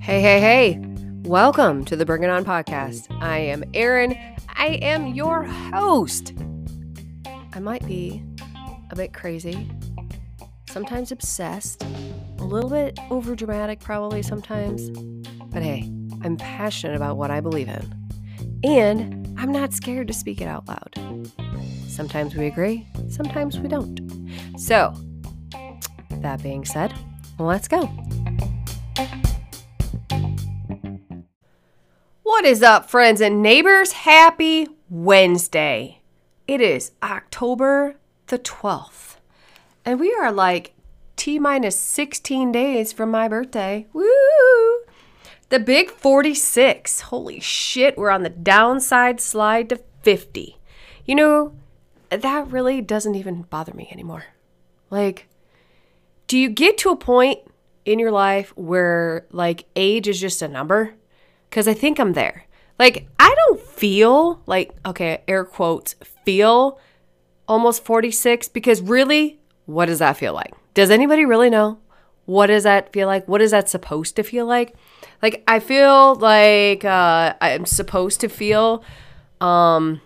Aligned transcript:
Hey, 0.00 0.20
hey, 0.20 0.40
hey. 0.40 0.80
Welcome 1.22 1.84
to 1.84 1.94
the 1.94 2.04
Bring 2.04 2.24
It 2.24 2.30
On 2.30 2.44
podcast. 2.44 3.06
I 3.22 3.38
am 3.38 3.62
Erin. 3.74 4.18
I 4.56 4.80
am 4.82 5.14
your 5.14 5.44
host. 5.44 6.34
I 7.52 7.60
might 7.60 7.86
be 7.86 8.24
a 8.90 8.96
bit 8.96 9.12
crazy, 9.12 9.70
sometimes 10.68 11.12
obsessed, 11.12 11.84
a 12.38 12.44
little 12.44 12.70
bit 12.70 12.98
over 13.08 13.36
dramatic, 13.36 13.78
probably 13.78 14.22
sometimes. 14.22 14.90
But 15.50 15.62
hey, 15.62 15.88
I'm 16.22 16.36
passionate 16.38 16.96
about 16.96 17.18
what 17.18 17.30
I 17.30 17.40
believe 17.40 17.68
in. 17.68 18.60
And 18.64 19.32
I'm 19.38 19.52
not 19.52 19.72
scared 19.72 20.08
to 20.08 20.12
speak 20.12 20.40
it 20.40 20.48
out 20.48 20.66
loud. 20.66 21.30
Sometimes 21.86 22.34
we 22.34 22.46
agree, 22.46 22.84
sometimes 23.08 23.60
we 23.60 23.68
don't. 23.68 24.00
So, 24.58 24.92
that 26.26 26.42
being 26.42 26.64
said, 26.64 26.92
let's 27.38 27.68
go. 27.68 27.86
What 32.24 32.44
is 32.44 32.64
up, 32.64 32.90
friends 32.90 33.20
and 33.20 33.40
neighbors? 33.42 33.92
Happy 33.92 34.66
Wednesday. 34.90 36.00
It 36.48 36.60
is 36.60 36.90
October 37.00 37.94
the 38.26 38.40
12th, 38.40 39.18
and 39.84 40.00
we 40.00 40.12
are 40.14 40.32
like 40.32 40.74
T 41.14 41.38
minus 41.38 41.78
16 41.78 42.50
days 42.50 42.92
from 42.92 43.12
my 43.12 43.28
birthday. 43.28 43.86
Woo! 43.92 44.04
The 45.48 45.60
big 45.60 45.90
46. 45.90 47.02
Holy 47.02 47.38
shit, 47.38 47.96
we're 47.96 48.10
on 48.10 48.24
the 48.24 48.30
downside 48.30 49.20
slide 49.20 49.68
to 49.68 49.80
50. 50.02 50.58
You 51.04 51.14
know, 51.14 51.52
that 52.10 52.48
really 52.48 52.80
doesn't 52.80 53.14
even 53.14 53.42
bother 53.42 53.74
me 53.74 53.88
anymore. 53.92 54.24
Like, 54.90 55.28
do 56.26 56.38
you 56.38 56.48
get 56.48 56.78
to 56.78 56.90
a 56.90 56.96
point 56.96 57.40
in 57.84 57.98
your 57.98 58.10
life 58.10 58.52
where 58.56 59.26
like 59.30 59.64
age 59.76 60.08
is 60.08 60.20
just 60.20 60.42
a 60.42 60.48
number? 60.48 60.94
because 61.56 61.68
I 61.68 61.72
think 61.74 61.98
I'm 61.98 62.12
there. 62.12 62.44
Like, 62.78 63.08
I 63.18 63.34
don't 63.34 63.60
feel 63.60 64.42
like, 64.44 64.72
okay, 64.84 65.22
air 65.26 65.44
quotes, 65.44 65.94
feel 66.24 66.78
almost 67.48 67.84
46 67.84 68.48
because 68.48 68.82
really, 68.82 69.40
what 69.64 69.86
does 69.86 70.00
that 70.00 70.18
feel 70.18 70.34
like? 70.34 70.52
Does 70.74 70.90
anybody 70.90 71.24
really 71.24 71.48
know? 71.48 71.78
What 72.26 72.48
does 72.48 72.64
that 72.64 72.92
feel 72.92 73.06
like? 73.06 73.26
What 73.26 73.40
is 73.40 73.52
that 73.52 73.70
supposed 73.70 74.16
to 74.16 74.22
feel 74.22 74.44
like? 74.44 74.74
Like, 75.22 75.42
I 75.48 75.60
feel 75.60 76.16
like 76.16 76.84
uh, 76.84 77.34
I'm 77.40 77.64
supposed 77.64 78.20
to 78.20 78.28
feel 78.28 78.84
um, 79.40 80.02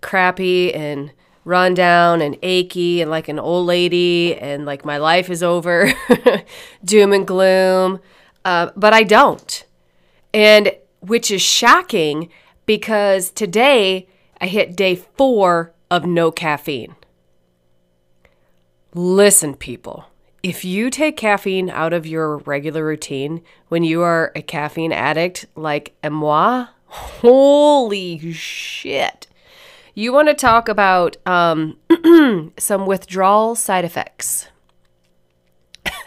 crappy 0.00 0.72
and 0.72 1.12
run 1.46 1.74
down 1.74 2.20
and 2.20 2.36
achy 2.42 3.00
and 3.00 3.08
like 3.08 3.28
an 3.28 3.38
old 3.38 3.66
lady 3.66 4.34
and 4.34 4.66
like 4.66 4.84
my 4.84 4.98
life 4.98 5.30
is 5.30 5.44
over, 5.44 5.92
doom 6.84 7.12
and 7.12 7.24
gloom. 7.26 8.00
Uh, 8.44 8.70
but 8.76 8.92
I 8.92 9.04
don't. 9.04 9.64
And 10.34 10.72
which 11.00 11.30
is 11.30 11.40
shocking 11.40 12.30
because 12.66 13.30
today 13.30 14.08
I 14.40 14.48
hit 14.48 14.76
day 14.76 14.96
four 14.96 15.72
of 15.88 16.04
no 16.04 16.32
caffeine. 16.32 16.96
Listen, 18.92 19.54
people, 19.54 20.06
if 20.42 20.64
you 20.64 20.90
take 20.90 21.16
caffeine 21.16 21.70
out 21.70 21.92
of 21.92 22.06
your 22.06 22.38
regular 22.38 22.84
routine 22.84 23.40
when 23.68 23.84
you 23.84 24.02
are 24.02 24.32
a 24.34 24.42
caffeine 24.42 24.92
addict 24.92 25.46
like 25.54 25.94
moi, 26.10 26.66
holy 26.86 28.32
shit. 28.32 29.28
You 29.98 30.12
want 30.12 30.28
to 30.28 30.34
talk 30.34 30.68
about 30.68 31.16
um, 31.24 31.78
some 32.58 32.84
withdrawal 32.84 33.54
side 33.54 33.82
effects. 33.82 34.48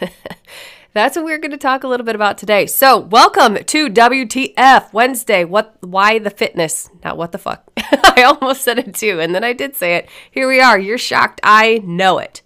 That's 0.92 1.16
what 1.16 1.24
we're 1.24 1.38
going 1.38 1.50
to 1.50 1.56
talk 1.56 1.82
a 1.82 1.88
little 1.88 2.06
bit 2.06 2.14
about 2.14 2.38
today. 2.38 2.66
So, 2.66 2.96
welcome 2.96 3.56
to 3.56 3.88
WTF 3.88 4.92
Wednesday. 4.92 5.44
What 5.44 5.76
why 5.80 6.20
the 6.20 6.30
fitness? 6.30 6.88
Not 7.02 7.16
what 7.16 7.32
the 7.32 7.38
fuck. 7.38 7.68
I 7.76 8.22
almost 8.22 8.62
said 8.62 8.78
it 8.78 8.94
too 8.94 9.18
and 9.20 9.34
then 9.34 9.42
I 9.42 9.52
did 9.52 9.74
say 9.74 9.96
it. 9.96 10.08
Here 10.30 10.46
we 10.46 10.60
are. 10.60 10.78
You're 10.78 10.96
shocked. 10.96 11.40
I 11.42 11.82
know 11.84 12.18
it. 12.18 12.42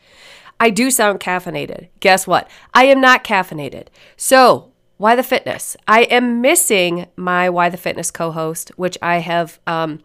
I 0.58 0.70
do 0.70 0.90
sound 0.90 1.20
caffeinated. 1.20 1.88
Guess 2.00 2.26
what? 2.26 2.48
I 2.72 2.86
am 2.86 3.02
not 3.02 3.22
caffeinated. 3.22 3.88
So, 4.16 4.72
why 4.96 5.14
the 5.14 5.22
fitness? 5.22 5.76
I 5.86 6.04
am 6.04 6.40
missing 6.40 7.08
my 7.16 7.50
Why 7.50 7.68
the 7.68 7.76
Fitness 7.76 8.10
co-host, 8.10 8.70
which 8.76 8.96
I 9.02 9.18
have 9.18 9.58
um 9.66 10.00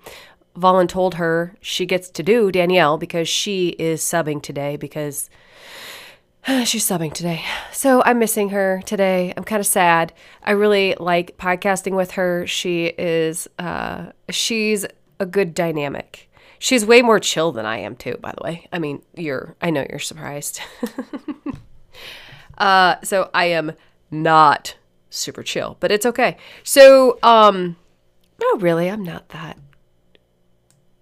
voluntold 0.60 1.16
her 1.16 1.56
she 1.62 1.86
gets 1.86 2.10
to 2.10 2.24
do, 2.24 2.52
Danielle, 2.52 2.98
because 2.98 3.30
she 3.30 3.70
is 3.80 4.02
subbing 4.02 4.42
today 4.42 4.76
because 4.76 5.30
She's 6.66 6.88
subbing 6.88 7.14
today. 7.14 7.44
So 7.72 8.02
I'm 8.06 8.20
missing 8.20 8.50
her 8.50 8.82
today. 8.86 9.34
I'm 9.36 9.44
kind 9.44 9.60
of 9.60 9.66
sad. 9.66 10.14
I 10.44 10.52
really 10.52 10.96
like 11.00 11.38
podcasting 11.38 11.96
with 11.96 12.12
her. 12.12 12.48
She 12.48 12.86
is 12.98 13.48
uh 13.58 14.12
she's 14.30 14.86
a 15.20 15.26
good 15.26 15.54
dynamic. 15.54 16.30
She's 16.58 16.86
way 16.86 17.02
more 17.02 17.20
chill 17.20 17.52
than 17.52 17.66
I 17.66 17.80
am 17.80 17.96
too, 17.96 18.18
by 18.22 18.32
the 18.32 18.44
way. 18.44 18.68
I 18.72 18.80
mean, 18.80 19.02
you're 19.16 19.56
I 19.62 19.70
know 19.70 19.86
you're 19.90 20.00
surprised. 20.00 20.62
uh 22.58 22.96
so 23.04 23.30
I 23.34 23.46
am 23.46 23.74
not 24.10 24.76
super 25.10 25.44
chill, 25.44 25.78
but 25.80 25.92
it's 25.92 26.06
okay. 26.06 26.38
So 26.64 27.20
um 27.22 27.76
no 28.42 28.60
really, 28.60 28.90
I'm 28.90 29.04
not 29.04 29.30
that 29.30 29.58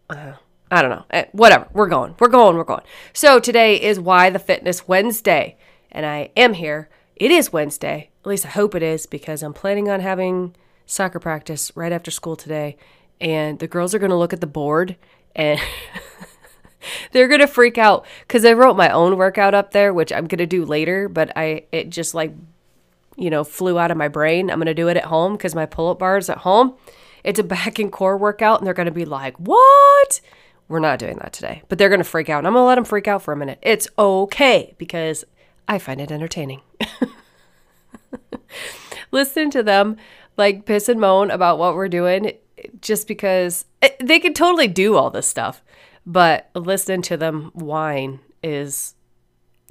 uh 0.10 0.34
I 0.70 0.82
don't 0.82 0.92
know. 0.92 1.06
Eh, 1.12 1.26
whatever. 1.32 1.68
We're 1.72 1.88
going. 1.88 2.16
We're 2.20 2.28
going. 2.28 2.58
We're 2.58 2.66
going. 2.66 2.84
So 3.14 3.40
today 3.40 3.82
is 3.82 4.00
Why 4.00 4.30
the 4.30 4.40
Fitness 4.40 4.88
Wednesday. 4.88 5.58
And 5.92 6.06
I 6.06 6.32
am 6.36 6.54
here. 6.54 6.90
It 7.16 7.32
is 7.32 7.54
Wednesday. 7.54 8.10
At 8.22 8.28
least 8.28 8.46
I 8.46 8.50
hope 8.50 8.76
it 8.76 8.84
is 8.84 9.06
because 9.06 9.42
I'm 9.42 9.54
planning 9.54 9.90
on 9.90 10.02
having 10.02 10.56
soccer 10.86 11.20
practice 11.20 11.72
right 11.76 11.94
after 11.94 12.12
school 12.12 12.36
today. 12.36 12.76
And 13.22 13.60
the 13.60 13.68
girls 13.68 13.96
are 13.96 14.00
going 14.00 14.12
to 14.12 14.18
look 14.18 14.34
at 14.34 14.42
the 14.42 14.48
board 14.48 14.98
and 15.36 15.60
they're 17.14 17.30
going 17.30 17.40
to 17.40 17.48
freak 17.48 17.78
out 17.78 18.06
because 18.28 18.44
I 18.44 18.52
wrote 18.52 18.76
my 18.76 18.90
own 18.90 19.16
workout 19.16 19.54
up 19.54 19.72
there, 19.72 19.94
which 19.94 20.12
I'm 20.12 20.28
going 20.28 20.40
to 20.40 20.46
do 20.46 20.66
later. 20.66 21.08
But 21.08 21.32
I, 21.38 21.64
it 21.72 21.90
just 21.92 22.14
like, 22.14 22.34
you 23.16 23.30
know, 23.30 23.46
flew 23.46 23.80
out 23.80 23.90
of 23.90 23.98
my 23.98 24.10
brain. 24.10 24.52
I'm 24.52 24.58
going 24.58 24.66
to 24.68 24.74
do 24.74 24.90
it 24.90 24.98
at 24.98 25.06
home 25.06 25.38
because 25.38 25.56
my 25.56 25.66
pull 25.66 25.90
up 25.90 26.00
bar 26.00 26.18
is 26.18 26.30
at 26.30 26.40
home. 26.40 26.76
It's 27.28 27.40
a 27.40 27.44
back 27.44 27.78
and 27.78 27.92
core 27.92 28.18
workout. 28.18 28.60
And 28.60 28.66
they're 28.66 28.74
going 28.74 28.86
to 28.86 28.92
be 28.92 29.04
like, 29.04 29.36
what? 29.38 30.22
We're 30.70 30.80
not 30.80 30.98
doing 30.98 31.18
that 31.18 31.34
today, 31.34 31.62
but 31.68 31.78
they're 31.78 31.90
going 31.90 32.00
to 32.00 32.06
freak 32.06 32.30
out. 32.30 32.40
And 32.40 32.48
I'm 32.48 32.54
going 32.54 32.64
to 32.64 32.68
let 32.68 32.76
them 32.76 32.86
freak 32.86 33.08
out 33.08 33.22
for 33.22 33.34
a 33.34 33.38
minute. 33.38 33.60
It's 33.62 33.88
okay 34.00 34.76
because 34.78 35.26
I 35.68 35.78
find 35.78 36.00
it 36.00 36.12
entertaining. 36.12 36.62
Listen 39.12 39.50
to 39.52 39.62
them 39.62 39.98
like 40.38 40.66
piss 40.66 40.88
and 40.88 41.02
moan 41.02 41.30
about 41.30 41.60
what 41.60 41.76
we're 41.76 41.90
doing 41.90 42.32
just 42.82 43.08
because 43.08 43.66
eh, 43.82 43.90
they 44.00 44.20
could 44.20 44.36
totally 44.36 44.68
do 44.68 44.96
all 44.96 45.10
this 45.10 45.28
stuff, 45.28 45.62
but 46.06 46.50
listening 46.56 47.02
to 47.04 47.18
them 47.18 47.52
whine 47.54 48.20
is 48.42 48.96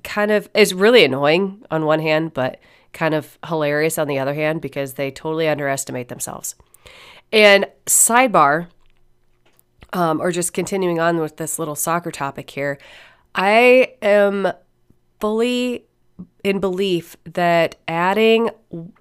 kind 0.05 0.31
of 0.31 0.49
is 0.55 0.75
really 0.75 1.05
annoying 1.05 1.65
on 1.71 1.87
one 1.87 2.00
hand, 2.00 2.34
but 2.34 2.61
kind 2.93 3.15
of 3.15 3.38
hilarious 3.47 3.99
on 3.99 4.09
the 4.09 4.19
other 4.19 4.34
hand 4.34 4.61
because 4.61 4.94
they 4.94 5.11
totally 5.11 5.49
underestimate 5.49 6.09
themselves. 6.09 6.55
And 7.33 7.67
sidebar, 7.87 8.69
um, 9.93 10.21
or 10.21 10.31
just 10.31 10.53
continuing 10.53 11.01
on 11.01 11.19
with 11.19 11.37
this 11.37 11.59
little 11.59 11.75
soccer 11.75 12.11
topic 12.11 12.51
here, 12.51 12.79
I 13.35 13.95
am 14.03 14.53
fully 15.21 15.85
in 16.43 16.61
belief 16.61 17.17
that 17.25 17.77
adding 17.89 18.51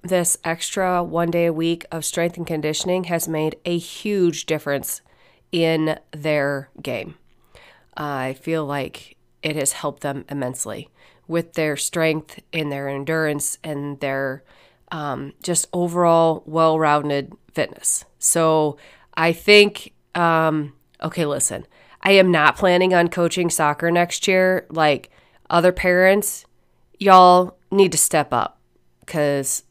this 0.02 0.36
extra 0.44 1.02
one 1.02 1.30
day 1.30 1.46
a 1.46 1.52
week 1.52 1.86
of 1.90 2.04
strength 2.04 2.36
and 2.36 2.46
conditioning 2.46 3.04
has 3.04 3.28
made 3.28 3.56
a 3.64 3.78
huge 3.78 4.46
difference 4.46 5.00
in 5.52 5.98
their 6.12 6.70
game. 6.82 7.14
I 7.96 8.34
feel 8.34 8.66
like 8.66 9.16
it 9.42 9.56
has 9.56 9.72
helped 9.72 10.02
them 10.02 10.24
immensely 10.28 10.90
with 11.28 11.54
their 11.54 11.76
strength 11.76 12.40
and 12.52 12.70
their 12.70 12.88
endurance 12.88 13.58
and 13.64 14.00
their 14.00 14.42
um, 14.92 15.32
just 15.42 15.66
overall 15.72 16.42
well 16.46 16.78
rounded 16.78 17.32
fitness. 17.52 18.04
So 18.18 18.76
I 19.14 19.32
think 19.32 19.92
um, 20.14 20.72
okay, 21.02 21.26
listen, 21.26 21.66
I 22.02 22.12
am 22.12 22.30
not 22.30 22.56
planning 22.56 22.94
on 22.94 23.08
coaching 23.08 23.50
soccer 23.50 23.90
next 23.90 24.26
year. 24.26 24.66
Like 24.70 25.10
other 25.50 25.72
parents, 25.72 26.46
y'all 26.98 27.56
need 27.70 27.92
to 27.92 27.98
step 27.98 28.32
up 28.32 28.60
because 29.00 29.62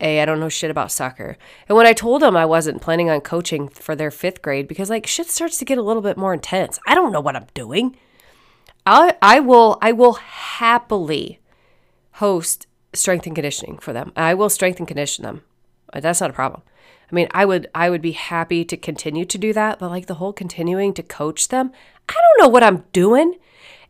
a, 0.00 0.20
I 0.20 0.24
don't 0.24 0.40
know 0.40 0.48
shit 0.48 0.70
about 0.70 0.92
soccer. 0.92 1.36
And 1.68 1.76
when 1.76 1.86
I 1.86 1.92
told 1.92 2.22
them 2.22 2.36
I 2.36 2.46
wasn't 2.46 2.82
planning 2.82 3.10
on 3.10 3.20
coaching 3.20 3.68
for 3.68 3.96
their 3.96 4.10
fifth 4.10 4.42
grade, 4.42 4.68
because 4.68 4.90
like 4.90 5.06
shit 5.06 5.28
starts 5.28 5.58
to 5.58 5.64
get 5.64 5.78
a 5.78 5.82
little 5.82 6.02
bit 6.02 6.16
more 6.16 6.34
intense. 6.34 6.78
I 6.86 6.94
don't 6.94 7.12
know 7.12 7.20
what 7.20 7.36
I'm 7.36 7.46
doing. 7.54 7.96
I 8.86 9.16
I 9.20 9.40
will 9.40 9.78
I 9.82 9.92
will 9.92 10.14
happily 10.14 11.40
host 12.12 12.66
strength 12.98 13.26
and 13.26 13.34
conditioning 13.34 13.78
for 13.78 13.92
them. 13.92 14.12
I 14.16 14.34
will 14.34 14.50
strength 14.50 14.78
and 14.78 14.88
condition 14.88 15.22
them. 15.22 15.42
That's 15.92 16.20
not 16.20 16.30
a 16.30 16.34
problem. 16.34 16.62
I 17.10 17.14
mean, 17.14 17.28
I 17.30 17.44
would 17.44 17.68
I 17.74 17.88
would 17.90 18.02
be 18.02 18.12
happy 18.12 18.64
to 18.66 18.76
continue 18.76 19.24
to 19.24 19.38
do 19.38 19.52
that, 19.54 19.78
but 19.78 19.90
like 19.90 20.06
the 20.06 20.14
whole 20.14 20.32
continuing 20.32 20.92
to 20.94 21.02
coach 21.02 21.48
them, 21.48 21.72
I 22.08 22.12
don't 22.14 22.44
know 22.44 22.48
what 22.48 22.62
I'm 22.62 22.84
doing. 22.92 23.36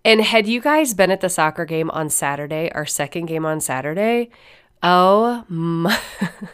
And 0.05 0.21
had 0.21 0.47
you 0.47 0.61
guys 0.61 0.95
been 0.95 1.11
at 1.11 1.21
the 1.21 1.29
soccer 1.29 1.65
game 1.65 1.91
on 1.91 2.11
Saturday, 2.11 2.71
our 2.73 2.87
second 2.87 3.27
game 3.27 3.45
on 3.45 3.61
Saturday, 3.61 4.31
oh 4.83 5.45
my, 5.49 5.99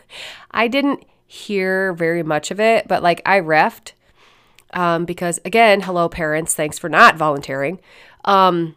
I 0.50 0.68
didn't 0.68 1.04
hear 1.26 1.92
very 1.92 2.22
much 2.22 2.50
of 2.50 2.58
it, 2.58 2.88
but 2.88 3.02
like 3.02 3.20
I 3.26 3.40
refed 3.40 3.92
um, 4.72 5.04
because 5.04 5.38
again, 5.44 5.82
hello 5.82 6.08
parents, 6.08 6.54
thanks 6.54 6.78
for 6.78 6.88
not 6.88 7.16
volunteering. 7.16 7.80
Um, 8.24 8.76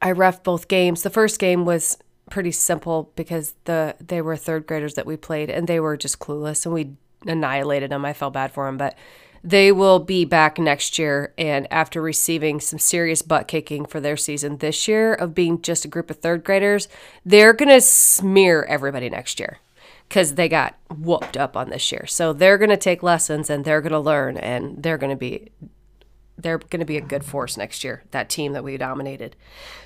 I 0.00 0.12
ref 0.12 0.44
both 0.44 0.68
games. 0.68 1.02
The 1.02 1.10
first 1.10 1.40
game 1.40 1.64
was 1.64 1.98
pretty 2.28 2.52
simple 2.52 3.12
because 3.16 3.54
the 3.64 3.96
they 4.00 4.20
were 4.20 4.36
third 4.36 4.66
graders 4.66 4.94
that 4.94 5.06
we 5.06 5.16
played 5.16 5.50
and 5.50 5.66
they 5.66 5.80
were 5.80 5.96
just 5.96 6.18
clueless 6.18 6.64
and 6.64 6.74
we 6.74 6.92
annihilated 7.26 7.90
them. 7.90 8.04
I 8.04 8.12
felt 8.12 8.34
bad 8.34 8.52
for 8.52 8.66
them, 8.66 8.76
but 8.76 8.96
they 9.42 9.70
will 9.70 9.98
be 9.98 10.24
back 10.24 10.58
next 10.58 10.98
year 10.98 11.32
and 11.38 11.66
after 11.70 12.02
receiving 12.02 12.60
some 12.60 12.78
serious 12.78 13.22
butt 13.22 13.46
kicking 13.46 13.86
for 13.86 14.00
their 14.00 14.16
season 14.16 14.58
this 14.58 14.88
year 14.88 15.14
of 15.14 15.34
being 15.34 15.62
just 15.62 15.84
a 15.84 15.88
group 15.88 16.10
of 16.10 16.18
third 16.18 16.44
graders, 16.44 16.88
they're 17.24 17.52
going 17.52 17.68
to 17.68 17.80
smear 17.80 18.64
everybody 18.64 19.08
next 19.08 19.38
year 19.38 19.58
cuz 20.10 20.34
they 20.34 20.48
got 20.48 20.76
whooped 20.88 21.36
up 21.36 21.56
on 21.56 21.70
this 21.70 21.92
year. 21.92 22.06
So 22.06 22.32
they're 22.32 22.58
going 22.58 22.70
to 22.70 22.76
take 22.76 23.02
lessons 23.02 23.48
and 23.48 23.64
they're 23.64 23.80
going 23.80 23.92
to 23.92 24.00
learn 24.00 24.36
and 24.36 24.82
they're 24.82 24.98
going 24.98 25.10
to 25.10 25.16
be 25.16 25.50
they're 26.38 26.58
going 26.58 26.80
to 26.80 26.86
be 26.86 26.96
a 26.96 27.02
good 27.02 27.24
force 27.24 27.56
next 27.56 27.82
year. 27.84 28.04
That 28.12 28.28
team 28.28 28.52
that 28.52 28.64
we 28.64 28.76
dominated. 28.76 29.36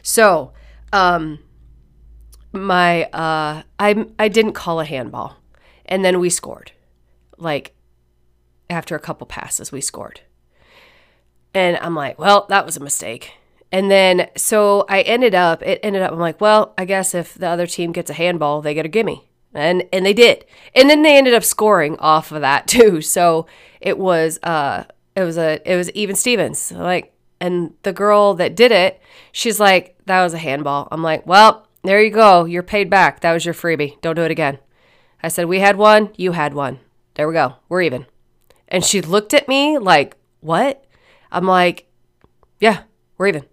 So, 0.03 0.53
um, 0.93 1.39
my 2.53 3.05
uh, 3.05 3.63
I 3.79 4.07
I 4.19 4.29
didn't 4.29 4.53
call 4.53 4.81
a 4.81 4.85
handball, 4.85 5.37
and 5.87 6.05
then 6.05 6.21
we 6.21 6.31
scored. 6.31 6.73
Like 7.39 7.75
after 8.69 8.95
a 8.95 9.01
couple 9.01 9.27
passes, 9.27 9.73
we 9.73 9.81
scored, 9.81 10.21
and 11.55 11.77
I'm 11.79 11.95
like, 11.95 12.19
well, 12.19 12.47
that 12.49 12.67
was 12.67 12.77
a 12.77 12.81
mistake. 12.81 13.33
And 13.71 13.91
then 13.91 14.29
so 14.37 14.85
I 14.89 15.01
ended 15.03 15.35
up. 15.35 15.63
It 15.63 15.81
ended 15.83 16.03
up. 16.03 16.13
I'm 16.13 16.19
like, 16.19 16.41
well, 16.41 16.75
I 16.77 16.85
guess 16.85 17.15
if 17.15 17.35
the 17.35 17.49
other 17.49 17.67
team 17.67 17.93
gets 17.93 18.11
a 18.11 18.15
handball, 18.15 18.61
they 18.61 18.75
get 18.75 18.85
a 18.85 18.91
gimme. 18.91 19.29
And 19.55 19.85
and 19.93 20.05
they 20.05 20.13
did. 20.13 20.45
And 20.75 20.91
then 20.91 21.03
they 21.03 21.17
ended 21.17 21.35
up 21.35 21.45
scoring 21.45 21.97
off 21.99 22.33
of 22.33 22.43
that 22.43 22.67
too. 22.69 23.01
So 23.01 23.47
it 23.81 23.99
was 23.99 24.39
uh 24.43 24.85
it 25.17 25.25
was 25.25 25.39
a 25.39 25.61
it 25.71 25.77
was 25.77 25.91
even 25.93 26.17
Stevens. 26.17 26.71
Like 26.71 27.15
and 27.41 27.75
the 27.83 27.93
girl 27.93 28.35
that 28.35 28.55
did 28.55 28.71
it, 28.73 29.01
she's 29.33 29.59
like, 29.59 29.97
that 30.07 30.23
was 30.23 30.35
a 30.35 30.39
handball. 30.39 30.87
I'm 30.93 31.03
like, 31.03 31.27
well, 31.27 31.67
there 31.83 32.03
you 32.03 32.11
go. 32.11 32.45
You're 32.45 32.63
paid 32.63 32.89
back. 32.89 33.21
That 33.21 33.33
was 33.33 33.45
your 33.45 33.55
freebie. 33.55 34.01
Don't 34.01 34.17
do 34.17 34.23
it 34.23 34.31
again. 34.31 34.59
I 35.23 35.29
said, 35.29 35.47
we 35.47 35.61
had 35.61 35.77
one, 35.77 36.11
you 36.17 36.33
had 36.33 36.55
one. 36.55 36.81
There 37.15 37.29
we 37.29 37.35
go. 37.35 37.57
We're 37.69 37.83
even. 37.83 38.07
And 38.69 38.85
she 38.85 39.01
looked 39.01 39.35
at 39.35 39.49
me 39.49 39.79
like, 39.79 40.17
what? 40.41 40.85
I'm 41.31 41.47
like, 41.47 41.87
yeah, 42.59 42.83
we're 43.19 43.29
even. 43.29 43.45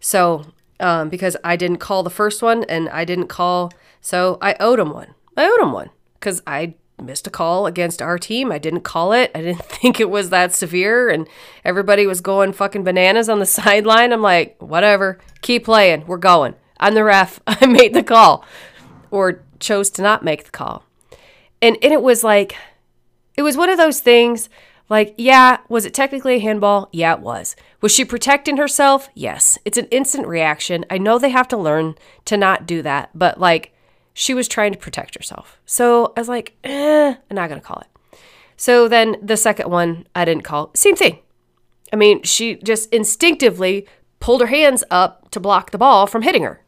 So, 0.00 0.44
um, 0.80 1.08
because 1.08 1.36
I 1.42 1.56
didn't 1.56 1.78
call 1.78 2.02
the 2.02 2.10
first 2.10 2.42
one 2.42 2.64
and 2.64 2.88
I 2.90 3.04
didn't 3.04 3.28
call, 3.28 3.72
so 4.00 4.38
I 4.40 4.54
owed 4.60 4.78
him 4.78 4.90
one. 4.90 5.14
I 5.36 5.46
owed 5.46 5.60
him 5.60 5.72
one 5.72 5.90
because 6.14 6.42
I 6.46 6.74
missed 7.00 7.26
a 7.26 7.30
call 7.30 7.66
against 7.66 8.02
our 8.02 8.18
team. 8.18 8.50
I 8.50 8.58
didn't 8.58 8.80
call 8.82 9.12
it. 9.12 9.30
I 9.34 9.40
didn't 9.40 9.64
think 9.64 10.00
it 10.00 10.10
was 10.10 10.30
that 10.30 10.54
severe. 10.54 11.08
And 11.08 11.28
everybody 11.64 12.06
was 12.06 12.20
going 12.20 12.52
fucking 12.52 12.84
bananas 12.84 13.28
on 13.28 13.38
the 13.38 13.46
sideline. 13.46 14.12
I'm 14.12 14.22
like, 14.22 14.56
whatever, 14.60 15.18
keep 15.40 15.64
playing. 15.64 16.06
We're 16.06 16.18
going. 16.18 16.54
I'm 16.80 16.94
the 16.94 17.04
ref. 17.04 17.40
I 17.46 17.66
made 17.66 17.94
the 17.94 18.02
call 18.02 18.44
or 19.10 19.42
chose 19.60 19.90
to 19.90 20.02
not 20.02 20.24
make 20.24 20.44
the 20.44 20.50
call. 20.50 20.84
And, 21.60 21.76
and 21.82 21.92
it 21.92 22.02
was 22.02 22.22
like, 22.22 22.56
it 23.36 23.42
was 23.42 23.56
one 23.56 23.70
of 23.70 23.78
those 23.78 24.00
things 24.00 24.48
like, 24.88 25.14
yeah, 25.18 25.58
was 25.68 25.84
it 25.84 25.92
technically 25.92 26.36
a 26.36 26.40
handball? 26.40 26.88
Yeah, 26.92 27.14
it 27.14 27.20
was. 27.20 27.56
Was 27.80 27.92
she 27.92 28.04
protecting 28.04 28.56
herself? 28.56 29.08
Yes. 29.14 29.58
It's 29.64 29.78
an 29.78 29.86
instant 29.86 30.26
reaction. 30.26 30.84
I 30.88 30.98
know 30.98 31.18
they 31.18 31.30
have 31.30 31.48
to 31.48 31.56
learn 31.56 31.94
to 32.24 32.36
not 32.36 32.66
do 32.66 32.82
that, 32.82 33.10
but 33.14 33.38
like, 33.38 33.74
she 34.14 34.34
was 34.34 34.48
trying 34.48 34.72
to 34.72 34.78
protect 34.78 35.14
herself. 35.14 35.60
So 35.64 36.12
I 36.16 36.20
was 36.20 36.28
like, 36.28 36.56
eh, 36.64 37.14
I'm 37.30 37.34
not 37.34 37.48
going 37.48 37.60
to 37.60 37.66
call 37.66 37.80
it. 37.80 38.18
So 38.56 38.88
then 38.88 39.16
the 39.22 39.36
second 39.36 39.70
one, 39.70 40.08
I 40.14 40.24
didn't 40.24 40.42
call. 40.42 40.72
Same 40.74 40.96
thing. 40.96 41.20
I 41.92 41.96
mean, 41.96 42.24
she 42.24 42.56
just 42.56 42.92
instinctively 42.92 43.86
pulled 44.18 44.40
her 44.40 44.48
hands 44.48 44.82
up 44.90 45.30
to 45.30 45.40
block 45.40 45.70
the 45.70 45.78
ball 45.78 46.06
from 46.08 46.22
hitting 46.22 46.42
her. 46.42 46.64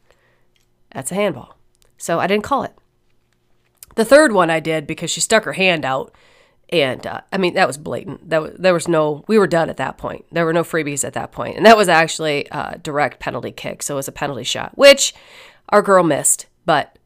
That's 0.93 1.11
a 1.11 1.15
handball. 1.15 1.57
So 1.97 2.19
I 2.19 2.27
didn't 2.27 2.43
call 2.43 2.63
it. 2.63 2.73
The 3.95 4.05
third 4.05 4.31
one 4.31 4.49
I 4.49 4.59
did 4.59 4.87
because 4.87 5.11
she 5.11 5.21
stuck 5.21 5.43
her 5.43 5.53
hand 5.53 5.85
out. 5.85 6.13
And 6.69 7.05
uh, 7.05 7.21
I 7.33 7.37
mean, 7.37 7.53
that 7.55 7.67
was 7.67 7.77
blatant. 7.77 8.29
That 8.29 8.41
was, 8.41 8.53
there 8.57 8.73
was 8.73 8.87
no, 8.87 9.25
we 9.27 9.37
were 9.37 9.47
done 9.47 9.69
at 9.69 9.77
that 9.77 9.97
point. 9.97 10.25
There 10.31 10.45
were 10.45 10.53
no 10.53 10.63
freebies 10.63 11.03
at 11.03 11.13
that 11.13 11.31
point. 11.31 11.57
And 11.57 11.65
that 11.65 11.75
was 11.75 11.89
actually 11.89 12.47
a 12.51 12.79
direct 12.81 13.19
penalty 13.19 13.51
kick. 13.51 13.83
So 13.83 13.95
it 13.95 13.97
was 13.97 14.07
a 14.07 14.13
penalty 14.13 14.43
shot, 14.43 14.77
which 14.77 15.13
our 15.69 15.81
girl 15.81 16.03
missed. 16.03 16.45
But 16.65 16.97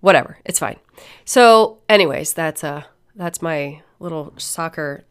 whatever, 0.00 0.38
it's 0.44 0.60
fine. 0.60 0.76
So, 1.24 1.78
anyways, 1.88 2.32
that's 2.32 2.62
uh 2.62 2.84
that's 3.16 3.42
my 3.42 3.82
little 3.98 4.32
soccer 4.36 5.04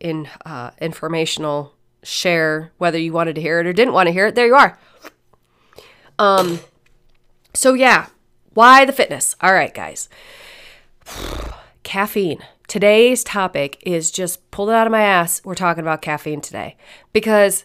in 0.00 0.28
uh, 0.46 0.70
informational 0.80 1.74
share. 2.02 2.72
Whether 2.78 2.98
you 2.98 3.12
wanted 3.12 3.34
to 3.34 3.40
hear 3.40 3.60
it 3.60 3.66
or 3.66 3.72
didn't 3.72 3.94
want 3.94 4.06
to 4.06 4.12
hear 4.12 4.28
it, 4.28 4.34
there 4.34 4.46
you 4.46 4.54
are. 4.54 4.78
Um, 6.18 6.60
so 7.58 7.74
yeah, 7.74 8.06
why 8.54 8.84
the 8.84 8.92
fitness? 8.92 9.34
All 9.40 9.52
right, 9.52 9.74
guys. 9.74 10.08
caffeine. 11.82 12.38
Today's 12.68 13.24
topic 13.24 13.82
is 13.84 14.12
just 14.12 14.48
pulled 14.52 14.68
it 14.68 14.74
out 14.76 14.86
of 14.86 14.92
my 14.92 15.02
ass. 15.02 15.40
We're 15.44 15.56
talking 15.56 15.82
about 15.82 16.00
caffeine 16.00 16.40
today 16.40 16.76
because 17.12 17.64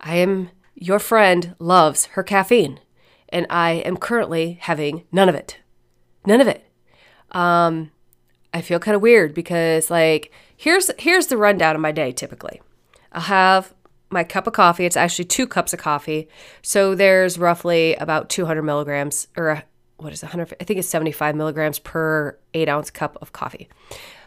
I 0.00 0.16
am 0.16 0.50
your 0.74 0.98
friend 0.98 1.54
loves 1.60 2.06
her 2.06 2.24
caffeine 2.24 2.80
and 3.28 3.46
I 3.48 3.72
am 3.72 3.96
currently 3.96 4.58
having 4.60 5.04
none 5.12 5.28
of 5.28 5.36
it. 5.36 5.58
None 6.26 6.40
of 6.40 6.48
it. 6.48 6.64
Um, 7.30 7.92
I 8.52 8.60
feel 8.60 8.80
kind 8.80 8.96
of 8.96 9.02
weird 9.02 9.34
because 9.34 9.88
like 9.88 10.32
here's 10.56 10.90
here's 10.98 11.28
the 11.28 11.36
rundown 11.36 11.76
of 11.76 11.80
my 11.80 11.92
day 11.92 12.10
typically. 12.10 12.60
I'll 13.12 13.22
have 13.22 13.72
my 14.10 14.24
cup 14.24 14.46
of 14.46 14.52
coffee. 14.52 14.84
It's 14.84 14.96
actually 14.96 15.26
two 15.26 15.46
cups 15.46 15.72
of 15.72 15.78
coffee. 15.78 16.28
So 16.62 16.94
there's 16.94 17.38
roughly 17.38 17.94
about 17.96 18.28
200 18.30 18.62
milligrams 18.62 19.28
or 19.36 19.62
what 19.98 20.12
is 20.12 20.22
it, 20.22 20.26
100? 20.26 20.56
I 20.60 20.64
think 20.64 20.78
it's 20.78 20.88
75 20.88 21.34
milligrams 21.34 21.78
per 21.78 22.38
eight 22.54 22.68
ounce 22.68 22.90
cup 22.90 23.18
of 23.20 23.32
coffee. 23.32 23.68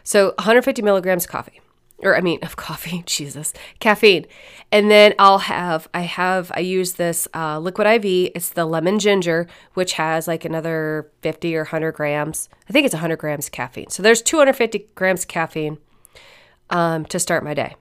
So 0.04 0.28
150 0.38 0.82
milligrams 0.82 1.26
coffee 1.26 1.60
or 2.02 2.16
I 2.16 2.20
mean 2.20 2.38
of 2.42 2.56
coffee, 2.56 3.02
Jesus, 3.06 3.52
caffeine. 3.78 4.26
And 4.70 4.90
then 4.90 5.14
I'll 5.18 5.38
have 5.38 5.88
I 5.94 6.02
have 6.02 6.52
I 6.54 6.60
use 6.60 6.94
this 6.94 7.26
uh, 7.34 7.58
liquid 7.58 7.86
IV. 7.86 8.32
It's 8.34 8.50
the 8.50 8.66
lemon 8.66 8.98
ginger, 8.98 9.46
which 9.74 9.94
has 9.94 10.28
like 10.28 10.44
another 10.44 11.10
50 11.22 11.56
or 11.56 11.62
100 11.62 11.92
grams. 11.92 12.48
I 12.68 12.72
think 12.72 12.84
it's 12.84 12.94
100 12.94 13.16
grams 13.16 13.48
caffeine. 13.48 13.90
So 13.90 14.02
there's 14.02 14.22
250 14.22 14.88
grams 14.94 15.22
of 15.22 15.28
caffeine 15.28 15.78
um, 16.70 17.04
to 17.06 17.18
start 17.18 17.44
my 17.44 17.54
day. 17.54 17.76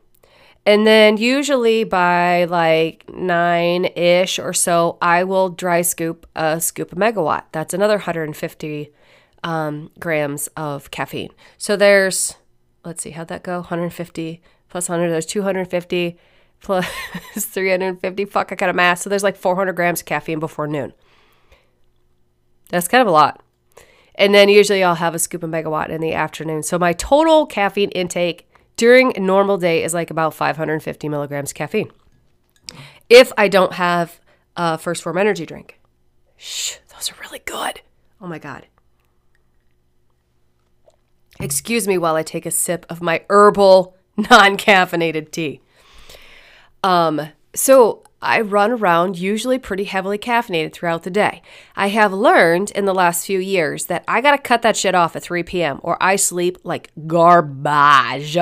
And 0.65 0.85
then 0.85 1.17
usually 1.17 1.83
by 1.83 2.45
like 2.45 3.09
nine 3.11 3.85
ish 3.85 4.37
or 4.37 4.53
so, 4.53 4.97
I 5.01 5.23
will 5.23 5.49
dry 5.49 5.81
scoop 5.81 6.27
a 6.35 6.61
scoop 6.61 6.91
of 6.91 6.97
megawatt. 6.97 7.43
That's 7.51 7.73
another 7.73 7.95
150 7.95 8.91
um, 9.43 9.91
grams 9.99 10.47
of 10.55 10.91
caffeine. 10.91 11.31
So 11.57 11.75
there's 11.75 12.35
let's 12.85 13.03
see, 13.03 13.11
how'd 13.11 13.27
that 13.27 13.43
go? 13.43 13.57
150 13.57 14.41
plus 14.69 14.89
100, 14.89 15.09
there's 15.09 15.25
250 15.25 16.17
plus 16.61 16.87
350. 17.37 18.25
Fuck, 18.25 18.51
I 18.51 18.55
got 18.55 18.69
a 18.69 18.73
math. 18.73 18.99
So 18.99 19.09
there's 19.09 19.23
like 19.23 19.37
400 19.37 19.73
grams 19.73 20.01
of 20.01 20.05
caffeine 20.05 20.39
before 20.39 20.67
noon. 20.67 20.93
That's 22.69 22.87
kind 22.87 23.01
of 23.01 23.07
a 23.07 23.11
lot. 23.11 23.43
And 24.15 24.33
then 24.33 24.49
usually 24.49 24.83
I'll 24.83 24.95
have 24.95 25.15
a 25.15 25.19
scoop 25.19 25.43
of 25.43 25.49
megawatt 25.49 25.89
in 25.89 26.01
the 26.01 26.13
afternoon. 26.13 26.63
So 26.63 26.77
my 26.77 26.93
total 26.93 27.45
caffeine 27.45 27.89
intake 27.91 28.50
during 28.81 29.15
a 29.15 29.19
normal 29.19 29.59
day 29.59 29.83
is 29.83 29.93
like 29.93 30.09
about 30.09 30.33
550 30.33 31.07
milligrams 31.07 31.53
caffeine. 31.53 31.91
If 33.11 33.31
I 33.37 33.47
don't 33.47 33.73
have 33.73 34.19
a 34.55 34.75
1st 34.75 35.03
Phorm 35.03 35.19
energy 35.19 35.45
drink. 35.45 35.79
Shh, 36.35 36.77
those 36.91 37.11
are 37.11 37.15
really 37.21 37.43
good. 37.45 37.81
Oh 38.19 38.25
my 38.25 38.39
God. 38.39 38.65
Excuse 41.39 41.87
me 41.87 41.99
while 41.99 42.15
I 42.15 42.23
take 42.23 42.47
a 42.47 42.49
sip 42.49 42.87
of 42.89 43.03
my 43.03 43.23
herbal 43.29 43.95
non 44.17 44.57
caffeinated 44.57 45.29
tea. 45.29 45.61
Um, 46.83 47.21
so 47.53 48.01
I 48.19 48.41
run 48.41 48.71
around 48.71 49.15
usually 49.15 49.59
pretty 49.59 49.83
heavily 49.83 50.17
caffeinated 50.17 50.73
throughout 50.73 51.03
the 51.03 51.11
day. 51.11 51.43
I 51.75 51.89
have 51.89 52.13
learned 52.13 52.71
in 52.71 52.85
the 52.85 52.95
last 52.95 53.27
few 53.27 53.37
years 53.37 53.85
that 53.85 54.03
I 54.07 54.21
got 54.21 54.31
to 54.31 54.39
cut 54.39 54.63
that 54.63 54.75
shit 54.75 54.95
off 54.95 55.15
at 55.15 55.21
3 55.21 55.43
p.m. 55.43 55.79
or 55.83 56.01
I 56.01 56.15
sleep 56.15 56.57
like 56.63 56.89
garbage. 57.05 58.39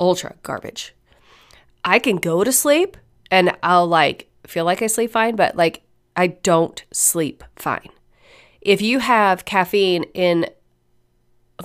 Ultra 0.00 0.36
garbage. 0.42 0.94
I 1.84 1.98
can 1.98 2.16
go 2.16 2.44
to 2.44 2.52
sleep 2.52 2.96
and 3.30 3.56
I'll 3.62 3.86
like 3.86 4.28
feel 4.46 4.64
like 4.64 4.82
I 4.82 4.86
sleep 4.86 5.10
fine, 5.10 5.36
but 5.36 5.56
like 5.56 5.82
I 6.16 6.28
don't 6.28 6.82
sleep 6.92 7.44
fine. 7.56 7.90
If 8.60 8.82
you 8.82 8.98
have 8.98 9.44
caffeine 9.44 10.04
in 10.14 10.46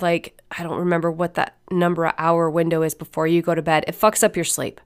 like 0.00 0.40
I 0.56 0.62
don't 0.62 0.78
remember 0.78 1.10
what 1.10 1.34
that 1.34 1.56
number 1.70 2.06
of 2.06 2.14
hour 2.18 2.48
window 2.50 2.82
is 2.82 2.94
before 2.94 3.26
you 3.26 3.42
go 3.42 3.54
to 3.54 3.62
bed. 3.62 3.84
It 3.86 3.98
fucks 3.98 4.22
up 4.22 4.36
your 4.36 4.44
sleep. 4.44 4.80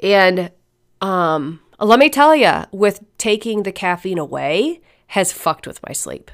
And 0.00 0.52
um, 1.00 1.60
let 1.80 1.98
me 1.98 2.08
tell 2.08 2.34
you, 2.34 2.64
with 2.70 3.04
taking 3.18 3.62
the 3.62 3.72
caffeine 3.72 4.18
away, 4.18 4.80
has 5.08 5.32
fucked 5.32 5.66
with 5.66 5.80
my 5.86 5.92
sleep. 5.92 6.30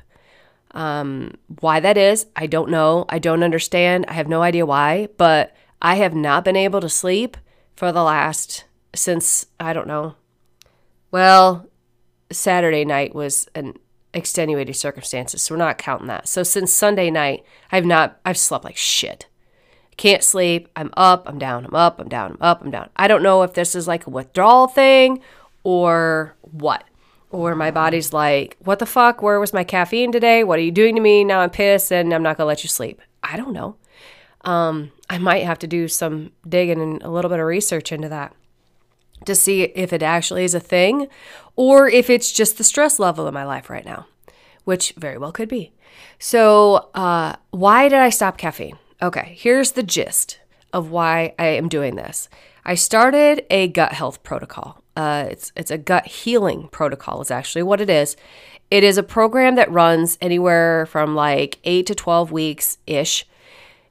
Um, 0.72 1.34
why 1.60 1.80
that 1.80 1.96
is, 1.96 2.26
I 2.34 2.46
don't 2.46 2.70
know. 2.70 3.06
I 3.08 3.18
don't 3.18 3.42
understand. 3.42 4.06
I 4.08 4.14
have 4.14 4.28
no 4.28 4.42
idea 4.42 4.66
why, 4.66 5.08
but 5.16 5.54
I 5.84 5.96
have 5.96 6.14
not 6.14 6.46
been 6.46 6.56
able 6.56 6.80
to 6.80 6.88
sleep 6.88 7.36
for 7.76 7.92
the 7.92 8.02
last, 8.02 8.64
since, 8.94 9.44
I 9.60 9.74
don't 9.74 9.86
know. 9.86 10.14
Well, 11.10 11.68
Saturday 12.32 12.86
night 12.86 13.14
was 13.14 13.46
an 13.54 13.74
extenuating 14.14 14.72
circumstances, 14.72 15.42
so 15.42 15.54
we're 15.54 15.58
not 15.58 15.76
counting 15.76 16.06
that. 16.06 16.26
So 16.26 16.42
since 16.42 16.72
Sunday 16.72 17.10
night, 17.10 17.44
I've 17.70 17.84
not, 17.84 18.18
I've 18.24 18.38
slept 18.38 18.64
like 18.64 18.78
shit. 18.78 19.26
Can't 19.98 20.24
sleep. 20.24 20.70
I'm 20.74 20.90
up, 20.96 21.28
I'm 21.28 21.38
down, 21.38 21.66
I'm 21.66 21.74
up, 21.74 22.00
I'm 22.00 22.08
down, 22.08 22.30
I'm 22.30 22.38
up, 22.40 22.62
I'm 22.62 22.70
down. 22.70 22.88
I 22.96 23.06
don't 23.06 23.22
know 23.22 23.42
if 23.42 23.52
this 23.52 23.74
is 23.74 23.86
like 23.86 24.06
a 24.06 24.10
withdrawal 24.10 24.68
thing 24.68 25.20
or 25.64 26.34
what 26.40 26.84
or 27.30 27.54
my 27.54 27.70
body's 27.70 28.14
like, 28.14 28.56
what 28.60 28.78
the 28.78 28.86
fuck? 28.86 29.20
Where 29.20 29.38
was 29.38 29.52
my 29.52 29.64
caffeine 29.64 30.12
today? 30.12 30.44
What 30.44 30.58
are 30.58 30.62
you 30.62 30.72
doing 30.72 30.94
to 30.94 31.00
me? 31.02 31.24
Now 31.24 31.40
I'm 31.40 31.50
pissed 31.50 31.92
and 31.92 32.14
I'm 32.14 32.22
not 32.22 32.38
to 32.38 32.46
let 32.46 32.64
you 32.64 32.68
sleep. 32.68 33.02
I 33.22 33.36
don't 33.36 33.52
know. 33.52 33.76
Um, 34.44 34.92
I 35.08 35.18
might 35.18 35.44
have 35.44 35.58
to 35.60 35.66
do 35.66 35.88
some 35.88 36.32
digging 36.48 36.80
and 36.80 37.02
a 37.02 37.10
little 37.10 37.28
bit 37.28 37.40
of 37.40 37.46
research 37.46 37.92
into 37.92 38.08
that 38.08 38.34
to 39.24 39.34
see 39.34 39.62
if 39.62 39.92
it 39.92 40.02
actually 40.02 40.44
is 40.44 40.54
a 40.54 40.60
thing 40.60 41.08
or 41.56 41.88
if 41.88 42.10
it's 42.10 42.32
just 42.32 42.58
the 42.58 42.64
stress 42.64 42.98
level 42.98 43.26
in 43.26 43.34
my 43.34 43.44
life 43.44 43.70
right 43.70 43.84
now, 43.84 44.06
which 44.64 44.92
very 44.96 45.18
well 45.18 45.32
could 45.32 45.48
be. 45.48 45.72
So, 46.18 46.90
uh, 46.94 47.36
why 47.50 47.88
did 47.88 47.98
I 47.98 48.10
stop 48.10 48.36
caffeine? 48.36 48.78
Okay, 49.00 49.34
here's 49.38 49.72
the 49.72 49.82
gist 49.82 50.40
of 50.72 50.90
why 50.90 51.34
I 51.38 51.46
am 51.46 51.68
doing 51.68 51.96
this. 51.96 52.28
I 52.64 52.74
started 52.74 53.44
a 53.50 53.68
gut 53.68 53.92
health 53.92 54.22
protocol. 54.22 54.82
Uh, 54.96 55.26
it's 55.30 55.52
it's 55.56 55.70
a 55.70 55.78
gut 55.78 56.06
healing 56.06 56.68
protocol. 56.68 57.20
Is 57.20 57.30
actually 57.30 57.62
what 57.62 57.80
it 57.80 57.90
is. 57.90 58.16
It 58.70 58.82
is 58.82 58.96
a 58.96 59.02
program 59.02 59.56
that 59.56 59.70
runs 59.70 60.16
anywhere 60.20 60.86
from 60.86 61.14
like 61.14 61.58
eight 61.64 61.86
to 61.86 61.94
twelve 61.94 62.32
weeks 62.32 62.78
ish, 62.86 63.26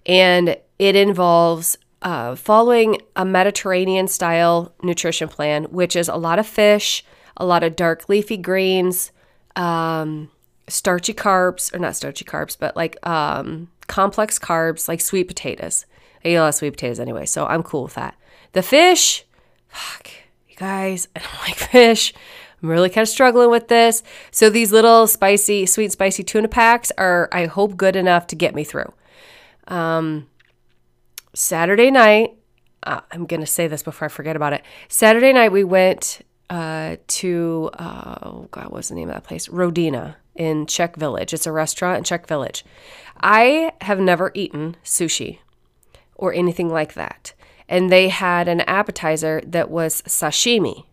and 0.05 0.57
it 0.79 0.95
involves 0.95 1.77
uh, 2.01 2.35
following 2.35 3.01
a 3.15 3.25
Mediterranean 3.25 4.07
style 4.07 4.73
nutrition 4.83 5.29
plan, 5.29 5.65
which 5.65 5.95
is 5.95 6.09
a 6.09 6.15
lot 6.15 6.39
of 6.39 6.45
fish, 6.45 7.03
a 7.37 7.45
lot 7.45 7.63
of 7.63 7.75
dark 7.75 8.09
leafy 8.09 8.37
greens, 8.37 9.11
um, 9.55 10.29
starchy 10.67 11.13
carbs, 11.13 11.73
or 11.73 11.79
not 11.79 11.95
starchy 11.95 12.25
carbs, 12.25 12.57
but 12.59 12.75
like 12.75 12.95
um, 13.07 13.69
complex 13.87 14.37
carbs, 14.37 14.87
like 14.87 15.01
sweet 15.01 15.27
potatoes. 15.27 15.85
I 16.23 16.29
eat 16.29 16.35
a 16.35 16.41
lot 16.41 16.49
of 16.49 16.55
sweet 16.55 16.71
potatoes 16.71 16.99
anyway, 16.99 17.25
so 17.25 17.45
I'm 17.45 17.63
cool 17.63 17.83
with 17.83 17.95
that. 17.95 18.15
The 18.51 18.63
fish, 18.63 19.25
fuck, 19.67 20.09
you 20.49 20.55
guys, 20.55 21.07
I 21.15 21.19
don't 21.19 21.41
like 21.47 21.55
fish. 21.55 22.13
I'm 22.61 22.69
really 22.69 22.89
kind 22.89 23.03
of 23.03 23.09
struggling 23.09 23.49
with 23.49 23.67
this. 23.67 24.03
So 24.31 24.49
these 24.49 24.71
little 24.71 25.05
spicy, 25.07 25.65
sweet, 25.65 25.91
spicy 25.91 26.23
tuna 26.23 26.47
packs 26.47 26.91
are, 26.97 27.27
I 27.31 27.45
hope, 27.45 27.75
good 27.75 27.95
enough 27.95 28.27
to 28.27 28.35
get 28.35 28.55
me 28.55 28.63
through. 28.63 28.93
Um, 29.67 30.27
Saturday 31.33 31.91
night, 31.91 32.35
uh, 32.83 33.01
I'm 33.11 33.25
going 33.25 33.39
to 33.39 33.47
say 33.47 33.67
this 33.67 33.83
before 33.83 34.05
I 34.05 34.09
forget 34.09 34.35
about 34.35 34.53
it. 34.53 34.63
Saturday 34.87 35.33
night, 35.33 35.51
we 35.51 35.63
went 35.63 36.21
uh, 36.49 36.97
to, 37.07 37.69
uh, 37.73 38.15
oh 38.21 38.47
God, 38.51 38.69
what's 38.69 38.89
the 38.89 38.95
name 38.95 39.09
of 39.09 39.15
that 39.15 39.23
place? 39.23 39.47
Rodina 39.47 40.15
in 40.35 40.65
Czech 40.65 40.95
Village. 40.95 41.33
It's 41.33 41.47
a 41.47 41.51
restaurant 41.51 41.99
in 41.99 42.03
Czech 42.03 42.27
Village. 42.27 42.65
I 43.21 43.71
have 43.81 43.99
never 43.99 44.31
eaten 44.33 44.75
sushi 44.83 45.39
or 46.15 46.33
anything 46.33 46.69
like 46.69 46.93
that 46.93 47.33
and 47.67 47.91
they 47.91 48.09
had 48.09 48.47
an 48.47 48.61
appetizer 48.61 49.41
that 49.45 49.69
was 49.69 50.01
sashimi. 50.03 50.85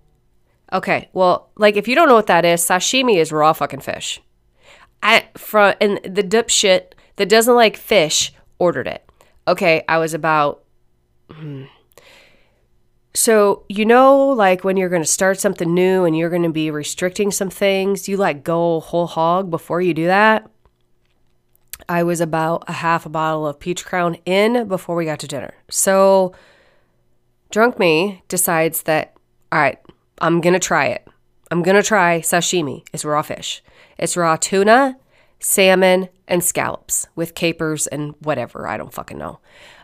Okay, 0.73 1.09
well, 1.13 1.51
like 1.57 1.77
if 1.77 1.89
you 1.89 1.95
don't 1.95 2.09
know 2.09 2.15
what 2.15 2.29
that 2.29 2.45
is, 2.45 2.63
sashimi 2.63 3.17
is 3.17 3.33
raw 3.33 3.53
fucking 3.53 3.81
fish. 3.81 4.23
I 5.03 5.29
from 5.37 5.75
and 5.81 6.01
the 6.05 6.23
dipshit 6.23 6.93
that 7.17 7.29
doesn't 7.29 7.55
like 7.55 7.77
fish 7.77 8.33
ordered 8.61 8.87
it. 8.87 9.05
Okay, 9.49 9.83
I 9.89 9.99
was 9.99 10.15
about. 10.15 10.63
Hmm. 11.33 11.65
So, 13.13 13.65
you 13.69 13.85
know, 13.85 14.29
like 14.29 14.63
when 14.63 14.77
you're 14.77 14.89
going 14.89 15.03
to 15.03 15.09
start 15.09 15.41
something 15.41 15.75
new 15.75 16.05
and 16.05 16.17
you're 16.17 16.31
going 16.31 16.45
to 16.45 16.49
be 16.49 16.71
restricting 16.71 17.33
some 17.33 17.51
things, 17.51 18.09
you 18.09 18.17
like 18.17 18.45
go 18.45 18.79
whole 18.79 19.09
hog 19.09 19.51
before 19.51 19.81
you 19.81 19.93
do 19.93 20.07
that. 20.07 20.49
I 21.89 22.05
was 22.05 22.21
about 22.21 22.63
a 22.69 22.73
half 22.73 23.05
a 23.05 23.09
bottle 23.09 23.49
of 23.49 23.59
peach 23.59 23.85
crown 23.85 24.15
in 24.25 24.69
before 24.69 24.95
we 24.95 25.07
got 25.07 25.19
to 25.21 25.27
dinner. 25.27 25.55
So, 25.69 26.33
drunk 27.51 27.81
me 27.81 28.23
decides 28.29 28.83
that, 28.83 29.17
all 29.51 29.59
right, 29.59 29.79
I'm 30.21 30.41
going 30.41 30.53
to 30.53 30.61
try 30.61 30.87
it. 30.87 31.09
I'm 31.51 31.63
going 31.63 31.77
to 31.77 31.83
try 31.83 32.21
sashimi. 32.21 32.85
It's 32.93 33.05
raw 33.05 33.23
fish. 33.23 33.61
It's 33.99 34.17
raw 34.17 34.37
tuna, 34.37 34.97
salmon, 35.41 36.09
and 36.29 36.45
scallops 36.45 37.09
with 37.17 37.35
capers 37.35 37.87
and 37.87 38.15
whatever. 38.21 38.69
I 38.69 38.77
don't 38.77 38.95
fucking 38.95 39.19
know. 39.19 39.41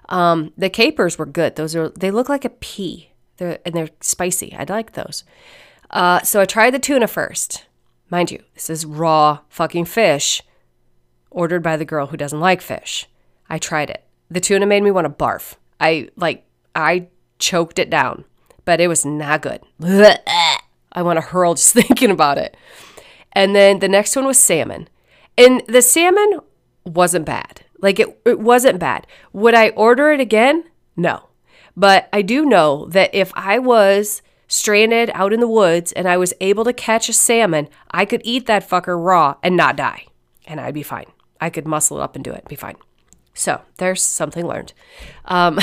Um, 0.08 0.52
the 0.56 0.70
capers 0.70 1.18
were 1.18 1.26
good. 1.26 1.56
Those 1.56 1.75
are, 1.75 1.88
they 1.90 2.10
look 2.10 2.28
like 2.28 2.44
a 2.44 2.50
pea. 2.50 3.10
They're, 3.38 3.58
and 3.64 3.75
they're 3.75 3.90
spicy. 4.00 4.54
I 4.54 4.64
like 4.68 4.92
those. 4.92 5.25
Uh, 5.90 6.20
so 6.22 6.40
I 6.40 6.44
tried 6.44 6.70
the 6.70 6.78
tuna 6.78 7.06
first. 7.08 7.66
Mind 8.08 8.30
you, 8.30 8.42
this 8.54 8.70
is 8.70 8.86
raw 8.86 9.40
fucking 9.48 9.86
fish 9.86 10.42
ordered 11.30 11.62
by 11.62 11.76
the 11.76 11.84
girl 11.84 12.06
who 12.06 12.16
doesn't 12.16 12.40
like 12.40 12.60
fish. 12.60 13.08
I 13.48 13.58
tried 13.58 13.90
it. 13.90 14.04
The 14.30 14.40
tuna 14.40 14.66
made 14.66 14.82
me 14.82 14.90
want 14.90 15.06
to 15.06 15.25
barf. 15.25 15.56
I 15.80 16.08
like, 16.16 16.44
I 16.75 17.08
choked 17.38 17.78
it 17.78 17.90
down, 17.90 18.25
but 18.64 18.80
it 18.80 18.88
was 18.88 19.04
not 19.04 19.42
good. 19.42 19.60
I 19.80 21.02
want 21.02 21.18
to 21.18 21.20
hurl 21.20 21.54
just 21.54 21.75
thinking 21.75 22.10
about 22.10 22.38
it. 22.38 22.56
And 23.32 23.54
then 23.54 23.80
the 23.80 23.88
next 23.88 24.16
one 24.16 24.25
was 24.25 24.38
salmon. 24.38 24.88
And 25.38 25.62
the 25.66 25.82
salmon 25.82 26.40
wasn't 26.84 27.26
bad. 27.26 27.62
Like 27.80 28.00
it, 28.00 28.20
it 28.24 28.40
wasn't 28.40 28.78
bad. 28.78 29.06
Would 29.32 29.54
I 29.54 29.70
order 29.70 30.10
it 30.10 30.20
again? 30.20 30.64
No. 30.96 31.28
But 31.76 32.08
I 32.12 32.22
do 32.22 32.46
know 32.46 32.86
that 32.86 33.14
if 33.14 33.32
I 33.34 33.58
was 33.58 34.22
stranded 34.48 35.10
out 35.12 35.32
in 35.32 35.40
the 35.40 35.48
woods 35.48 35.92
and 35.92 36.08
I 36.08 36.16
was 36.16 36.32
able 36.40 36.64
to 36.64 36.72
catch 36.72 37.08
a 37.08 37.12
salmon, 37.12 37.68
I 37.90 38.04
could 38.04 38.22
eat 38.24 38.46
that 38.46 38.68
fucker 38.68 39.02
raw 39.02 39.36
and 39.42 39.56
not 39.56 39.76
die. 39.76 40.06
And 40.46 40.60
I'd 40.60 40.74
be 40.74 40.82
fine. 40.82 41.06
I 41.40 41.50
could 41.50 41.66
muscle 41.66 41.98
it 41.98 42.02
up 42.02 42.14
and 42.14 42.24
do 42.24 42.32
it 42.32 42.48
be 42.48 42.56
fine. 42.56 42.76
So 43.34 43.60
there's 43.76 44.02
something 44.02 44.46
learned. 44.46 44.72
Um, 45.26 45.58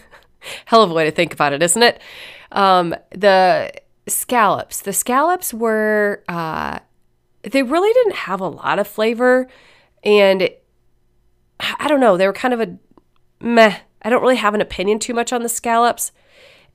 hell 0.64 0.82
of 0.82 0.90
a 0.90 0.94
way 0.94 1.04
to 1.04 1.10
think 1.10 1.34
about 1.34 1.52
it, 1.52 1.62
isn't 1.62 1.82
it? 1.82 2.00
Um, 2.50 2.94
the 3.10 3.72
scallops. 4.06 4.80
The 4.80 4.92
scallops 4.92 5.52
were, 5.52 6.24
uh, 6.28 6.78
they 7.42 7.62
really 7.62 7.92
didn't 7.92 8.16
have 8.16 8.40
a 8.40 8.48
lot 8.48 8.78
of 8.78 8.86
flavor. 8.86 9.48
And 10.04 10.48
I 11.60 11.88
don't 11.88 12.00
know, 12.00 12.16
they 12.16 12.26
were 12.26 12.32
kind 12.32 12.54
of 12.54 12.60
a 12.60 12.76
meh. 13.40 13.78
I 14.02 14.10
don't 14.10 14.22
really 14.22 14.36
have 14.36 14.54
an 14.54 14.60
opinion 14.60 14.98
too 14.98 15.14
much 15.14 15.32
on 15.32 15.42
the 15.42 15.48
scallops. 15.48 16.12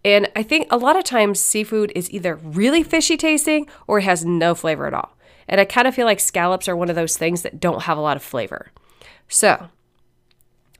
And 0.06 0.30
I 0.36 0.44
think 0.44 0.68
a 0.72 0.78
lot 0.78 0.96
of 0.96 1.04
times 1.04 1.40
seafood 1.40 1.92
is 1.96 2.10
either 2.12 2.36
really 2.36 2.84
fishy 2.84 3.18
tasting 3.18 3.68
or 3.88 4.00
it 4.00 4.04
has 4.04 4.24
no 4.24 4.56
flavor 4.56 4.86
at 4.88 4.94
all. 4.94 5.18
And 5.48 5.60
I 5.60 5.66
kind 5.66 5.88
of 5.88 5.96
feel 5.96 6.06
like 6.06 6.20
scallops 6.20 6.68
are 6.68 6.76
one 6.76 6.90
of 6.90 6.96
those 6.96 7.18
things 7.18 7.42
that 7.42 7.60
don't 7.60 7.84
have 7.84 7.98
a 7.98 8.02
lot 8.02 8.18
of 8.18 8.24
flavor. 8.24 8.72
So, 9.28 9.70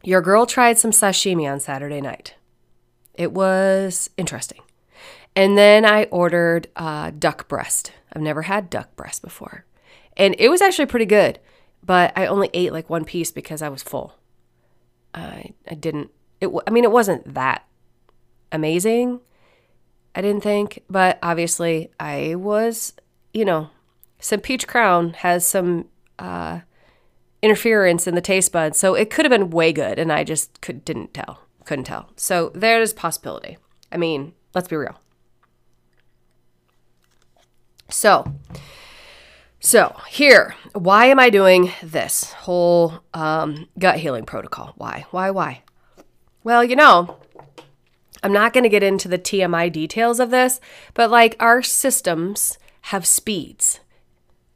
your 0.04 0.22
girl 0.22 0.46
tried 0.46 0.78
some 0.78 0.92
sashimi 0.92 1.52
on 1.52 1.60
Saturday 1.60 2.02
night. 2.02 2.36
It 3.14 3.32
was 3.32 4.10
interesting. 4.18 4.62
And 5.36 5.58
then 5.58 5.86
I 5.86 6.06
ordered 6.06 6.68
uh, 6.76 7.12
duck 7.18 7.48
breast. 7.48 7.92
I've 8.14 8.22
never 8.22 8.44
had 8.44 8.70
duck 8.70 8.96
breast 8.96 9.22
before. 9.22 9.66
And 10.18 10.36
it 10.38 10.50
was 10.50 10.62
actually 10.62 10.88
pretty 10.88 11.06
good, 11.06 11.40
but 11.84 12.12
I 12.16 12.26
only 12.26 12.50
ate 12.54 12.74
like 12.74 12.90
one 12.90 13.06
piece 13.06 13.32
because 13.32 13.62
I 13.62 13.70
was 13.70 13.84
full. 13.84 14.16
I, 15.14 15.54
I 15.70 15.76
didn't, 15.76 16.12
it, 16.42 16.50
I 16.68 16.72
mean, 16.72 16.84
it 16.84 16.92
wasn't 16.92 17.34
that 17.34 17.66
amazing, 18.52 19.22
I 20.14 20.22
didn't 20.22 20.44
think, 20.44 20.84
but 20.90 21.20
obviously 21.24 21.92
I 22.00 22.36
was, 22.36 22.94
you 23.34 23.46
know, 23.46 23.70
some 24.20 24.42
peach 24.42 24.68
crown 24.68 25.14
has 25.14 25.46
some 25.46 25.86
uh, 26.18 26.62
interference 27.42 28.08
in 28.08 28.16
the 28.16 28.22
taste 28.22 28.52
buds, 28.52 28.80
so 28.80 28.96
it 28.96 29.10
could 29.10 29.26
have 29.26 29.32
been 29.32 29.52
way 29.52 29.72
good, 29.72 30.00
and 30.00 30.12
I 30.12 30.24
just 30.24 30.60
could, 30.62 30.84
didn't 30.84 31.14
tell 31.14 31.48
couldn't 31.68 31.86
tell. 31.86 32.10
So 32.16 32.52
there's 32.56 32.94
possibility. 32.94 33.58
I 33.92 33.98
mean, 33.98 34.34
let's 34.56 34.68
be 34.68 34.76
real. 34.76 35.00
So, 37.90 38.34
so 39.68 39.94
here, 40.08 40.56
why 40.72 41.08
am 41.08 41.20
I 41.20 41.30
doing 41.30 41.74
this 41.84 42.32
whole 42.32 43.02
um, 43.14 43.68
gut 43.78 43.98
healing 43.98 44.26
protocol? 44.26 44.72
Why? 44.78 45.06
Why? 45.12 45.30
Why? 45.30 45.62
Well, 46.42 46.64
you 46.64 46.78
know, 46.78 47.18
I'm 48.24 48.32
not 48.32 48.54
going 48.54 48.64
to 48.64 48.70
get 48.70 48.82
into 48.82 49.10
the 49.10 49.20
TMI 49.20 49.70
details 49.70 50.22
of 50.22 50.30
this, 50.30 50.62
but 50.94 51.12
like 51.12 51.36
our 51.42 51.62
systems 51.62 52.58
have 52.84 53.06
speeds 53.06 53.82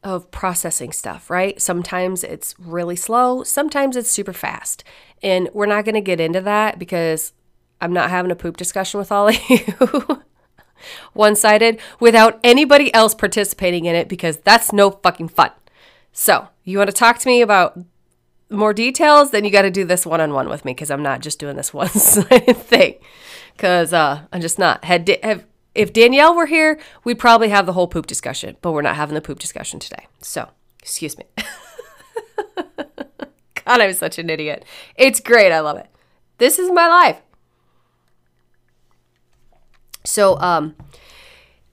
of 0.02 0.32
processing 0.32 0.94
stuff, 0.94 1.30
right? 1.30 1.62
Sometimes 1.62 2.24
it's 2.24 2.56
really 2.58 2.96
slow, 2.96 3.44
sometimes 3.44 3.98
it's 3.98 4.10
super 4.10 4.32
fast. 4.32 4.86
And 5.22 5.50
we're 5.52 5.66
not 5.66 5.84
going 5.84 5.96
to 5.96 6.02
get 6.02 6.22
into 6.22 6.40
that 6.40 6.80
because 6.80 7.34
I'm 7.82 7.92
not 7.92 8.12
having 8.12 8.32
a 8.32 8.36
poop 8.38 8.56
discussion 8.56 8.98
with 8.98 9.12
all 9.12 9.28
of 9.28 9.36
you. 9.50 10.24
One 11.14 11.36
sided 11.36 11.80
without 12.00 12.40
anybody 12.44 12.94
else 12.94 13.16
participating 13.16 13.86
in 13.86 13.96
it 13.96 14.08
because 14.08 14.38
that's 14.38 14.74
no 14.74 14.92
fucking 14.92 15.30
fun. 15.30 15.52
So, 16.12 16.50
you 16.64 16.78
want 16.78 16.90
to 16.90 16.96
talk 16.96 17.20
to 17.20 17.28
me 17.28 17.42
about 17.42 17.80
more 18.50 18.74
details, 18.74 19.32
then 19.32 19.46
you 19.46 19.52
got 19.52 19.62
to 19.64 19.72
do 19.72 19.86
this 19.86 20.06
one 20.06 20.22
on 20.22 20.34
one 20.34 20.50
with 20.50 20.66
me 20.66 20.74
because 20.74 20.92
I'm 20.92 21.04
not 21.04 21.22
just 21.22 21.40
doing 21.40 21.56
this 21.56 21.74
one 21.74 21.88
thing. 21.88 22.96
Because 23.56 23.94
uh, 23.94 24.24
I'm 24.32 24.42
just 24.42 24.60
not. 24.60 24.84
Had 24.86 25.10
have, 25.24 25.46
if 25.74 25.94
Danielle 25.94 26.36
were 26.36 26.48
here, 26.48 26.80
we'd 27.04 27.20
probably 27.20 27.50
have 27.50 27.66
the 27.66 27.74
whole 27.74 27.88
poop 27.88 28.08
discussion, 28.08 28.58
but 28.62 28.72
we're 28.72 28.82
not 28.82 28.96
having 28.96 29.16
the 29.16 29.22
poop 29.22 29.40
discussion 29.40 29.80
today. 29.80 30.08
So, 30.22 30.50
excuse 30.80 31.18
me. 31.18 31.26
God, 33.66 33.82
I'm 33.82 33.94
such 33.94 34.20
an 34.20 34.30
idiot. 34.30 34.66
It's 34.96 35.20
great. 35.20 35.52
I 35.52 35.60
love 35.60 35.78
it. 35.78 35.88
This 36.38 36.60
is 36.60 36.72
my 36.72 36.88
life. 36.88 37.22
So, 40.04 40.40
um, 40.40 40.76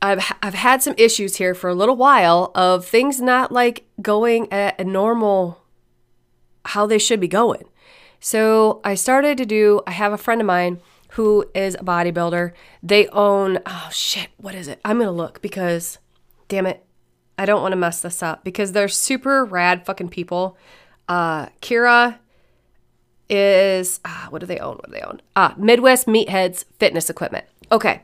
I've 0.00 0.32
I've 0.42 0.54
had 0.54 0.82
some 0.82 0.94
issues 0.96 1.36
here 1.36 1.54
for 1.54 1.68
a 1.68 1.74
little 1.74 1.96
while 1.96 2.52
of 2.54 2.86
things 2.86 3.20
not 3.20 3.50
like 3.50 3.84
going 4.00 4.50
at 4.52 4.80
a 4.80 4.84
normal 4.84 5.60
how 6.66 6.86
they 6.86 6.98
should 6.98 7.20
be 7.20 7.28
going. 7.28 7.64
So 8.20 8.80
I 8.84 8.94
started 8.94 9.38
to 9.38 9.46
do. 9.46 9.80
I 9.86 9.92
have 9.92 10.12
a 10.12 10.18
friend 10.18 10.40
of 10.40 10.46
mine 10.46 10.80
who 11.10 11.44
is 11.54 11.74
a 11.74 11.78
bodybuilder. 11.78 12.52
They 12.82 13.08
own 13.08 13.58
oh 13.66 13.88
shit, 13.90 14.28
what 14.36 14.54
is 14.54 14.68
it? 14.68 14.80
I'm 14.84 14.98
gonna 14.98 15.10
look 15.10 15.42
because, 15.42 15.98
damn 16.48 16.66
it, 16.66 16.84
I 17.36 17.44
don't 17.44 17.62
want 17.62 17.72
to 17.72 17.76
mess 17.76 18.00
this 18.00 18.22
up 18.22 18.44
because 18.44 18.72
they're 18.72 18.88
super 18.88 19.44
rad 19.44 19.84
fucking 19.84 20.10
people. 20.10 20.56
Uh, 21.08 21.46
Kira 21.60 22.18
is 23.28 23.98
ah, 24.04 24.28
what 24.30 24.38
do 24.40 24.46
they 24.46 24.58
own? 24.58 24.76
What 24.76 24.86
do 24.86 24.92
they 24.92 25.02
own? 25.02 25.20
Ah, 25.34 25.54
Midwest 25.56 26.06
Meatheads 26.06 26.64
Fitness 26.78 27.10
Equipment. 27.10 27.46
Okay, 27.72 28.02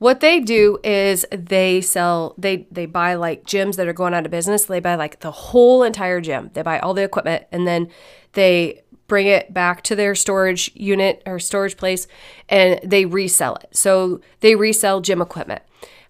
what 0.00 0.20
they 0.20 0.40
do 0.40 0.78
is 0.82 1.26
they 1.30 1.82
sell 1.82 2.34
they 2.38 2.66
they 2.70 2.86
buy 2.86 3.14
like 3.14 3.44
gyms 3.44 3.76
that 3.76 3.86
are 3.86 3.92
going 3.92 4.14
out 4.14 4.24
of 4.24 4.30
business. 4.32 4.64
They 4.64 4.80
buy 4.80 4.94
like 4.94 5.20
the 5.20 5.30
whole 5.30 5.82
entire 5.82 6.22
gym. 6.22 6.50
They 6.54 6.62
buy 6.62 6.78
all 6.78 6.94
the 6.94 7.04
equipment 7.04 7.44
and 7.52 7.66
then 7.66 7.90
they 8.32 8.82
bring 9.08 9.26
it 9.26 9.52
back 9.52 9.82
to 9.82 9.94
their 9.94 10.14
storage 10.14 10.70
unit 10.74 11.22
or 11.26 11.38
storage 11.38 11.76
place 11.76 12.06
and 12.48 12.80
they 12.82 13.04
resell 13.04 13.56
it. 13.56 13.68
So 13.76 14.22
they 14.40 14.56
resell 14.56 15.02
gym 15.02 15.20
equipment. 15.20 15.60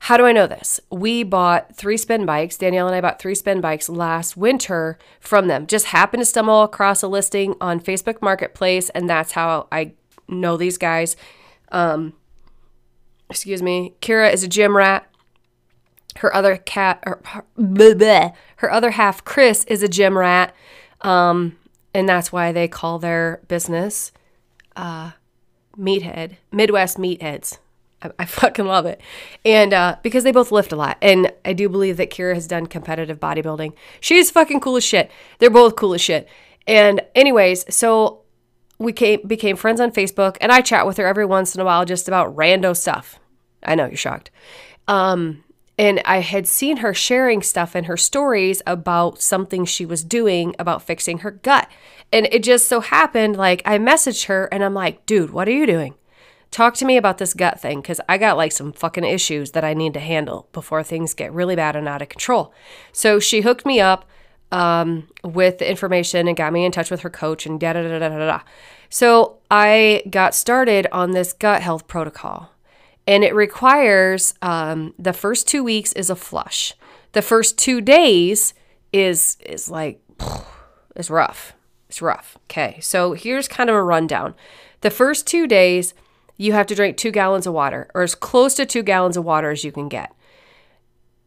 How 0.05 0.17
do 0.17 0.25
I 0.25 0.33
know 0.33 0.47
this? 0.47 0.79
We 0.91 1.25
bought 1.25 1.75
three 1.75 1.97
spin 1.97 2.25
bikes. 2.25 2.57
Danielle 2.57 2.87
and 2.87 2.95
I 2.95 3.01
bought 3.01 3.21
three 3.21 3.35
spin 3.35 3.61
bikes 3.61 3.89
last 3.89 4.37
winter 4.37 4.99
from 5.19 5.49
them. 5.49 5.67
Just 5.67 5.87
happened 5.87 6.21
to 6.21 6.27
stumble 6.27 6.63
across 6.63 7.03
a 7.03 7.09
listing 7.09 7.57
on 7.61 7.81
Facebook 7.81 8.23
Marketplace, 8.23 8.89
and 8.91 9.11
that's 9.11 9.33
how 9.33 9.67
I 9.73 9.93
know 10.29 10.57
these 10.57 10.79
guys. 10.79 11.17
Um, 11.71 12.15
excuse 13.31 13.63
me, 13.63 13.95
Kira 14.01 14.33
is 14.33 14.43
a 14.43 14.49
gym 14.49 14.77
rat. 14.77 15.07
Her 16.17 16.35
other 16.35 16.57
cat, 16.57 17.03
or 17.07 17.21
her, 17.25 17.45
bleh, 17.57 17.95
bleh, 17.95 18.35
her 18.57 18.71
other 18.71 18.91
half, 18.91 19.25
Chris, 19.25 19.65
is 19.65 19.83
a 19.83 19.89
gym 19.89 20.19
rat, 20.19 20.55
um, 21.03 21.57
and 21.95 22.09
that's 22.09 22.33
why 22.33 22.51
they 22.51 22.67
call 22.67 22.99
their 22.99 23.41
business 23.47 24.11
uh, 24.75 25.13
Meathead, 25.79 26.37
Midwest 26.51 26.99
Meatheads. 26.99 27.59
I, 28.03 28.11
I 28.19 28.25
fucking 28.27 28.67
love 28.67 28.87
it, 28.87 29.01
and 29.45 29.73
uh, 29.73 29.97
because 30.03 30.25
they 30.25 30.33
both 30.33 30.51
lift 30.51 30.73
a 30.73 30.77
lot, 30.77 30.99
and 31.01 31.33
I 31.45 31.53
do 31.53 31.69
believe 31.69 31.97
that 31.99 32.11
Kira 32.11 32.35
has 32.35 32.49
done 32.49 32.67
competitive 32.67 33.21
bodybuilding. 33.21 33.73
She's 34.01 34.33
fucking 34.33 34.61
cool 34.61 34.77
as 34.77 34.85
shit. 34.85 35.13
They're 35.39 35.49
both 35.49 35.77
cool 35.77 35.95
as 35.95 36.01
shit. 36.01 36.29
And 36.67 37.03
anyways, 37.15 37.73
so 37.75 38.23
we 38.81 38.93
came 38.93 39.21
became 39.27 39.55
friends 39.55 39.81
on 39.81 39.93
Facebook, 39.93 40.37
and 40.41 40.51
I 40.51 40.61
chat 40.61 40.87
with 40.87 40.97
her 40.97 41.07
every 41.07 41.25
once 41.25 41.55
in 41.55 41.61
a 41.61 41.65
while 41.65 41.85
just 41.85 42.09
about 42.09 42.35
rando 42.35 42.77
stuff. 42.77 43.20
I 43.63 43.75
know 43.75 43.87
you're 43.87 43.97
shocked. 43.97 44.31
Um, 44.89 45.45
and 45.81 46.03
I 46.05 46.19
had 46.19 46.47
seen 46.47 46.79
her 46.79 46.93
sharing 46.93 47.41
stuff 47.41 47.75
in 47.75 47.85
her 47.85 47.97
stories 47.97 48.61
about 48.67 49.23
something 49.23 49.65
she 49.65 49.87
was 49.87 50.05
doing 50.05 50.55
about 50.59 50.83
fixing 50.83 51.21
her 51.21 51.31
gut. 51.31 51.71
And 52.13 52.29
it 52.31 52.43
just 52.43 52.69
so 52.69 52.81
happened, 52.81 53.37
like, 53.37 53.63
I 53.65 53.79
messaged 53.79 54.27
her 54.27 54.47
and 54.53 54.63
I'm 54.63 54.75
like, 54.75 55.07
dude, 55.07 55.31
what 55.31 55.49
are 55.49 55.53
you 55.53 55.65
doing? 55.65 55.95
Talk 56.51 56.75
to 56.75 56.85
me 56.85 56.99
about 56.99 57.17
this 57.17 57.33
gut 57.33 57.61
thing 57.61 57.81
because 57.81 57.99
I 58.11 58.19
got 58.19 58.37
like 58.37 58.53
some 58.53 58.73
fucking 58.73 59.05
issues 59.05 59.53
that 59.53 59.65
I 59.65 59.73
need 59.73 59.95
to 59.95 60.01
handle 60.01 60.49
before 60.53 60.83
things 60.83 61.15
get 61.15 61.33
really 61.33 61.57
bad 61.57 61.77
and 61.77 61.89
out 61.89 62.03
of 62.03 62.11
control. 62.11 62.53
So 62.93 63.19
she 63.19 63.41
hooked 63.41 63.65
me 63.65 63.81
up 63.81 64.05
um, 64.53 65.09
with 65.25 65.59
the 65.59 65.71
information 65.71 66.29
and 66.29 66.37
got 66.37 66.53
me 66.53 66.65
in 66.65 66.73
touch 66.73 66.91
with 66.91 67.01
her 67.01 67.11
coach 67.11 67.47
and 67.47 67.59
da 67.59 67.73
da 67.73 67.83
da 67.83 67.99
da 68.01 68.09
da 68.09 68.19
da. 68.19 68.41
So 68.91 69.39
I 69.51 70.03
got 70.11 70.35
started 70.35 70.89
on 70.93 71.13
this 71.13 71.33
gut 71.33 71.63
health 71.63 71.87
protocol 71.87 72.51
and 73.07 73.25
it 73.25 73.35
requires 73.35 74.35
um, 74.43 74.95
the 74.99 75.13
first 75.13 75.49
two 75.49 75.65
weeks 75.65 75.93
is 75.95 76.11
a 76.11 76.17
flush. 76.17 76.75
The 77.13 77.23
first 77.23 77.59
two 77.59 77.81
days 77.81 78.55
is 78.93 79.37
is 79.45 79.71
like 79.71 80.01
it's 80.97 81.11
rough. 81.11 81.55
It's 81.89 82.01
rough. 82.03 82.39
Okay, 82.45 82.79
so 82.81 83.15
here's 83.15 83.49
kind 83.49 83.69
of 83.69 83.77
a 83.77 83.83
rundown. 83.83 84.35
The 84.83 84.91
first 84.91 85.27
two 85.27 85.47
days, 85.47 85.93
you 86.37 86.53
have 86.53 86.67
to 86.69 86.75
drink 86.75 86.97
two 86.97 87.11
gallons 87.11 87.47
of 87.47 87.53
water, 87.53 87.91
or 87.95 88.03
as 88.03 88.15
close 88.15 88.55
to 88.55 88.67
two 88.67 88.83
gallons 88.83 89.17
of 89.17 89.25
water 89.25 89.51
as 89.51 89.65
you 89.65 89.73
can 89.73 89.89
get. 89.89 90.15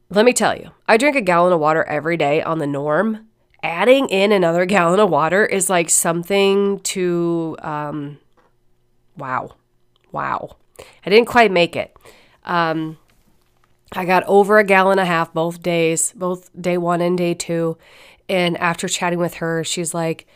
Let 0.10 0.26
me 0.26 0.34
tell 0.34 0.56
you, 0.56 0.72
I 0.88 0.98
drink 0.98 1.16
a 1.16 1.22
gallon 1.22 1.54
of 1.54 1.60
water 1.60 1.84
every 1.84 2.18
day 2.18 2.42
on 2.42 2.60
the 2.60 2.68
norm. 2.68 3.28
Adding 3.62 4.10
in 4.10 4.32
another 4.32 4.66
gallon 4.68 5.00
of 5.00 5.10
water 5.10 5.46
is 5.46 5.70
like 5.70 5.90
something 5.90 6.80
to, 6.82 7.58
um, 7.62 8.20
wow, 9.18 9.56
wow. 10.12 10.58
I 11.06 11.10
didn't 11.10 11.28
quite 11.28 11.52
make 11.52 11.76
it. 11.76 11.96
Um, 12.44 12.98
I 13.92 14.06
got 14.06 14.24
over 14.24 14.58
a 14.58 14.64
gallon 14.64 15.00
and 15.00 15.02
a 15.02 15.06
half 15.06 15.34
both 15.34 15.62
days, 15.62 16.14
both 16.16 16.50
day 16.60 16.78
one 16.78 17.02
and 17.02 17.18
day 17.18 17.34
two. 17.34 17.78
And 18.28 18.58
after 18.58 18.88
chatting 18.88 19.20
with 19.20 19.36
her, 19.36 19.64
she's 19.64 19.94
like, 19.94 20.28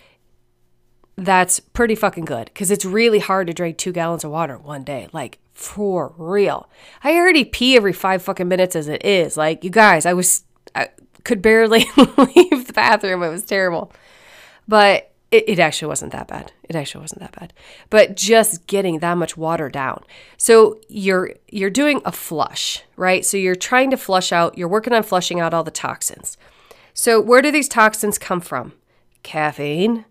that's 1.16 1.60
pretty 1.60 1.96
fucking 1.96 2.26
good 2.26 2.46
because 2.46 2.70
it's 2.70 2.86
really 2.86 3.20
hard 3.20 3.48
to 3.48 3.54
drink 3.54 3.78
two 3.78 3.92
gallons 3.92 4.24
of 4.24 4.32
water 4.32 4.58
one 4.58 4.84
day. 4.84 5.08
Like, 5.12 5.40
for 5.54 6.14
real. 6.18 6.70
I 7.04 7.16
already 7.16 7.44
pee 7.44 7.76
every 7.76 7.94
five 7.94 8.22
fucking 8.22 8.48
minutes 8.48 8.76
as 8.76 8.88
it 8.88 9.04
is. 9.04 9.36
Like, 9.36 9.64
you 9.64 9.72
guys, 9.72 10.06
I 10.06 10.14
was, 10.14 10.44
I 10.76 10.90
could 11.24 11.42
barely 11.42 11.86
leave 11.98 12.68
the 12.68 12.74
bathroom. 12.74 13.24
It 13.24 13.30
was 13.30 13.44
terrible. 13.44 13.92
But 14.68 15.12
it, 15.32 15.44
it 15.48 15.60
actually 15.60 15.90
wasn't 15.90 16.12
that 16.14 16.28
bad. 16.28 16.52
It 16.64 16.76
actually 16.76 17.02
wasn't 17.02 17.22
that 17.22 17.38
bad. 17.38 17.54
But 17.90 18.16
just 18.16 18.66
getting 18.68 19.00
that 19.00 19.18
much 19.18 19.36
water 19.36 19.70
down. 19.70 20.04
So 20.38 20.80
you're 20.88 21.34
you're 21.50 21.70
doing 21.70 22.02
a 22.06 22.12
flush, 22.12 22.84
right? 22.96 23.26
So 23.26 23.38
you're 23.38 23.56
trying 23.56 23.92
to 23.92 23.98
flush 23.98 24.32
out, 24.32 24.58
you're 24.58 24.68
working 24.68 24.94
on 24.94 25.04
flushing 25.04 25.40
out 25.40 25.54
all 25.54 25.64
the 25.64 25.72
toxins. 25.72 26.38
So 26.94 27.20
where 27.20 27.42
do 27.42 27.52
these 27.52 27.68
toxins 27.68 28.18
come 28.18 28.42
from? 28.42 28.74
Caffeine, 29.24 30.06